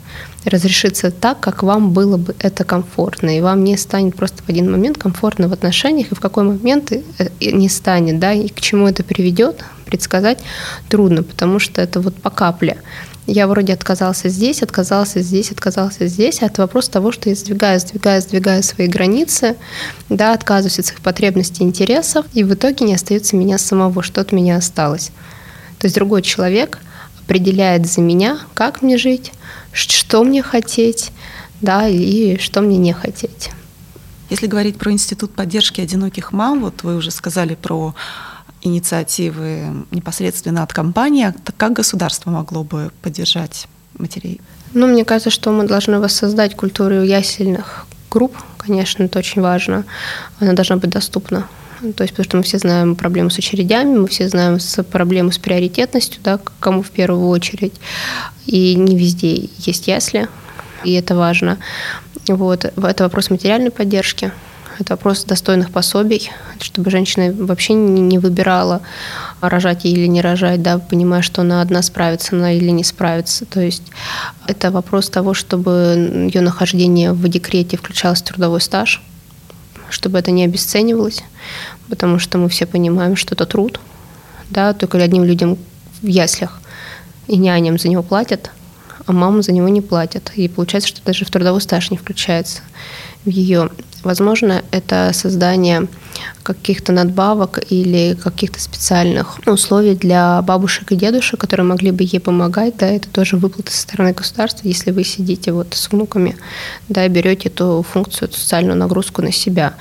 разрешится 0.46 1.10
так, 1.10 1.40
как 1.40 1.64
вам 1.64 1.92
было 1.92 2.18
бы 2.18 2.36
это 2.40 2.64
комфортно, 2.64 3.36
и 3.36 3.42
вам 3.42 3.64
не 3.64 3.78
станет 3.78 4.16
просто 4.16 4.44
в 4.44 4.50
один 4.50 4.72
момент 4.72 4.98
комфортно 4.98 5.48
в 5.48 5.54
отношениях, 5.54 6.12
и 6.12 6.16
в 6.16 6.20
какой 6.20 6.44
момент 6.44 6.92
э, 6.92 7.02
не 7.40 7.70
станет, 7.70 8.20
да, 8.20 8.34
и 8.34 8.48
к 8.50 8.62
чему 8.62 8.88
это 8.88 9.04
приведет, 9.04 9.64
предсказать 9.86 10.40
трудно, 10.90 11.24
потому 11.24 11.60
что 11.60 11.82
это 11.82 12.02
вот 12.02 12.16
по 12.16 12.30
капле. 12.30 12.78
Я 13.26 13.48
вроде 13.48 13.74
отказался 13.74 14.30
здесь, 14.30 14.62
отказался 14.62 15.22
здесь, 15.22 15.52
отказался 15.52 16.08
здесь, 16.08 16.42
а 16.42 16.48
это 16.48 16.62
вопрос 16.62 16.90
того, 16.90 17.12
что 17.12 17.30
я 17.30 17.36
сдвигаю, 17.36 17.80
сдвигаю, 17.80 18.22
сдвигаю 18.22 18.64
свои 18.64 18.88
границы, 18.88 19.56
да, 20.10 20.34
отказываюсь 20.34 20.80
от 20.80 20.86
своих 20.86 21.02
потребностей, 21.02 21.64
интересов, 21.64 22.26
и 22.34 22.44
в 22.44 22.54
итоге 22.54 22.86
не 22.86 22.96
остается 22.96 23.36
меня 23.36 23.58
самого, 23.58 24.04
что 24.04 24.22
от 24.22 24.32
меня 24.32 24.58
осталось. 24.58 25.12
То 25.80 25.86
есть 25.86 25.96
другой 25.96 26.22
человек 26.22 26.80
определяет 27.24 27.88
за 27.88 28.02
меня, 28.02 28.40
как 28.54 28.82
мне 28.82 28.98
жить, 28.98 29.32
что 29.72 30.24
мне 30.24 30.42
хотеть, 30.42 31.12
да, 31.62 31.88
и 31.88 32.38
что 32.38 32.62
мне 32.62 32.78
не 32.78 32.94
хотеть. 32.94 33.52
Если 34.30 34.48
говорить 34.48 34.78
про 34.78 34.92
институт 34.92 35.34
поддержки 35.34 35.80
одиноких 35.80 36.32
мам, 36.32 36.62
вот 36.62 36.84
вы 36.84 36.96
уже 36.96 37.12
сказали 37.12 37.56
про 37.56 37.94
инициативы 38.64 39.86
непосредственно 39.92 40.64
от 40.64 40.74
компании, 40.74 41.26
а 41.26 41.52
как 41.58 41.74
государство 41.74 42.32
могло 42.32 42.64
бы 42.64 42.92
поддержать 43.02 43.68
матерей? 43.98 44.42
Ну, 44.74 44.88
мне 44.88 45.06
кажется, 45.06 45.30
что 45.30 45.52
мы 45.52 45.68
должны 45.68 46.00
воссоздать 46.00 46.56
культуру 46.56 47.04
ясельных 47.04 47.86
групп, 48.10 48.36
конечно, 48.58 49.04
это 49.04 49.20
очень 49.20 49.42
важно. 49.42 49.86
Она 50.40 50.54
должна 50.54 50.78
быть 50.78 50.90
доступна. 50.90 51.48
То 51.96 52.04
есть, 52.04 52.14
потому 52.16 52.24
что 52.24 52.38
мы 52.38 52.44
все 52.44 52.58
знаем 52.58 52.96
проблемы 52.96 53.30
с 53.30 53.38
очередями, 53.38 53.98
мы 53.98 54.08
все 54.08 54.30
знаем 54.30 54.58
проблемы 54.90 55.34
с 55.34 55.38
приоритетностью, 55.38 56.22
да, 56.24 56.40
кому 56.60 56.82
в 56.82 56.90
первую 56.90 57.28
очередь. 57.28 57.74
И 58.46 58.76
не 58.76 58.96
везде 58.96 59.50
есть 59.58 59.88
ясли, 59.88 60.30
и 60.86 60.94
это 60.94 61.16
важно. 61.16 61.58
Вот. 62.28 62.66
Это 62.66 63.04
вопрос 63.04 63.30
материальной 63.30 63.72
поддержки, 63.72 64.32
это 64.80 64.94
вопрос 64.94 65.24
достойных 65.24 65.72
пособий, 65.72 66.32
чтобы 66.60 66.90
женщина 66.90 67.34
вообще 67.34 67.74
не 67.74 68.18
выбирала, 68.20 68.82
рожать 69.42 69.86
или 69.86 70.08
не 70.08 70.22
рожать, 70.22 70.62
да, 70.62 70.80
понимая, 70.80 71.22
что 71.22 71.42
она 71.42 71.62
одна 71.62 71.82
справится 71.82 72.36
она 72.36 72.54
или 72.54 72.70
не 72.70 72.84
справится. 72.84 73.46
То 73.46 73.62
есть 73.62 73.84
это 74.48 74.72
вопрос 74.72 75.10
того, 75.10 75.34
чтобы 75.34 76.30
ее 76.34 76.42
нахождение 76.42 77.14
в 77.14 77.28
декрете 77.28 77.78
включалось 77.78 78.22
в 78.22 78.26
трудовой 78.26 78.62
стаж, 78.62 79.02
чтобы 79.90 80.18
это 80.20 80.32
не 80.32 80.44
обесценивалось, 80.44 81.24
потому 81.90 82.20
что 82.20 82.38
мы 82.38 82.50
все 82.50 82.66
понимаем, 82.66 83.16
что 83.16 83.36
это 83.36 83.46
труд, 83.46 83.80
да, 84.50 84.74
только 84.74 84.98
одним 84.98 85.24
людям 85.24 85.58
в 86.02 86.08
яслях 86.08 86.60
и 87.28 87.38
няням 87.38 87.78
за 87.78 87.90
него 87.90 88.04
платят, 88.04 88.52
а 89.06 89.12
мамам 89.12 89.42
за 89.42 89.52
него 89.52 89.70
не 89.70 89.82
платят. 89.82 90.32
И 90.36 90.48
получается, 90.48 90.90
что 90.90 91.04
даже 91.04 91.26
в 91.26 91.32
трудовой 91.32 91.62
стаж 91.62 91.92
не 91.92 91.98
включается 91.98 92.62
в 93.26 93.30
ее. 93.30 93.70
Возможно, 94.04 94.64
это 94.72 95.12
создание 95.14 95.88
каких-то 96.44 96.92
надбавок 96.92 97.60
или 97.70 98.16
каких-то 98.16 98.60
специальных 98.60 99.40
условий 99.48 99.96
для 99.96 100.42
бабушек 100.42 100.92
и 100.92 100.96
дедушек, 100.96 101.40
которые 101.40 101.66
могли 101.66 101.92
бы 101.92 102.04
ей 102.04 102.20
помогать. 102.20 102.76
Да, 102.78 102.88
это 102.88 103.08
тоже 103.10 103.38
выплаты 103.38 103.72
со 103.72 103.82
стороны 103.82 104.12
государства, 104.12 104.68
если 104.68 104.92
вы 104.92 105.06
сидите 105.06 105.54
вот 105.54 105.74
с 105.74 105.90
внуками, 105.90 106.36
да, 106.90 107.08
берете 107.08 107.48
эту 107.48 107.86
функцию, 107.90 108.28
эту 108.28 108.38
социальную 108.38 108.78
нагрузку 108.78 109.22
на 109.22 109.32
себя. 109.32 109.76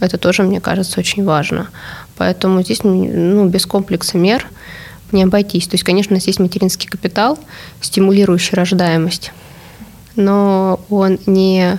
Это 0.00 0.18
тоже, 0.18 0.42
мне 0.42 0.60
кажется, 0.60 0.98
очень 0.98 1.24
важно. 1.24 1.68
Поэтому 2.16 2.62
здесь 2.62 2.82
ну, 2.82 3.48
без 3.48 3.64
комплекса 3.64 4.18
мер 4.18 4.48
не 5.12 5.22
обойтись. 5.22 5.68
То 5.68 5.74
есть, 5.74 5.84
конечно, 5.84 6.14
у 6.14 6.16
нас 6.16 6.26
есть 6.26 6.40
материнский 6.40 6.88
капитал, 6.88 7.38
стимулирующий 7.80 8.56
рождаемость, 8.56 9.32
но 10.16 10.80
он 10.90 11.20
не 11.26 11.78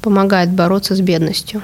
помогает 0.00 0.50
бороться 0.50 0.94
с 0.94 1.00
бедностью. 1.00 1.62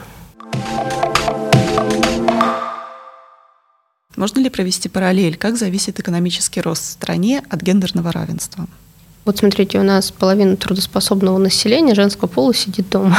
Можно 4.17 4.41
ли 4.41 4.49
провести 4.49 4.89
параллель, 4.89 5.37
как 5.37 5.57
зависит 5.57 6.01
экономический 6.01 6.63
рост 6.63 6.83
в 6.83 6.91
стране 6.93 7.43
от 7.51 7.61
гендерного 7.61 8.13
равенства? 8.13 8.67
Вот 9.27 9.39
смотрите, 9.39 9.79
у 9.79 9.83
нас 9.83 10.11
половина 10.11 10.57
трудоспособного 10.57 11.37
населения 11.39 11.95
женского 11.95 12.29
пола 12.29 12.55
сидит 12.55 12.89
дома. 12.89 13.19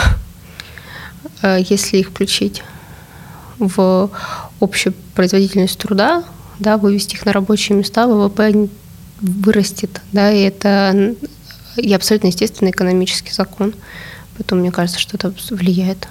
Э, 1.42 1.60
если 1.70 1.98
их 1.98 2.10
включить 2.10 2.64
в 3.60 4.10
общую 4.60 4.94
производительность 5.14 5.78
труда, 5.78 6.24
да, 6.60 6.78
вывести 6.78 7.16
их 7.16 7.26
на 7.26 7.34
рабочие 7.34 7.78
места, 7.78 8.08
ВВП 8.08 8.70
вырастет. 9.22 10.02
Да, 10.12 10.32
и 10.32 10.42
это 10.42 11.16
и 11.76 11.94
абсолютно 11.94 12.28
естественный 12.28 12.72
экономический 12.72 13.34
закон. 13.34 13.74
Поэтому 14.38 14.62
мне 14.62 14.72
кажется, 14.72 15.00
что 15.00 15.18
это 15.18 15.34
влияет. 15.50 16.08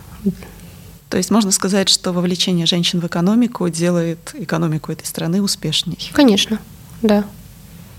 То 1.08 1.16
есть 1.16 1.30
можно 1.30 1.52
сказать, 1.52 1.88
что 1.88 2.12
вовлечение 2.12 2.66
женщин 2.66 3.00
в 3.00 3.06
экономику 3.06 3.68
делает 3.68 4.34
экономику 4.34 4.92
этой 4.92 5.06
страны 5.06 5.40
успешней? 5.40 6.10
Конечно, 6.12 6.58
да. 7.02 7.24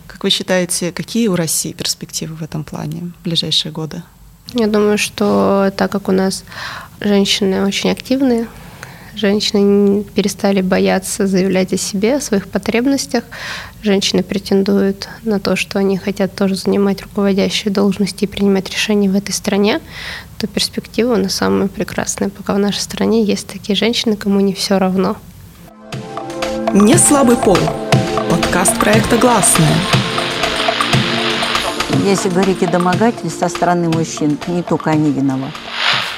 Как 0.08 0.24
вы 0.24 0.30
считаете, 0.30 0.92
какие 0.92 1.28
у 1.28 1.36
России 1.36 1.72
перспективы 1.72 2.36
в 2.36 2.44
этом 2.44 2.64
плане 2.64 3.12
в 3.20 3.24
ближайшие 3.24 3.72
годы? 3.72 4.04
Я 4.54 4.68
думаю, 4.68 4.98
что 4.98 5.72
так 5.76 5.92
как 5.92 6.10
у 6.10 6.12
нас 6.12 6.44
женщины 7.00 7.66
очень 7.66 7.92
активные, 7.92 8.48
Женщины 9.18 10.04
перестали 10.04 10.62
бояться 10.62 11.26
заявлять 11.26 11.74
о 11.74 11.78
себе, 11.78 12.18
о 12.18 12.22
своих 12.22 12.48
потребностях. 12.48 13.24
Женщины 13.82 14.22
претендуют 14.22 15.10
на 15.24 15.40
то, 15.40 15.56
что 15.56 15.80
они 15.80 15.98
хотят 15.98 16.36
тоже 16.36 16.54
занимать 16.54 17.02
руководящие 17.02 17.74
должности 17.74 18.26
и 18.26 18.28
принимать 18.28 18.70
решения 18.70 19.10
в 19.10 19.16
этой 19.16 19.32
стране, 19.32 19.82
то 20.38 20.46
перспектива 20.46 21.16
на 21.16 21.30
самая 21.30 21.68
прекрасная. 21.68 22.30
Пока 22.30 22.54
в 22.54 22.60
нашей 22.60 22.82
стране 22.82 23.24
есть 23.24 23.48
такие 23.48 23.76
женщины, 23.76 24.16
кому 24.16 24.40
не 24.40 24.54
все 24.54 24.78
равно. 24.78 25.18
Не 26.74 26.96
слабый 27.00 27.38
пол. 27.38 27.58
Подкаст 28.30 28.78
проекта 28.80 29.18
«Гласная». 29.18 29.78
Если 32.06 32.30
говорить 32.30 32.62
о 32.62 32.68
домогательстве 32.68 33.32
со 33.32 33.50
стороны 33.50 33.90
мужчин, 33.90 34.38
не 34.48 34.62
только 34.62 34.92
они 34.92 35.12
виноваты. 35.12 35.56